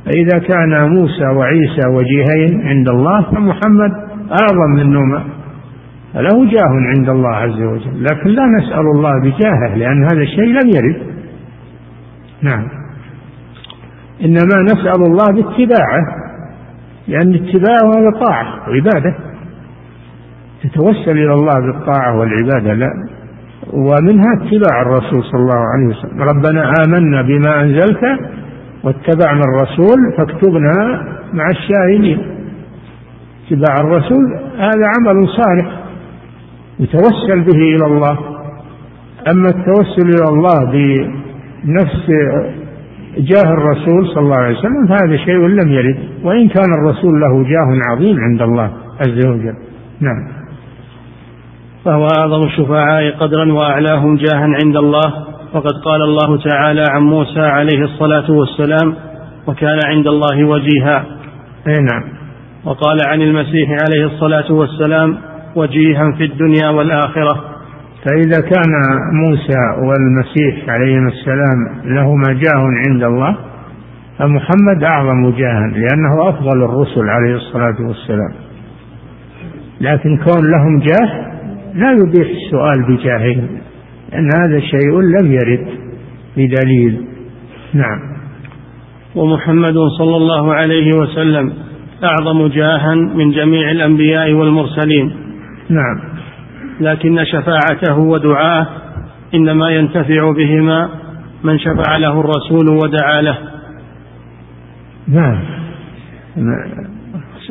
فإذا 0.04 0.38
كان 0.38 0.90
موسى 0.90 1.26
وعيسى 1.36 1.88
وجيهين 1.88 2.68
عند 2.68 2.88
الله 2.88 3.22
فمحمد 3.22 3.92
أعظم 4.30 4.70
منهما 4.76 5.24
فله 6.14 6.50
جاه 6.50 6.72
عند 6.96 7.08
الله 7.08 7.36
عز 7.36 7.62
وجل. 7.62 8.04
لكن 8.04 8.30
لا 8.30 8.46
نسأل 8.46 8.80
الله 8.80 9.20
بجاهه 9.20 9.74
لأن 9.76 10.02
هذا 10.02 10.22
الشيء 10.22 10.44
لم 10.44 10.68
يرد. 10.76 10.96
نعم. 12.42 12.68
إنما 14.24 14.62
نسأل 14.64 15.02
الله 15.02 15.26
باتباعه 15.26 16.02
لأن 17.08 17.34
اتباعه 17.34 17.98
هذا 17.98 18.10
طاعة 18.26 18.68
وعبادة 18.68 19.14
تتوسل 20.62 21.18
إلى 21.18 21.32
الله 21.32 21.60
بالطاعة 21.60 22.18
والعبادة 22.18 22.74
لا. 22.74 22.90
ومنها 23.72 24.32
اتباع 24.36 24.82
الرسول 24.82 25.24
صلى 25.24 25.40
الله 25.40 25.62
عليه 25.74 25.86
وسلم. 25.86 26.22
ربنا 26.22 26.72
آمنا 26.86 27.22
بما 27.22 27.62
أنزلت 27.62 28.00
واتبعنا 28.84 29.40
الرسول 29.40 29.96
فاكتبنا 30.16 31.04
مع 31.32 31.50
الشاهدين. 31.50 32.20
اتباع 33.46 33.80
الرسول 33.80 34.24
هذا 34.58 34.86
عمل 34.96 35.28
صالح. 35.28 35.80
يتوسل 36.80 37.40
به 37.40 37.58
إلى 37.76 37.86
الله. 37.86 38.18
أما 39.30 39.48
التوسل 39.48 40.08
إلى 40.08 40.28
الله 40.28 40.58
بنفس 40.72 42.06
جاه 43.18 43.52
الرسول 43.52 44.06
صلى 44.06 44.22
الله 44.22 44.36
عليه 44.36 44.58
وسلم 44.58 44.86
فهذا 44.86 45.16
شيء 45.16 45.46
لم 45.46 45.68
يرد. 45.68 45.98
وإن 46.24 46.48
كان 46.48 46.72
الرسول 46.78 47.20
له 47.20 47.42
جاه 47.42 47.80
عظيم 47.90 48.16
عند 48.20 48.42
الله 48.42 48.70
عز 49.00 49.26
وجل. 49.26 49.54
نعم. 50.00 50.28
فهو 51.84 52.06
أعظم 52.18 52.46
الشفعاء 52.46 53.16
قدرا 53.20 53.52
وأعلاهم 53.52 54.16
جاها 54.16 54.48
عند 54.64 54.76
الله. 54.76 55.27
وقد 55.54 55.72
قال 55.84 56.02
الله 56.02 56.38
تعالى 56.50 56.84
عن 56.90 57.02
موسى 57.02 57.40
عليه 57.40 57.84
الصلاة 57.84 58.30
والسلام 58.30 58.94
وكان 59.46 59.78
عند 59.86 60.06
الله 60.06 60.44
وجيها. 60.44 61.04
أي 61.66 61.80
نعم. 61.80 62.02
وقال 62.64 62.98
عن 63.08 63.22
المسيح 63.22 63.70
عليه 63.70 64.06
الصلاة 64.06 64.52
والسلام 64.52 65.18
وجيها 65.56 66.12
في 66.12 66.24
الدنيا 66.24 66.68
والآخرة. 66.68 67.44
فإذا 68.04 68.40
كان 68.40 68.72
موسى 69.12 69.60
والمسيح 69.78 70.68
عليهما 70.68 71.08
السلام 71.08 71.80
لهما 71.84 72.32
جاه 72.32 72.64
عند 72.88 73.02
الله 73.02 73.36
فمحمد 74.18 74.84
أعظم 74.92 75.30
جاها 75.30 75.66
لأنه 75.66 76.28
أفضل 76.28 76.64
الرسل 76.64 77.08
عليه 77.08 77.34
الصلاة 77.36 77.76
والسلام. 77.88 78.32
لكن 79.80 80.16
كون 80.16 80.50
لهم 80.50 80.78
جاه 80.78 81.28
لا 81.74 81.92
يبيح 81.92 82.28
السؤال 82.44 82.82
بجاههم. 82.88 83.48
لأن 84.12 84.28
هذا 84.34 84.60
شيء 84.60 85.00
لم 85.00 85.32
يرد 85.32 85.68
بدليل. 86.36 87.06
نعم. 87.74 87.98
ومحمد 89.14 89.74
صلى 89.98 90.16
الله 90.16 90.54
عليه 90.54 90.90
وسلم 90.96 91.52
أعظم 92.04 92.46
جاها 92.46 92.94
من 92.94 93.30
جميع 93.30 93.70
الأنبياء 93.70 94.32
والمرسلين. 94.32 95.16
نعم. 95.68 96.00
لكن 96.80 97.24
شفاعته 97.24 97.98
ودعاءه 97.98 98.68
إنما 99.34 99.70
ينتفع 99.70 100.32
بهما 100.32 100.88
من 101.44 101.58
شفع 101.58 101.96
له 101.96 102.20
الرسول 102.20 102.68
ودعا 102.68 103.22
له. 103.22 103.38
نعم. 105.08 105.42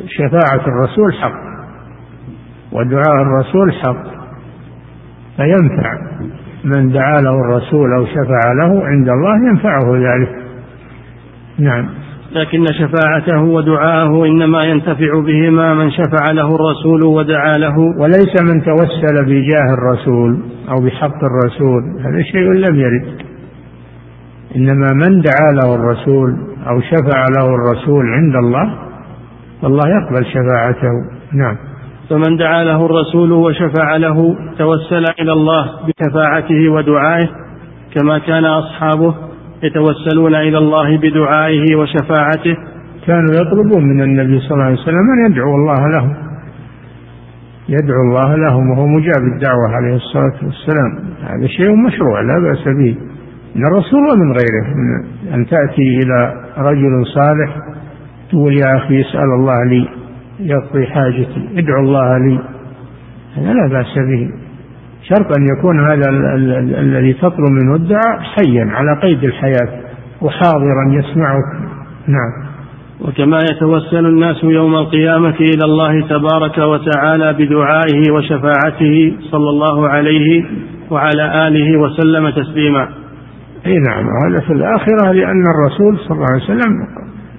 شفاعة 0.08 0.66
الرسول 0.66 1.14
حق 1.14 1.48
ودعاء 2.72 3.22
الرسول 3.22 3.72
حق 3.72 4.04
فينفع. 5.36 6.07
من 6.64 6.88
دعا 6.88 7.20
له 7.20 7.40
الرسول 7.40 7.92
أو 7.92 8.06
شفع 8.06 8.52
له 8.52 8.86
عند 8.86 9.08
الله 9.08 9.48
ينفعه 9.48 9.96
ذلك. 9.96 10.28
نعم. 11.58 11.88
لكن 12.32 12.64
شفاعته 12.66 13.42
ودعاءه 13.42 14.26
إنما 14.26 14.64
ينتفع 14.64 15.20
بهما 15.20 15.74
من 15.74 15.90
شفع 15.90 16.30
له 16.32 16.54
الرسول 16.54 17.04
ودعا 17.04 17.58
له. 17.58 17.78
وليس 17.78 18.42
من 18.42 18.62
توسل 18.62 19.24
بجاه 19.24 19.74
الرسول 19.74 20.38
أو 20.70 20.80
بحق 20.84 21.24
الرسول 21.24 21.82
هذا 22.00 22.22
شيء 22.22 22.52
لم 22.52 22.76
يرد. 22.76 23.22
إنما 24.56 24.86
من 24.92 25.20
دعا 25.20 25.52
له 25.52 25.74
الرسول 25.74 26.36
أو 26.68 26.80
شفع 26.80 27.24
له 27.38 27.54
الرسول 27.54 28.06
عند 28.12 28.36
الله 28.36 28.78
فالله 29.62 29.82
يقبل 29.88 30.26
شفاعته. 30.26 30.92
نعم. 31.32 31.56
فمن 32.10 32.36
دعا 32.36 32.64
له 32.64 32.86
الرسول 32.86 33.32
وشفع 33.32 33.96
له 33.96 34.36
توسل 34.58 35.04
إلى 35.20 35.32
الله 35.32 35.70
بشفاعته 35.86 36.68
ودعائه 36.68 37.28
كما 37.94 38.18
كان 38.18 38.44
أصحابه 38.44 39.14
يتوسلون 39.62 40.34
إلى 40.34 40.58
الله 40.58 40.96
بدعائه 40.96 41.76
وشفاعته. 41.76 42.56
كانوا 43.06 43.34
يطلبون 43.34 43.84
من 43.84 44.02
النبي 44.02 44.40
صلى 44.40 44.50
الله 44.50 44.64
عليه 44.64 44.74
وسلم 44.74 44.96
أن 44.96 45.30
يدعو 45.30 45.54
الله 45.54 45.88
لهم 45.96 46.16
يدعو 47.68 48.00
الله 48.10 48.36
لهم 48.36 48.70
وهو 48.70 48.86
مجاب 48.86 49.22
الدعوة 49.34 49.68
عليه 49.76 49.96
الصلاة 49.96 50.38
والسلام. 50.42 50.90
هذا 51.22 51.46
شيء 51.46 51.76
مشروع 51.76 52.20
لا 52.20 52.38
بأس 52.38 52.64
به. 52.64 52.96
من 53.56 53.66
الرسول 53.66 54.00
ومن 54.00 54.32
غيره 54.32 54.66
من 54.76 55.04
أن 55.34 55.46
تأتي 55.46 55.98
إلى 56.02 56.32
رجل 56.58 57.06
صالح 57.06 57.56
تقول 58.30 58.52
يا 58.58 58.76
أخي 58.76 59.00
اسأل 59.00 59.30
الله 59.38 59.64
لي. 59.64 59.88
يقضي 60.40 60.86
حاجتي 60.86 61.48
ادعو 61.56 61.80
الله 61.80 62.18
لي. 62.18 62.38
هذا 63.36 63.52
لا 63.52 63.68
بأس 63.68 63.94
به. 63.98 64.30
شرط 65.02 65.38
أن 65.38 65.46
يكون 65.58 65.80
هذا 65.80 66.10
الذي 66.80 67.12
تطلب 67.12 67.50
منه 67.50 67.74
الدعاء 67.74 68.20
حيا 68.20 68.70
على 68.70 69.00
قيد 69.02 69.24
الحياة 69.24 69.80
وحاضرا 70.22 70.84
يسمعك. 70.90 71.44
نعم. 72.06 72.48
وكما 73.00 73.42
يتوسل 73.42 74.06
الناس 74.06 74.44
يوم 74.44 74.74
القيامة 74.74 75.36
إلى 75.40 75.64
الله 75.64 76.08
تبارك 76.08 76.58
وتعالى 76.58 77.32
بدعائه 77.32 78.12
وشفاعته 78.12 79.12
صلى 79.20 79.50
الله 79.50 79.88
عليه 79.88 80.44
وعلى 80.90 81.48
آله 81.48 81.78
وسلم 81.78 82.30
تسليما. 82.30 82.88
أي 83.66 83.78
نعم. 83.78 84.06
هذا 84.24 84.46
في 84.46 84.52
الآخرة 84.52 85.12
لأن 85.12 85.42
الرسول 85.54 85.98
صلى 85.98 86.16
الله 86.16 86.26
عليه 86.32 86.44
وسلم 86.44 86.72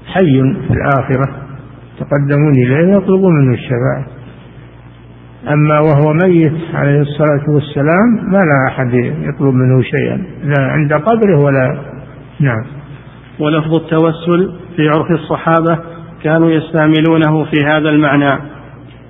حي 0.07 0.41
في 0.67 0.73
الآخرة. 0.73 1.48
يتقدمون 1.99 2.53
إليه 2.53 2.95
ويطلبون 2.95 3.33
منه 3.35 3.53
الشفاعة. 3.53 4.05
أما 5.47 5.79
وهو 5.79 6.13
ميت 6.13 6.53
عليه 6.73 7.01
الصلاة 7.01 7.49
والسلام 7.49 8.31
ما 8.31 8.37
لا 8.37 8.67
أحد 8.67 8.93
يطلب 8.93 9.53
منه 9.53 9.81
شيئا 9.81 10.17
لا 10.43 10.63
عند 10.63 10.93
قبره 10.93 11.39
ولا 11.39 11.77
نعم. 12.39 12.63
ولفظ 13.39 13.73
التوسل 13.73 14.53
في 14.75 14.89
عرف 14.89 15.11
الصحابة 15.11 15.79
كانوا 16.23 16.51
يستعملونه 16.51 17.45
في 17.45 17.65
هذا 17.65 17.89
المعنى. 17.89 18.39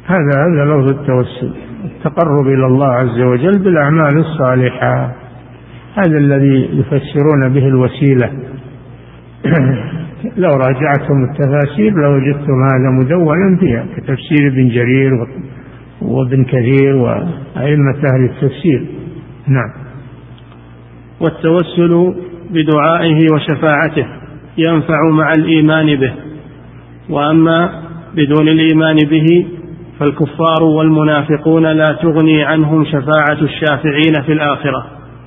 هذا 0.06 0.34
هذا 0.38 0.66
لفظ 0.66 0.90
التوسل 0.90 1.54
التقرب 1.86 2.48
إلى 2.48 2.66
الله 2.66 2.88
عز 2.88 3.22
وجل 3.22 3.60
بالأعمال 3.60 4.18
الصالحة. 4.18 5.16
هذا 5.96 6.18
الذي 6.18 6.70
يفسرون 6.80 7.50
به 7.50 7.68
الوسيلة. 7.68 8.32
لو 10.38 10.52
راجعتم 10.52 11.24
التفاسير 11.24 11.94
لوجدتم 11.94 12.64
هذا 12.74 12.90
مدونا 13.00 13.58
فيها 13.60 13.86
كتفسير 13.98 14.48
ابن 14.48 14.70
جرير 14.70 15.12
وابن 16.02 16.44
كثير 16.44 16.96
وأئمة 16.96 17.98
أهل 18.14 18.30
التفسير. 18.30 18.86
نعم. 19.48 19.72
والتوسل 21.22 22.14
بدعائه 22.50 23.28
وشفاعته 23.34 24.06
ينفع 24.58 25.10
مع 25.12 25.32
الإيمان 25.38 25.96
به. 25.96 26.14
وأما 27.10 27.70
بدون 28.16 28.48
الإيمان 28.48 28.96
به 28.96 29.48
فالكفار 30.00 30.64
والمنافقون 30.64 31.64
لا 31.64 31.86
تغني 32.02 32.44
عنهم 32.44 32.86
شفاعة 32.86 33.42
الشافعين 33.42 34.22
في 34.26 34.34
الآخرة. 34.34 34.86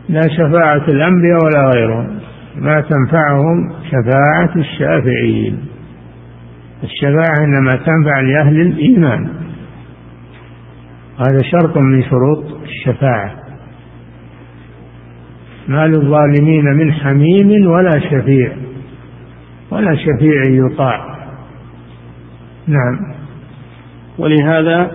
لا 0.08 0.22
شفاعة 0.22 0.84
الأنبياء 0.88 1.38
ولا 1.44 1.70
غيرهم. 1.74 2.18
ما 2.56 2.80
تنفعهم 2.80 3.72
شفاعة 3.90 4.56
الشافعين. 4.56 5.58
الشفاعة 6.82 7.44
إنما 7.44 7.70
تنفع 7.70 8.20
لأهل 8.20 8.60
الإيمان. 8.60 9.28
هذا 11.18 11.38
شرط 11.42 11.78
من 11.78 12.02
شروط 12.02 12.44
الشفاعة. 12.62 13.34
ما 15.68 15.86
للظالمين 15.86 16.64
من 16.64 16.92
حميم 16.92 17.66
ولا 17.66 18.00
شفيع 18.00 18.52
ولا 19.70 19.96
شفيع 19.96 20.42
يطاع. 20.44 21.12
نعم. 22.66 23.14
ولهذا 24.18 24.90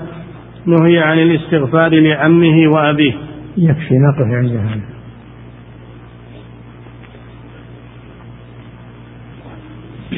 نهي 0.66 1.00
عن 1.00 1.18
الاستغفار 1.18 1.90
لعمه 1.90 2.68
وأبيه. 2.68 3.14
يكفي 3.58 3.96
نقف 3.98 4.34
عند 4.34 4.52
هذا. 4.52 4.97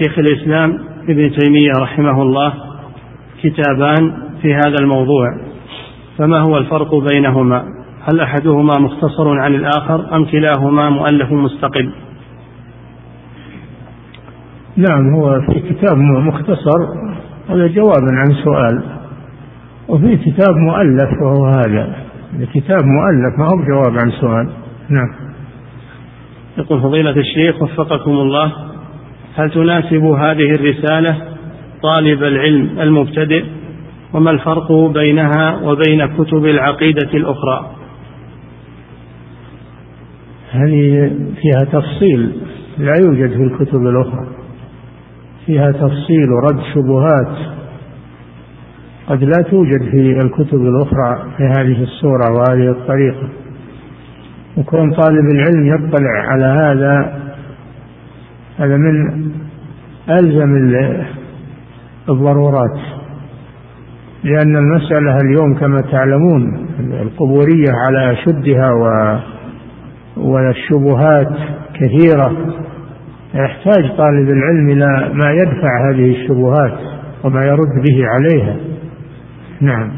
لشيخ 0.02 0.20
الإسلام 0.20 0.80
ابن 1.10 1.32
تيمية 1.32 1.72
رحمه 1.82 2.22
الله 2.22 2.54
كتابان 3.44 4.14
في 4.42 4.54
هذا 4.54 4.76
الموضوع 4.82 5.26
فما 6.18 6.40
هو 6.40 6.58
الفرق 6.58 6.96
بينهما؟ 6.96 7.64
هل 8.02 8.20
أحدهما 8.20 8.80
مختصر 8.80 9.40
عن 9.40 9.56
الآخر 9.56 10.16
أم 10.16 10.26
كلاهما 10.26 10.90
مؤلف 10.90 11.32
مستقل؟ 11.32 11.94
نعم 14.76 15.14
هو 15.16 15.42
في 15.42 15.60
كتاب 15.60 15.98
مختصر 15.98 16.78
هذا 17.50 17.68
جواب 17.68 18.04
عن 18.04 18.34
سؤال. 18.44 18.84
وفي 19.88 20.18
كتاب 20.18 20.56
مؤلف 20.56 21.22
وهو 21.22 21.46
هذا. 21.46 21.96
الكتاب 22.40 22.86
مؤلف 22.86 23.40
ما 23.40 23.46
هو 23.46 23.66
جواب 23.66 24.00
عن 24.04 24.12
سؤال؟ 24.12 24.50
نعم. 24.90 25.10
يقول 26.58 26.82
فضيلة 26.82 27.12
الشيخ 27.12 27.62
وفقكم 27.62 28.12
الله 28.12 28.71
هل 29.36 29.52
تناسب 29.52 30.04
هذه 30.04 30.52
الرسالة 30.52 31.18
طالب 31.84 32.24
العلم 32.24 32.80
المبتدئ؟ 32.80 33.44
وما 34.14 34.32
الفرق 34.32 34.72
بينها 34.72 35.60
وبين 35.64 36.06
كتب 36.06 36.46
العقيدة 36.46 37.10
الأخرى؟ 37.14 37.72
هذه 40.52 41.12
فيها 41.42 41.64
تفصيل 41.72 42.32
لا 42.78 42.94
يوجد 43.04 43.30
في 43.30 43.44
الكتب 43.44 43.82
الأخرى. 43.88 44.28
فيها 45.46 45.72
تفصيل 45.72 46.30
ورد 46.32 46.62
شبهات. 46.74 47.38
قد 49.08 49.24
لا 49.24 49.44
توجد 49.50 49.82
في 49.92 50.20
الكتب 50.26 50.62
الأخرى 50.62 51.32
في 51.38 51.44
هذه 51.44 51.84
الصورة 51.84 52.32
وهذه 52.32 52.72
الطريقة. 52.72 53.30
وكون 54.58 54.94
طالب 54.94 55.26
العلم 55.36 55.76
يطلع 55.76 56.32
على 56.32 56.46
هذا 56.46 57.22
هذا 58.60 58.78
من 58.78 59.24
ألزم 60.10 60.56
الضرورات 62.10 62.80
لأن 64.24 64.56
المسألة 64.56 65.18
اليوم 65.18 65.54
كما 65.60 65.82
تعلمون 65.82 66.68
القبورية 66.80 67.72
على 67.88 68.12
أشدها 68.12 68.72
و 68.72 69.18
والشبهات 70.18 71.34
كثيرة. 71.74 72.56
يحتاج 73.34 73.98
طالب 73.98 74.30
العلم 74.30 74.70
إلى 74.70 75.14
ما 75.14 75.32
يدفع 75.32 75.90
هذه 75.90 76.12
الشبهات 76.12 76.80
وما 77.24 77.46
يرد 77.46 77.84
به 77.86 78.08
عليها. 78.08 78.56
نعم. 79.62 79.92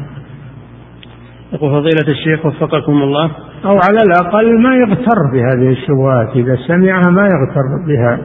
يقول 1.52 1.70
فضيلة 1.70 2.08
الشيخ 2.08 2.46
وفقكم 2.46 2.92
الله. 2.92 3.30
أو 3.64 3.78
على 3.88 4.00
الأقل 4.06 4.62
ما 4.62 4.76
يغتر 4.76 5.32
بهذه 5.32 5.68
الشبهات 5.68 6.28
إذا 6.36 6.56
سمعها 6.68 7.10
ما 7.10 7.22
يغتر 7.22 7.86
بها. 7.86 8.18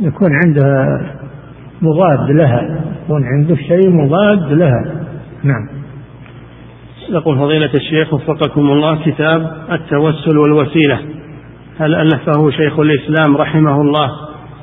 يكون 0.00 0.30
عنده 0.44 1.00
مضاد 1.82 2.30
لها 2.30 2.84
يكون 3.04 3.24
عنده 3.24 3.56
شيء 3.56 3.90
مضاد 3.90 4.52
لها. 4.52 4.84
نعم. 5.42 5.68
يقول 7.08 7.38
فضيلة 7.38 7.70
الشيخ 7.74 8.14
وفقكم 8.14 8.60
الله 8.60 9.04
كتاب 9.04 9.52
التوسل 9.72 10.38
والوسيلة. 10.38 10.98
هل 11.78 11.94
ألفه 11.94 12.50
شيخ 12.50 12.78
الإسلام 12.78 13.36
رحمه 13.36 13.80
الله 13.80 14.10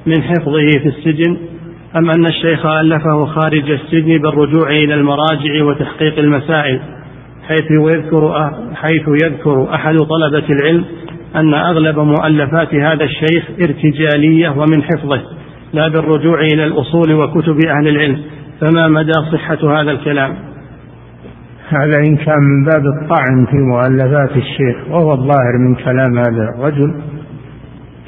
من 0.05 0.23
حفظه 0.23 0.67
في 0.67 0.87
السجن 0.87 1.37
أم 1.97 2.09
أن 2.09 2.25
الشيخ 2.25 2.65
ألفه 2.65 3.25
خارج 3.25 3.71
السجن 3.71 4.17
بالرجوع 4.17 4.69
إلى 4.69 4.93
المراجع 4.93 5.63
وتحقيق 5.63 6.19
المسائل 6.19 6.79
حيث 7.47 7.71
يذكر 7.71 8.51
حيث 8.75 9.03
يذكر 9.23 9.73
أحد 9.73 9.95
طلبة 9.95 10.45
العلم 10.49 10.85
أن 11.35 11.53
أغلب 11.53 11.99
مؤلفات 11.99 12.75
هذا 12.75 13.03
الشيخ 13.03 13.49
ارتجالية 13.61 14.49
ومن 14.49 14.83
حفظه 14.83 15.21
لا 15.73 15.87
بالرجوع 15.87 16.39
إلى 16.39 16.65
الأصول 16.65 17.13
وكتب 17.13 17.57
أهل 17.65 17.87
العلم 17.87 18.21
فما 18.61 18.87
مدى 18.87 19.11
صحة 19.31 19.81
هذا 19.81 19.91
الكلام؟ 19.91 20.35
هذا 21.69 21.97
إن 21.97 22.15
كان 22.15 22.39
من 22.39 22.65
باب 22.65 22.83
الطعن 22.85 23.45
في 23.45 23.57
مؤلفات 23.57 24.31
الشيخ 24.31 24.87
وهو 24.89 25.13
الظاهر 25.13 25.57
من 25.67 25.75
كلام 25.75 26.17
هذا 26.17 26.53
الرجل 26.55 27.01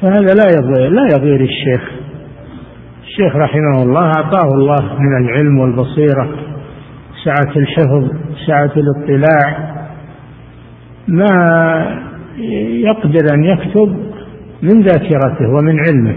فهذا 0.02 0.34
لا 0.34 0.44
يضير 0.56 0.88
لا 0.88 1.02
يضير 1.12 1.40
الشيخ. 1.40 1.90
الشيخ 3.02 3.36
رحمه 3.36 3.82
الله 3.82 4.06
أعطاه 4.06 4.48
الله 4.54 4.98
من 4.98 5.24
العلم 5.24 5.58
والبصيرة 5.58 6.28
سعة 7.24 7.56
الحفظ 7.56 8.10
سعة 8.46 8.72
الاطلاع. 8.76 9.74
ما 11.08 12.07
يقدر 12.88 13.34
أن 13.34 13.44
يكتب 13.44 13.96
من 14.62 14.82
ذاكرته 14.82 15.48
ومن 15.48 15.76
علمه. 15.88 16.16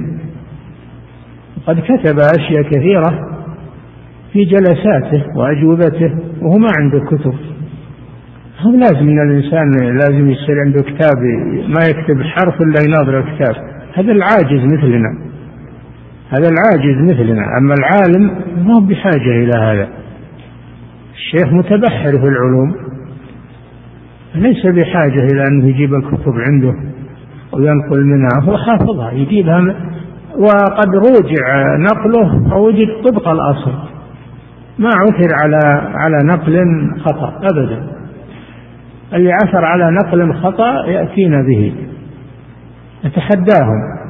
قد 1.68 1.80
كتب 1.80 2.20
أشياء 2.20 2.62
كثيرة 2.62 3.28
في 4.34 4.46
جلساته 4.46 5.26
وأجوبته 5.38 6.16
وهو 6.42 6.58
ما 6.58 6.68
عنده 6.80 7.00
كتب. 7.00 7.34
هو 8.60 8.72
لازم 8.72 9.10
إن 9.10 9.30
الإنسان 9.30 9.72
لازم 9.98 10.30
يصير 10.30 10.56
عنده 10.66 10.82
كتاب 10.82 11.18
ما 11.68 11.82
يكتب 11.90 12.22
حرف 12.22 12.62
إلا 12.62 12.80
يناظر 12.88 13.20
الكتاب. 13.20 13.56
هذا 13.94 14.12
العاجز 14.12 14.74
مثلنا. 14.74 15.32
هذا 16.30 16.50
العاجز 16.50 17.12
مثلنا. 17.12 17.44
أما 17.58 17.74
العالم 17.74 18.32
ما 18.66 18.74
هو 18.74 18.80
بحاجة 18.80 19.44
إلى 19.44 19.52
هذا. 19.60 19.90
الشيخ 21.14 21.54
متبحر 21.54 22.12
في 22.12 22.28
العلوم. 22.28 22.91
ليس 24.36 24.66
بحاجة 24.66 25.28
إلى 25.34 25.48
أنه 25.48 25.68
يجيب 25.68 25.94
الكتب 25.94 26.34
عنده 26.48 26.74
وينقل 27.54 28.06
منها 28.06 28.30
هو 28.42 28.58
حافظها 28.58 29.12
يجيبها 29.12 29.76
وقد 30.38 30.96
روجع 30.96 31.78
نقله 31.78 32.50
فوجد 32.50 32.88
طبق 33.04 33.28
الأصل. 33.28 33.72
ما 34.80 34.90
عثر 34.96 35.28
على 35.44 35.92
على 35.94 36.18
نقل 36.24 36.66
خطأ 37.00 37.40
أبدا. 37.54 37.88
اللي 39.14 39.32
عثر 39.32 39.66
على 39.66 39.92
نقل 39.92 40.34
خطأ 40.34 40.86
يأتينا 40.86 41.42
به 41.42 41.74
نتحداهم. 43.06 44.02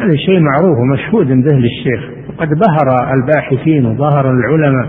هذا 0.00 0.16
شيء 0.16 0.40
معروف 0.40 0.78
ومشهود 0.78 1.26
به 1.26 1.52
للشيخ 1.52 2.10
وقد 2.28 2.48
بهر 2.48 3.12
الباحثين 3.14 3.86
وظهر 3.86 4.30
العلماء 4.30 4.88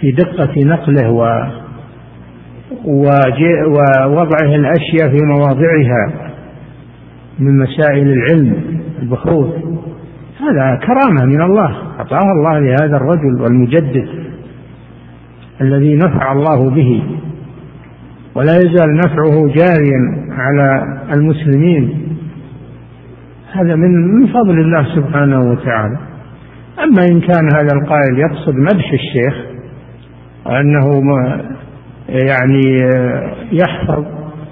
في 0.00 0.12
دقة 0.12 0.64
نقله 0.64 1.10
و 1.10 1.46
ووضعه 2.84 4.54
الأشياء 4.54 5.08
في 5.08 5.24
مواضعها 5.24 6.12
من 7.38 7.58
مسائل 7.58 8.08
العلم 8.12 8.80
البحوث. 9.02 9.54
هذا 10.40 10.80
كرامة 10.86 11.24
من 11.24 11.42
الله. 11.42 11.76
أعطاها 11.98 12.32
الله 12.32 12.58
لهذا 12.58 12.96
الرجل 12.96 13.40
والمجدد 13.40 14.08
الذي 15.60 15.96
نفع 15.96 16.32
الله 16.32 16.70
به. 16.70 17.02
ولا 18.34 18.56
يزال 18.56 18.96
نفعه 18.96 19.46
جاريا 19.46 20.26
على 20.30 20.98
المسلمين. 21.14 22.08
هذا 23.52 23.76
من 23.76 24.26
فضل 24.26 24.60
الله 24.60 24.94
سبحانه 24.94 25.50
وتعالى. 25.50 25.98
أما 26.84 27.02
إن 27.10 27.20
كان 27.20 27.48
هذا 27.54 27.72
القائل 27.74 28.18
يقصد 28.18 28.54
مدح 28.54 28.92
الشيخ 28.92 29.46
وأنه 30.46 31.00
يعني 32.08 32.62
يحفظ 33.52 34.04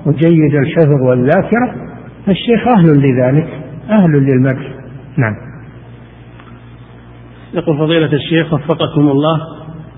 وجيد 0.07 0.55
الحفظ 0.55 1.03
والذاكرة 1.03 1.75
فالشيخ 2.27 2.69
أهل 2.69 2.87
لذلك 2.87 3.49
أهل 3.91 4.11
للمدح 4.11 4.75
نعم. 5.17 5.35
يقول 7.55 7.79
فضيلة 7.79 8.13
الشيخ 8.13 8.53
وفقكم 8.53 9.09
الله 9.09 9.41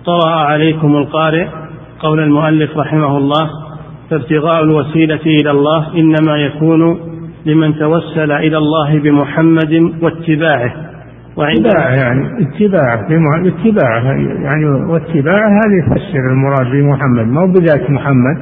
طرأ 0.04 0.30
عليكم 0.30 0.96
القارئ 0.96 1.46
قول 2.00 2.20
المؤلف 2.20 2.76
رحمه 2.76 3.18
الله 3.18 3.50
فابتغاء 4.10 4.62
الوسيلة 4.62 5.20
إلى 5.26 5.50
الله 5.50 5.94
إنما 5.94 6.36
يكون 6.36 7.00
لمن 7.46 7.78
توسل 7.78 8.32
إلى 8.32 8.58
الله 8.58 8.98
بمحمد 8.98 9.92
واتباعه. 10.02 10.85
وعند 11.36 11.66
يعني 11.66 12.26
اتباع 12.42 12.94
اتباع 13.46 14.02
يعني 14.42 14.64
واتباع 14.64 15.48
هذا 15.48 15.76
يفسر 15.86 16.32
المراد 16.32 16.66
بمحمد 16.72 17.26
ما 17.26 17.40
هو 17.40 17.46
بذات 17.46 17.90
محمد 17.90 18.36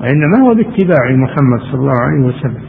وإنما 0.00 0.38
هو 0.42 0.54
باتباع 0.54 1.16
محمد 1.16 1.60
صلى 1.60 1.80
الله 1.80 2.00
عليه 2.00 2.26
وسلم. 2.26 2.62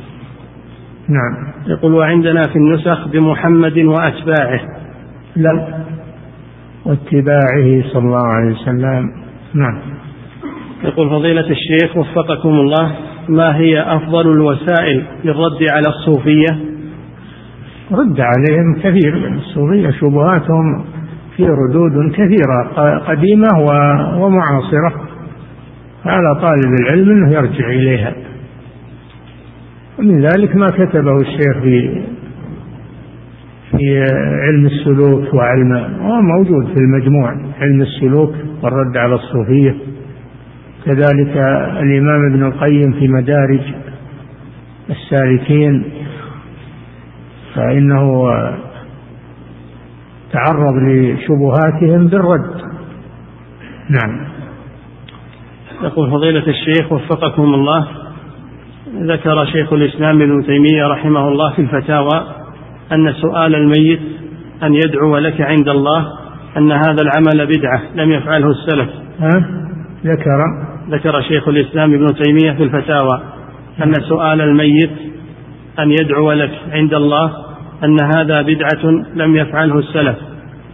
نعم. 1.09 1.47
يقول 1.67 1.93
وعندنا 1.93 2.41
في 2.41 2.55
النسخ 2.55 3.07
بمحمد 3.07 3.77
وأتباعه. 3.77 4.59
لا. 5.35 5.83
واتباعه 6.85 7.83
صلى 7.93 8.05
الله 8.05 8.27
عليه 8.27 8.51
وسلم. 8.51 9.11
نعم. 9.53 9.79
يقول 10.83 11.09
فضيلة 11.09 11.49
الشيخ 11.49 11.97
وفقكم 11.97 12.49
الله 12.49 12.95
ما 13.29 13.55
هي 13.55 13.81
أفضل 13.81 14.31
الوسائل 14.31 15.03
للرد 15.23 15.63
على 15.71 15.87
الصوفية؟ 15.87 16.72
رد 17.91 18.19
عليهم 18.19 18.75
كثير. 18.75 19.27
الصوفية 19.27 19.89
شبهاتهم 19.91 20.85
في 21.37 21.45
ردود 21.45 22.11
كثيرة 22.11 22.63
قديمة 22.97 23.47
ومعاصرة. 24.17 24.93
على 26.05 26.35
طالب 26.41 26.73
العلم 26.81 27.09
أنه 27.09 27.31
يرجع 27.31 27.69
إليها. 27.69 28.13
ومن 29.99 30.21
ذلك 30.21 30.55
ما 30.55 30.69
كتبه 30.69 31.15
الشيخ 31.15 31.57
في 31.63 32.01
في 33.71 34.05
علم 34.47 34.65
السلوك 34.65 35.33
وعلم 35.33 35.73
هو 36.01 36.21
موجود 36.21 36.65
في 36.65 36.77
المجموع 36.77 37.29
علم 37.59 37.81
السلوك 37.81 38.33
والرد 38.63 38.97
على 38.97 39.15
الصوفية. 39.15 39.75
كذلك 40.85 41.37
الإمام 41.81 42.33
ابن 42.33 42.43
القيم 42.43 42.91
في 42.91 43.07
مدارج 43.07 43.61
السالكين. 44.89 45.83
فإنه 47.55 48.23
تعرض 50.31 50.75
لشبهاتهم 50.75 52.07
بالرد. 52.07 52.61
نعم. 53.89 54.27
يقول 55.83 56.11
فضيلة 56.11 56.47
الشيخ 56.47 56.91
وفقكم 56.91 57.53
الله 57.53 57.87
ذكر 58.95 59.45
شيخ 59.45 59.73
الإسلام 59.73 60.21
ابن 60.21 60.45
تيمية 60.45 60.87
رحمه 60.87 61.27
الله 61.27 61.53
في 61.53 61.61
الفتاوى 61.61 62.27
أن 62.91 63.13
سؤال 63.13 63.55
الميت 63.55 64.01
أن 64.63 64.73
يدعو 64.73 65.17
لك 65.17 65.41
عند 65.41 65.69
الله 65.69 66.05
أن 66.57 66.71
هذا 66.71 67.01
العمل 67.01 67.47
بدعة 67.57 67.81
لم 67.95 68.11
يفعله 68.11 68.47
السلف. 68.47 68.89
ها؟ 69.19 69.49
ذكر. 70.05 70.39
ذكر 70.89 71.21
شيخ 71.21 71.47
الإسلام 71.47 71.93
ابن 71.93 72.13
تيمية 72.15 72.51
في 72.57 72.63
الفتاوى 72.63 73.21
أن 73.83 73.93
سؤال 73.93 74.41
الميت 74.41 74.91
أن 75.79 75.91
يدعو 75.91 76.31
لك 76.31 76.51
عند 76.71 76.93
الله 76.93 77.42
أن 77.83 77.97
هذا 78.15 78.41
بدعة 78.41 78.91
لم 79.15 79.35
يفعله 79.35 79.79
السلف 79.79 80.17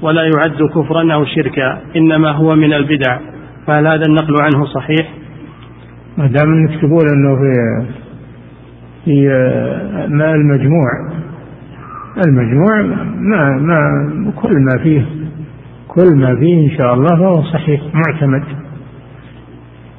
ولا 0.02 0.24
يعد 0.24 0.70
كفرا 0.76 1.14
أو 1.14 1.26
شركا 1.26 1.82
إنما 1.96 2.32
هو 2.32 2.56
من 2.56 2.74
البدع. 2.74 3.18
فهل 3.68 3.88
هذا 3.88 4.06
النقل 4.06 4.36
عنه 4.42 4.66
صحيح؟ 4.66 5.14
ما 6.18 6.28
دام 6.28 6.54
أنك 6.54 6.80
تقول 6.80 7.06
أنه 7.14 7.36
في 7.36 7.52
في 9.06 9.28
ما 10.08 10.32
المجموع 10.36 10.90
المجموع 12.28 12.82
ما 13.16 13.50
ما 13.50 14.32
كل 14.36 14.54
ما 14.54 14.84
فيه 14.84 15.06
كل 15.88 16.16
ما 16.16 16.36
فيه 16.36 16.72
إن 16.72 16.78
شاء 16.78 16.94
الله 16.94 17.10
فهو 17.10 17.44
صحيح 17.44 17.82
معتمد. 17.94 18.44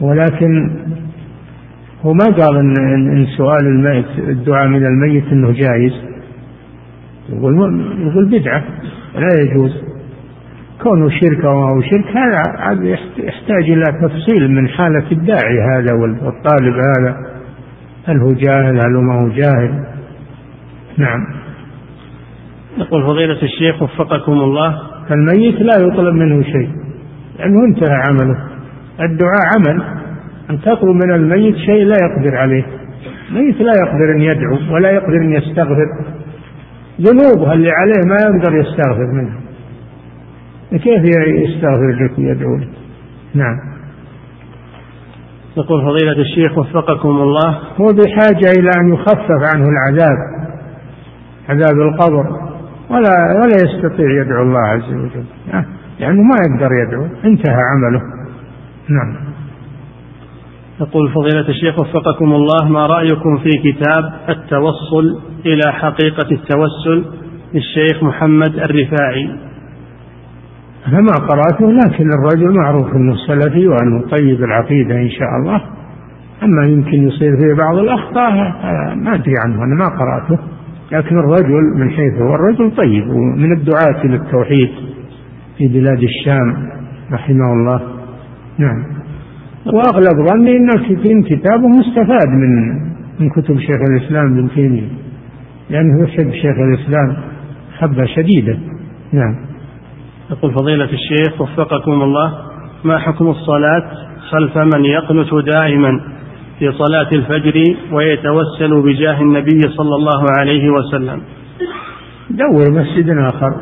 ولكن 0.00 0.70
هو 2.02 2.12
ما 2.12 2.24
قال 2.24 2.56
إن 2.56 2.74
إن 3.10 3.26
سؤال 3.36 3.66
الميت 3.66 4.06
الدعاء 4.18 4.68
من 4.68 4.86
الميت 4.86 5.24
إنه 5.32 5.52
جائز. 5.52 6.09
يقول 7.32 7.54
يقول 8.00 8.24
بدعة. 8.24 8.64
لا 9.14 9.28
يجوز. 9.42 9.84
كونه 10.82 11.08
شرك 11.08 11.44
أو 11.44 11.62
هو 11.62 11.80
شرك 11.80 12.04
هذا 12.16 12.42
يحتاج 13.18 13.70
إلى 13.70 13.84
تفصيل 14.02 14.50
من 14.50 14.68
حالة 14.68 15.10
الداعي 15.12 15.60
هذا 15.74 15.94
والطالب 15.94 16.74
هذا. 16.74 17.16
هل 18.04 18.20
هو 18.20 18.32
جاهل؟ 18.32 18.74
هل 18.74 18.96
هو 18.96 19.02
ما 19.02 19.22
هو 19.22 19.28
جاهل؟ 19.28 19.84
نعم. 20.98 21.26
يقول 22.78 23.02
فضيلة 23.02 23.42
الشيخ 23.42 23.82
وفقكم 23.82 24.32
الله. 24.32 24.76
الميت 25.10 25.60
لا 25.60 25.76
يطلب 25.80 26.14
منه 26.14 26.42
شيء. 26.42 26.68
لأنه 27.38 27.64
انتهى 27.64 28.02
عمله. 28.08 28.38
الدعاء 29.00 29.42
عمل. 29.56 29.82
أن 30.50 30.60
تطلب 30.60 30.94
من 31.04 31.14
الميت 31.14 31.56
شيء 31.56 31.84
لا 31.84 31.96
يقدر 32.02 32.36
عليه. 32.36 32.66
الميت 33.30 33.60
لا 33.60 33.72
يقدر 33.86 34.12
أن 34.16 34.20
يدعو 34.20 34.74
ولا 34.74 34.90
يقدر 34.90 35.16
أن 35.16 35.32
يستغفر. 35.32 35.86
ذنوبها 37.00 37.52
اللي 37.52 37.70
عليه 37.70 38.08
ما 38.08 38.16
يقدر 38.22 38.56
يستغفر 38.56 39.06
منها. 39.12 39.40
كيف 40.70 41.02
يستغفر 41.26 41.90
لك 41.90 42.18
ويدعو 42.18 42.56
لك؟ 42.56 42.68
نعم. 43.34 43.56
يقول 45.56 45.82
فضيلة 45.82 46.20
الشيخ 46.22 46.58
وفقكم 46.58 47.08
الله. 47.08 47.58
هو 47.80 47.86
بحاجة 47.86 48.50
إلى 48.58 48.70
أن 48.80 48.94
يخفف 48.94 49.54
عنه 49.54 49.64
العذاب 49.68 50.18
عذاب 51.48 51.80
القبر 51.80 52.26
ولا 52.90 53.34
ولا 53.34 53.56
يستطيع 53.64 54.10
يدعو 54.22 54.42
الله 54.42 54.60
عز 54.60 54.94
وجل. 54.94 55.24
لأنه 56.00 56.22
ما 56.22 56.36
يقدر 56.46 56.72
يدعو 56.72 57.06
انتهى 57.24 57.62
عمله. 57.72 58.02
نعم. 58.88 59.29
يقول 60.80 61.10
فضيلة 61.12 61.48
الشيخ 61.48 61.78
وفقكم 61.78 62.32
الله 62.32 62.68
ما 62.68 62.86
رأيكم 62.86 63.38
في 63.38 63.72
كتاب 63.72 64.12
التوصل 64.28 65.20
إلى 65.46 65.72
حقيقة 65.72 66.30
التوسل 66.32 67.04
للشيخ 67.54 68.02
محمد 68.02 68.54
الرفاعي؟ 68.54 69.30
أنا 70.86 71.00
ما 71.00 71.26
قرأته 71.28 71.72
لكن 71.72 72.08
الرجل 72.12 72.56
معروف 72.56 72.94
أنه 72.94 73.16
سلفي 73.26 73.68
وأنه 73.68 74.08
طيب 74.18 74.44
العقيدة 74.44 74.94
إن 74.94 75.10
شاء 75.10 75.28
الله. 75.40 75.62
أما 76.42 76.66
يمكن 76.66 77.08
يصير 77.08 77.36
فيه 77.36 77.54
بعض 77.64 77.76
الأخطاء 77.78 78.32
ما 78.96 79.14
أدري 79.14 79.34
عنه 79.44 79.64
أنا 79.64 79.74
ما 79.74 79.88
قرأته. 79.88 80.38
لكن 80.92 81.18
الرجل 81.18 81.62
من 81.76 81.90
حيث 81.90 82.14
هو 82.20 82.34
الرجل 82.34 82.76
طيب 82.76 83.08
ومن 83.08 83.52
الدعاة 83.52 84.06
للتوحيد 84.06 84.70
في 85.58 85.68
بلاد 85.68 86.02
الشام 86.02 86.68
رحمه 87.12 87.52
الله. 87.52 87.80
نعم. 88.58 88.99
وأغلب 89.66 90.28
ظني 90.28 90.56
إن 91.12 91.22
كتابه 91.22 91.68
مستفاد 91.68 92.28
من 92.28 92.72
من 93.20 93.30
كتب 93.30 93.58
شيخ 93.58 93.80
الإسلام 93.90 94.26
ابن 94.26 94.48
تيمية. 94.54 94.88
لأنه 95.70 96.04
يحب 96.04 96.32
شيخ 96.32 96.56
الإسلام 96.58 97.16
حبة 97.78 98.04
شديدة. 98.04 98.58
نعم. 99.12 99.36
يقول 100.30 100.54
فضيلة 100.54 100.84
الشيخ 100.84 101.40
وفقكم 101.40 102.02
الله 102.02 102.32
ما 102.84 102.98
حكم 102.98 103.28
الصلاة 103.28 103.82
خلف 104.30 104.58
من 104.58 104.84
يقنت 104.84 105.34
دائما 105.54 106.00
في 106.58 106.72
صلاة 106.72 107.08
الفجر 107.12 107.62
ويتوسل 107.92 108.82
بجاه 108.82 109.20
النبي 109.22 109.60
صلى 109.60 109.94
الله 109.96 110.24
عليه 110.38 110.70
وسلم؟ 110.70 111.20
دور 112.30 112.70
مسجد 112.70 113.08
آخر. 113.08 113.54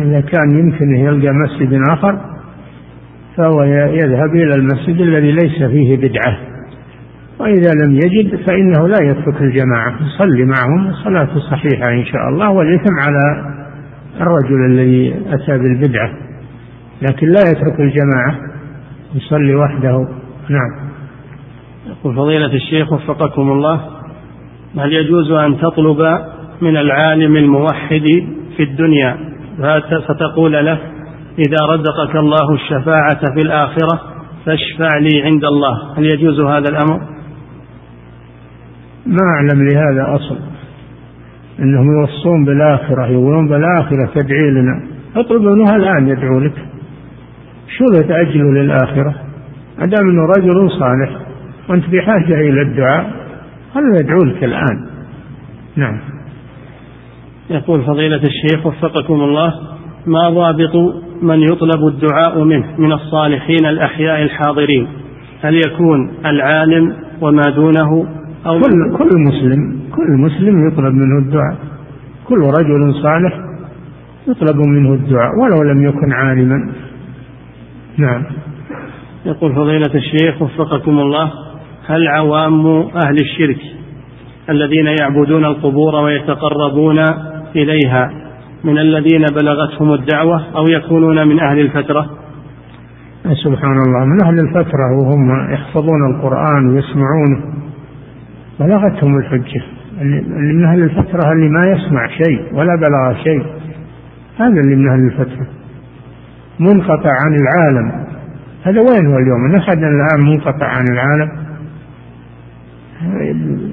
إذا 0.00 0.20
كان 0.20 0.50
يمكن 0.50 0.96
يلقى 0.96 1.32
مسجد 1.32 1.80
آخر 1.90 2.20
فهو 3.36 3.62
يذهب 3.92 4.34
إلى 4.34 4.54
المسجد 4.54 5.00
الذي 5.00 5.32
ليس 5.32 5.62
فيه 5.62 5.96
بدعة. 5.96 6.38
وإذا 7.38 7.70
لم 7.84 7.94
يجد 7.94 8.36
فإنه 8.36 8.88
لا 8.88 8.98
يترك 9.02 9.42
الجماعة 9.42 9.94
يصلي 10.06 10.44
معهم 10.44 10.92
صلاته 11.04 11.38
صحيحة 11.50 11.90
إن 11.90 12.04
شاء 12.04 12.28
الله 12.28 12.50
والإثم 12.50 12.94
على 13.00 13.52
الرجل 14.20 14.66
الذي 14.66 15.14
أتى 15.30 15.58
بالبدعة. 15.58 16.12
لكن 17.02 17.26
لا 17.26 17.40
يترك 17.40 17.80
الجماعة 17.80 18.38
يصلي 19.14 19.54
وحده. 19.54 20.08
نعم. 20.48 20.92
يقول 21.86 22.16
فضيلة 22.16 22.54
الشيخ 22.54 22.92
وفقكم 22.92 23.52
الله 23.52 23.80
هل 24.78 24.92
يجوز 24.92 25.30
أن 25.30 25.58
تطلب 25.58 26.18
من 26.60 26.76
العالم 26.76 27.36
الموحد 27.36 28.06
في 28.56 28.62
الدنيا؟ 28.62 29.16
فتقول 30.08 30.52
له 30.52 30.78
إذا 31.38 31.66
رزقك 31.70 32.16
الله 32.16 32.54
الشفاعة 32.54 33.20
في 33.34 33.42
الآخرة 33.42 34.00
فاشفع 34.46 34.98
لي 34.98 35.22
عند 35.22 35.44
الله. 35.44 35.98
هل 35.98 36.06
يجوز 36.06 36.40
هذا 36.40 36.68
الأمر؟ 36.68 37.00
ما 39.06 39.22
أعلم 39.36 39.68
لهذا 39.68 40.16
أصل. 40.16 40.38
إنهم 41.58 42.00
يوصون 42.00 42.44
بالآخرة 42.44 43.06
يقولون 43.06 43.48
بالآخرة 43.48 44.10
تدعي 44.14 44.50
لنا. 44.50 44.82
اطلب 45.16 45.42
منها 45.42 45.76
الآن 45.76 46.08
يدعو 46.08 46.38
لك. 46.38 46.66
شو 47.78 47.84
ذا 47.84 48.02
تاجله 48.02 48.52
للآخرة؟ 48.52 49.14
ما 49.78 49.86
دام 49.86 50.10
إنه 50.10 50.22
رجل 50.38 50.70
صالح 50.70 51.22
وأنت 51.68 51.84
بحاجه 51.88 52.34
إلى 52.34 52.62
الدعاء 52.62 53.10
خلوا 53.74 54.00
يدعو 54.00 54.18
لك 54.18 54.44
الآن؟ 54.44 54.86
نعم. 55.76 56.00
يقول 57.50 57.84
فضيلة 57.84 58.20
الشيخ 58.22 58.66
وفقكم 58.66 59.14
الله 59.14 59.54
ما 60.06 60.30
ضابط 60.30 61.02
من 61.22 61.42
يطلب 61.42 61.86
الدعاء 61.86 62.44
منه 62.44 62.66
من 62.78 62.92
الصالحين 62.92 63.66
الأحياء 63.66 64.22
الحاضرين 64.22 64.86
هل 65.42 65.54
يكون 65.54 66.10
العالم 66.26 66.96
وما 67.20 67.42
دونه 67.56 68.06
أو 68.46 68.60
كل, 68.60 68.96
كل 68.98 69.10
مسلم 69.28 69.80
كل 69.96 70.12
مسلم 70.12 70.68
يطلب 70.68 70.94
منه 70.94 71.18
الدعاء. 71.18 71.56
كل 72.28 72.38
رجل 72.38 72.94
صالح 73.02 73.34
يطلب 74.28 74.56
منه 74.66 74.92
الدعاء 74.94 75.30
ولو 75.38 75.72
لم 75.72 75.86
يكن 75.86 76.12
عالما. 76.12 76.72
نعم. 77.98 78.24
يقول 79.26 79.54
فضيلة 79.54 79.94
الشيخ 79.94 80.42
وفقكم 80.42 80.98
الله 80.98 81.32
هل 81.86 82.08
عوام 82.08 82.66
أهل 82.76 83.16
الشرك 83.20 83.60
الذين 84.50 84.86
يعبدون 85.00 85.44
القبور 85.44 85.94
ويتقربون 85.94 86.98
إليها 87.56 88.21
من 88.64 88.78
الذين 88.78 89.26
بلغتهم 89.40 89.92
الدعوة 89.92 90.56
أو 90.56 90.68
يكونون 90.68 91.28
من 91.28 91.40
أهل 91.40 91.60
الفترة؟ 91.60 92.10
سبحان 93.44 93.76
الله 93.86 94.04
من 94.04 94.24
أهل 94.24 94.38
الفترة 94.38 94.98
وهم 94.98 95.52
يحفظون 95.52 96.14
القرآن 96.14 96.68
ويسمعونه. 96.68 97.42
بلغتهم 98.60 99.18
الحجة. 99.18 99.62
اللي 100.00 100.52
من 100.54 100.64
أهل 100.64 100.82
الفترة 100.82 101.32
اللي 101.32 101.48
ما 101.48 101.60
يسمع 101.66 102.06
شيء 102.06 102.54
ولا 102.54 102.76
بلغ 102.76 103.22
شيء. 103.24 103.46
هذا 104.38 104.60
اللي 104.60 104.76
من 104.76 104.88
أهل 104.88 105.04
الفترة. 105.04 105.46
منقطع 106.60 107.10
عن 107.24 107.36
العالم. 107.36 108.06
هذا 108.64 108.80
وين 108.80 109.06
هو 109.06 109.18
اليوم؟ 109.18 109.56
أحد 109.56 109.78
الآن 109.78 110.26
منقطع 110.26 110.66
عن 110.66 110.84
العالم؟ 110.92 111.42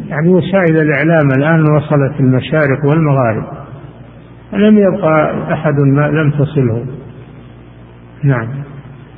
يعني 0.10 0.30
وسائل 0.30 0.78
الإعلام 0.78 1.28
الآن 1.38 1.62
وصلت 1.62 2.20
المشارق 2.20 2.86
والمغارب. 2.86 3.59
لم 4.54 4.78
يبقى 4.78 5.44
أحد 5.54 5.74
ما 5.74 6.08
لم 6.08 6.32
تصله. 6.32 6.86
نعم. 8.24 8.48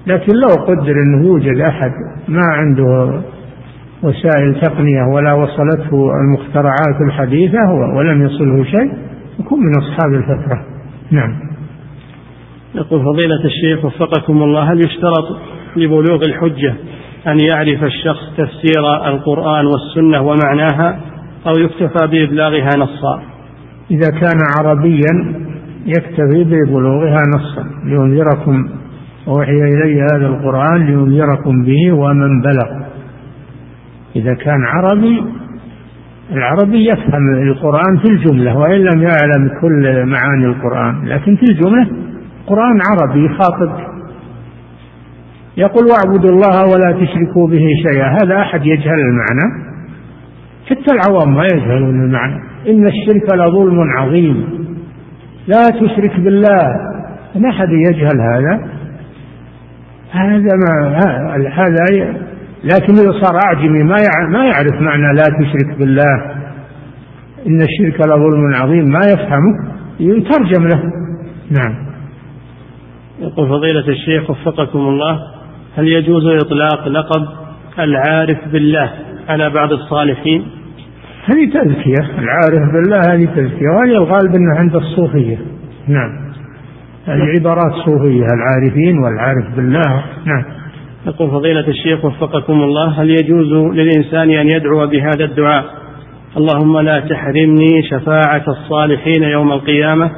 لكن 0.07 0.33
لو 0.35 0.63
قدر 0.65 0.91
أنه 0.91 1.27
يوجد 1.27 1.59
أحد 1.59 1.91
ما 2.27 2.45
عنده 2.53 3.21
وسائل 4.03 4.61
تقنية 4.61 5.03
ولا 5.15 5.33
وصلته 5.33 6.11
المخترعات 6.21 7.01
الحديثة 7.07 7.71
ولم 7.95 8.25
يصله 8.25 8.63
شيء 8.63 8.93
يكون 9.39 9.59
من 9.59 9.71
أصحاب 9.77 10.13
الفترة 10.13 10.65
نعم. 11.11 11.39
يقول 12.75 12.99
فضيلة 12.99 13.45
الشيخ 13.45 13.85
وفقكم 13.85 14.43
الله 14.43 14.71
هل 14.71 14.77
يشترط 14.85 15.37
لبلوغ 15.75 16.25
الحجة 16.25 16.75
أن 17.27 17.39
يعرف 17.39 17.83
الشخص 17.83 18.37
تفسير 18.37 19.07
القرآن 19.07 19.65
والسنة 19.65 20.21
ومعناها 20.21 20.99
أو 21.47 21.53
يكتفى 21.57 22.07
بإبلاغها 22.07 22.69
نصا؟ 22.77 23.30
إذا 23.91 24.11
كان 24.11 24.39
عربيا 24.59 25.35
يكتفي 25.85 26.43
ببلوغها 26.43 27.21
نصا 27.35 27.65
لينذركم 27.85 28.69
أوحي 29.27 29.51
إلي 29.51 30.01
هذا 30.01 30.27
القرآن 30.27 30.85
لينذركم 30.85 31.63
به 31.63 31.91
ومن 31.91 32.41
بلغ. 32.41 32.85
إذا 34.15 34.33
كان 34.33 34.63
عربي 34.63 35.23
العربي 36.31 36.89
يفهم 36.89 37.33
القرآن 37.41 37.97
في 37.97 38.07
الجملة 38.07 38.57
وإن 38.57 38.79
لم 38.79 39.01
يعلم 39.01 39.49
كل 39.61 40.05
معاني 40.05 40.45
القرآن 40.45 41.05
لكن 41.05 41.35
في 41.35 41.43
الجملة 41.51 41.87
قرآن 42.47 42.79
عربي 42.89 43.29
خاطب. 43.29 43.91
يقول 45.57 45.85
واعبدوا 45.85 46.29
الله 46.29 46.63
ولا 46.63 46.91
تشركوا 46.91 47.47
به 47.47 47.65
شيئا. 47.87 48.17
هذا 48.23 48.41
أحد 48.41 48.65
يجهل 48.65 48.99
المعنى. 48.99 49.70
حتى 50.71 50.95
العوام 50.95 51.35
ما 51.35 51.43
يجهلون 51.53 52.05
المعنى. 52.05 52.41
إن 52.67 52.87
الشرك 52.87 53.33
لظلم 53.33 53.79
عظيم. 53.97 54.45
لا 55.47 55.63
تشرك 55.67 56.19
بالله. 56.19 56.91
ما 57.35 57.49
أحد 57.49 57.69
يجهل 57.69 58.21
هذا. 58.21 58.69
هذا 60.11 60.55
ما 60.55 60.99
هذا 61.53 62.13
لكن 62.63 62.93
إذا 62.93 63.21
صار 63.21 63.39
أعجمي 63.45 63.83
ما 63.83 63.95
ما 64.29 64.45
يعرف 64.45 64.81
معنى 64.81 65.15
لا 65.15 65.23
تشرك 65.23 65.77
بالله. 65.79 66.35
إن 67.47 67.61
الشرك 67.61 68.01
لظلم 68.01 68.53
عظيم. 68.61 68.85
ما 68.89 68.99
يفهمه. 69.13 69.71
يترجم 69.99 70.67
له. 70.67 70.83
نعم. 71.51 71.91
يقول 73.19 73.49
فضيلة 73.49 73.87
الشيخ 73.87 74.29
وفقكم 74.29 74.79
الله 74.79 75.19
هل 75.77 75.87
يجوز 75.87 76.25
إطلاق 76.25 76.87
لقب 76.87 77.27
العارف 77.79 78.37
بالله 78.47 78.91
على 79.29 79.49
بعض 79.49 79.71
الصالحين؟ 79.71 80.60
هذه 81.31 81.45
تزكية 81.45 82.19
العارف 82.19 82.73
بالله 82.73 82.99
هذه 82.99 83.25
تزكية 83.25 83.69
وهذه 83.69 83.97
الغالب 83.97 84.35
أنها 84.35 84.59
عند 84.59 84.75
الصوفية. 84.75 85.37
نعم. 85.87 86.31
هذه 87.05 87.23
عبارات 87.39 87.73
صوفية 87.85 88.25
العارفين 88.35 88.97
والعارف 88.97 89.55
بالله. 89.55 90.03
نعم. 90.25 90.43
يقول 91.07 91.29
فضيلة 91.29 91.67
الشيخ 91.67 92.05
وفقكم 92.05 92.53
الله 92.53 93.01
هل 93.01 93.09
يجوز 93.09 93.53
للإنسان 93.53 94.29
أن 94.29 94.47
يدعو 94.47 94.87
بهذا 94.87 95.25
الدعاء؟ 95.25 95.65
اللهم 96.37 96.79
لا 96.79 96.99
تحرمني 96.99 97.83
شفاعة 97.89 98.43
الصالحين 98.47 99.23
يوم 99.23 99.51
القيامة 99.51 100.11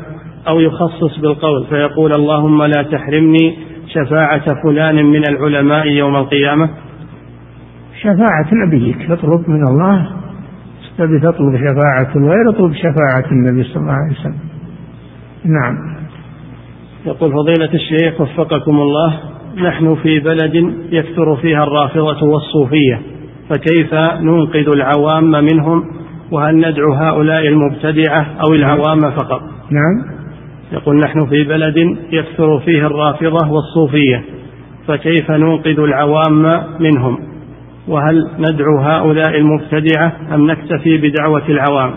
أو 0.47 0.59
يخصص 0.59 1.19
بالقول 1.21 1.65
فيقول 1.69 2.11
اللهم 2.15 2.63
لا 2.63 2.83
تحرمني 2.91 3.57
شفاعة 3.87 4.63
فلان 4.63 5.05
من 5.05 5.21
العلماء 5.29 5.87
يوم 5.87 6.15
القيامة. 6.15 6.69
شفاعة 8.01 8.47
نبيك 8.65 8.97
تطلب 9.09 9.49
من 9.49 9.67
الله 9.67 10.22
تبي 10.97 11.19
تطلب 11.19 11.57
شفاعة 11.57 12.15
الغير 12.15 12.49
اطلب 12.49 12.73
شفاعة 12.73 13.31
النبي 13.31 13.63
صلى 13.63 13.81
الله 13.81 13.93
عليه 13.93 14.11
وسلم. 14.11 14.39
نعم. 15.45 15.95
يقول 17.05 17.31
فضيلة 17.31 17.73
الشيخ 17.73 18.21
وفقكم 18.21 18.81
الله 18.81 19.19
نحن 19.57 19.95
في 19.95 20.19
بلد 20.19 20.73
يكثر 20.91 21.35
فيها 21.35 21.63
الرافضة 21.63 22.27
والصوفية 22.27 23.01
فكيف 23.49 23.93
ننقذ 24.21 24.67
العوام 24.75 25.31
منهم؟ 25.31 25.83
وهل 26.31 26.57
ندعو 26.57 26.93
هؤلاء 26.93 27.47
المبتدعة 27.47 28.25
أو 28.47 28.53
العوام 28.53 29.11
فقط؟ 29.11 29.41
نعم. 29.71 30.13
يقول 30.71 30.99
نحن 30.99 31.25
في 31.25 31.43
بلد 31.43 31.77
يكثر 32.11 32.59
فيه 32.59 32.87
الرافضة 32.87 33.51
والصوفية 33.51 34.23
فكيف 34.87 35.31
ننقذ 35.31 35.79
العوام 35.79 36.63
منهم؟ 36.79 37.32
وهل 37.87 38.15
ندعو 38.39 38.77
هؤلاء 38.77 39.37
المبتدعة 39.37 40.13
أم 40.33 40.51
نكتفي 40.51 40.97
بدعوة 40.97 41.49
العوام؟ 41.49 41.93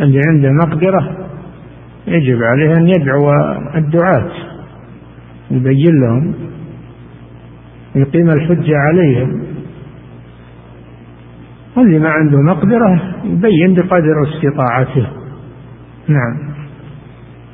اللي 0.00 0.20
عنده 0.28 0.48
مقدرة 0.66 1.28
يجب 2.06 2.38
عليه 2.42 2.76
أن 2.76 2.88
يدعو 2.88 3.30
الدعاة 3.74 4.30
يبين 5.50 6.00
لهم 6.00 6.34
يقيم 7.94 8.30
الحجة 8.30 8.76
عليهم. 8.76 9.42
واللي 11.76 11.98
ما 11.98 12.08
عنده 12.10 12.38
مقدرة 12.38 13.14
يبين 13.24 13.74
بقدر 13.74 14.22
استطاعته. 14.28 15.06
نعم. 16.08 16.52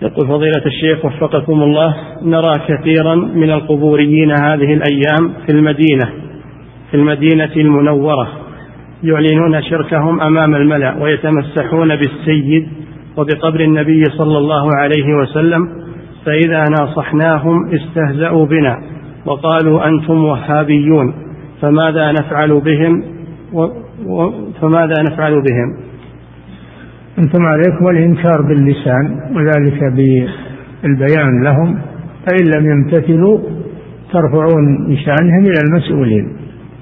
يقول 0.03 0.29
فضيلة 0.29 0.67
الشيخ 0.67 1.05
وفقكم 1.05 1.63
الله 1.63 1.97
نرى 2.23 2.61
كثيرا 2.69 3.15
من 3.15 3.51
القبوريين 3.51 4.31
هذه 4.31 4.75
الأيام 4.75 5.33
في 5.47 5.53
المدينة. 5.53 6.28
في 6.91 6.97
المدينة 6.97 7.53
المنورة 7.57 8.29
يعلنون 9.03 9.63
شركهم 9.63 10.21
أمام 10.21 10.55
الملأ 10.55 11.03
ويتمسحون 11.03 11.97
بالسيد 11.97 12.69
وبقبر 13.17 13.61
النبي 13.61 14.05
صلى 14.05 14.39
الله 14.39 14.77
عليه 14.77 15.15
وسلم 15.15 15.69
فإذا 16.25 16.65
ناصحناهم 16.81 17.71
استهزأوا 17.75 18.47
بنا 18.47 18.79
وقالوا 19.27 19.89
أنتم 19.89 20.25
وهابيون 20.25 21.15
فماذا 21.61 22.13
نفعل 22.13 22.61
بهم؟ 22.61 23.03
و... 23.53 23.63
و... 24.07 24.31
فماذا 24.61 24.95
نفعل 25.11 25.33
بهم؟ 25.33 25.77
أنتم 27.19 27.47
عليكم 27.47 27.89
الإنكار 27.89 28.43
باللسان 28.49 29.21
وذلك 29.37 29.81
بالبيان 29.93 31.45
لهم 31.45 31.79
فإن 32.27 32.47
لم 32.57 32.71
يمتثلوا 32.71 33.39
ترفعون 34.13 34.89
بشأنهم 34.89 35.43
إلى 35.43 35.61
المسؤولين. 35.69 36.38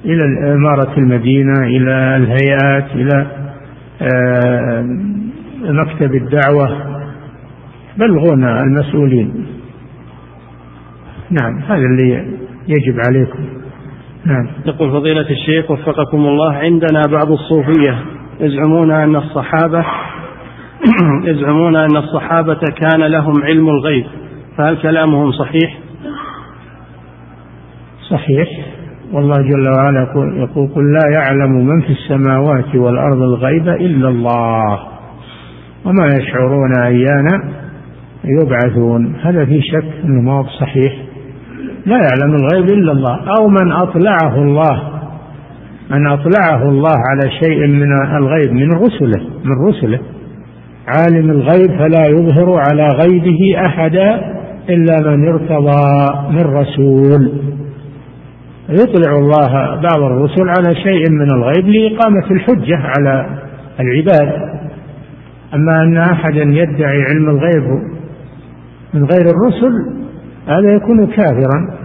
إلى 0.06 0.54
إمارة 0.54 0.98
المدينة 0.98 1.52
إلى 1.62 2.16
الهيئات 2.16 2.90
إلى 2.94 3.26
آه، 4.02 4.82
مكتب 5.62 6.14
الدعوة. 6.14 6.96
بلغون 7.96 8.44
المسؤولين. 8.44 9.46
نعم 11.30 11.58
هذا 11.58 11.82
اللي 11.82 12.26
يجب 12.68 13.00
عليكم. 13.08 13.38
نعم. 14.24 14.48
يقول 14.66 14.90
فضيلة 14.90 15.30
الشيخ 15.30 15.70
وفقكم 15.70 16.26
الله 16.26 16.52
عندنا 16.52 17.00
بعض 17.12 17.32
الصوفية 17.32 18.04
يزعمون 18.40 18.90
أن 18.90 19.16
الصحابة 19.16 19.84
يزعمون 21.30 21.76
أن 21.76 21.96
الصحابة 21.96 22.60
كان 22.76 23.00
لهم 23.00 23.42
علم 23.42 23.68
الغيب. 23.68 24.06
فهل 24.58 24.76
كلامهم 24.82 25.32
صحيح؟ 25.32 25.78
صحيح. 28.10 28.75
والله 29.12 29.34
جل 29.36 29.68
وعلا 29.68 30.00
يقول, 30.00 30.46
قل 30.74 30.92
لا 30.92 31.18
يعلم 31.20 31.52
من 31.66 31.80
في 31.80 31.90
السماوات 31.90 32.74
والأرض 32.74 33.22
الغيب 33.22 33.68
إلا 33.68 34.08
الله 34.08 34.78
وما 35.84 36.06
يشعرون 36.06 36.78
أيانا 36.84 37.44
يبعثون. 38.24 39.16
هذا 39.22 39.44
في 39.44 39.62
شك 39.62 39.84
أنه 40.04 40.20
ما 40.20 40.44
صحيح. 40.60 40.92
لا 41.86 41.96
يعلم 41.96 42.34
الغيب 42.34 42.64
إلا 42.64 42.92
الله. 42.92 43.18
أو 43.38 43.48
من 43.48 43.72
أطلعه 43.72 44.42
الله. 44.42 44.82
من 45.90 46.06
أطلعه 46.06 46.62
الله 46.68 46.94
على 47.10 47.30
شيء 47.40 47.66
من 47.66 48.16
الغيب 48.16 48.52
من 48.52 48.72
رسله 48.72 49.22
من 49.44 49.68
رسله. 49.68 49.98
عالم 50.86 51.30
الغيب 51.30 51.78
فلا 51.78 52.06
يظهر 52.06 52.60
على 52.70 52.88
غيبه 52.88 53.66
أحدا 53.66 54.36
إلا 54.68 55.16
من 55.16 55.28
ارتضى 55.28 56.14
من 56.30 56.44
رسول. 56.44 57.32
يطلع 58.68 59.18
الله 59.18 59.80
بعض 59.80 60.02
الرسل 60.02 60.48
على 60.48 60.74
شيء 60.74 61.10
من 61.10 61.30
الغيب 61.30 61.68
لإقامة 61.68 62.30
الحجة 62.30 62.76
على 62.76 63.40
العباد. 63.80 64.56
أما 65.54 65.82
أن 65.82 65.96
أحدا 65.96 66.42
يدعي 66.42 67.02
علم 67.02 67.30
الغيب 67.30 67.82
من 68.94 69.04
غير 69.04 69.30
الرسل 69.30 69.72
هذا 70.46 70.74
يكون 70.74 71.06
كافرا 71.06 71.76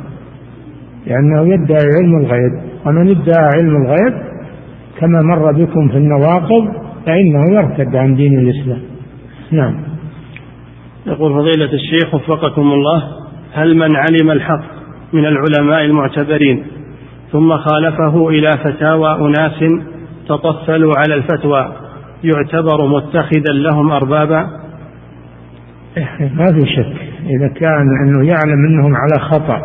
لأنه 1.07 1.53
يدعي 1.53 1.89
علم 1.99 2.17
الغيب. 2.17 2.61
ومن 2.85 3.09
ادعى 3.09 3.49
علم 3.55 3.75
الغيب 3.75 4.13
كما 4.99 5.21
مر 5.21 5.51
بكم 5.51 5.89
في 5.89 5.97
النواقض 5.97 6.73
فإنه 7.05 7.43
يرتد 7.53 7.95
عن 7.95 8.15
دين 8.15 8.39
الإسلام. 8.39 8.81
نعم. 9.51 9.75
يقول 11.05 11.33
فضيلة 11.33 11.73
الشيخ 11.73 12.15
وفقكم 12.15 12.61
الله 12.61 13.03
هل 13.53 13.77
من 13.77 13.95
علم 13.95 14.31
الحق 14.31 14.80
من 15.13 15.25
العلماء 15.25 15.85
المعتبرين 15.85 16.63
ثم 17.31 17.57
خالفه 17.57 18.29
إلى 18.29 18.51
فتاوى 18.63 19.15
أناس 19.21 19.63
تطفلوا 20.27 20.93
على 20.97 21.15
الفتوى 21.15 21.71
يعتبر 22.23 22.87
متخذا 22.87 23.53
لهم 23.53 23.91
أربابا. 23.91 24.47
إيه، 25.97 26.31
ما 26.35 26.45
في 26.45 26.59
شك. 26.59 27.11
إذا 27.25 27.47
كان 27.47 27.87
أنه 28.03 28.27
يعلم 28.27 28.65
أنهم 28.65 28.95
على 28.95 29.19
خطأ 29.19 29.61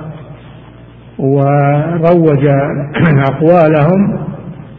وروج 1.19 2.47
أقوالهم 3.31 4.27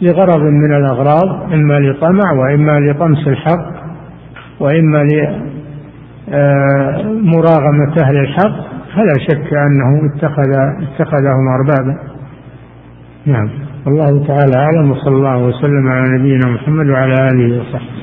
لغرض 0.02 0.42
من 0.42 0.76
الأغراض 0.76 1.54
إما 1.54 1.80
لطمع 1.80 2.32
وإما 2.32 2.80
لطمس 2.80 3.28
الحق 3.28 3.78
وإما 4.60 5.08
لمراغمة 6.28 8.02
أهل 8.02 8.18
الحق 8.18 8.77
فلا 8.98 9.14
شك 9.28 9.54
أنه 9.54 9.90
اتخذ 10.10 10.52
اتخذهم 10.88 11.48
أربابا. 11.58 11.98
نعم. 13.26 13.50
والله 13.86 14.28
تعالى 14.28 14.58
أعلم 14.58 14.92
وصلى 14.92 15.16
الله 15.16 15.38
وسلم 15.38 15.88
على 15.88 16.20
نبينا 16.20 16.48
محمد 16.50 16.88
وعلى 16.90 17.14
آله 17.14 17.60
وصحبه. 17.62 17.98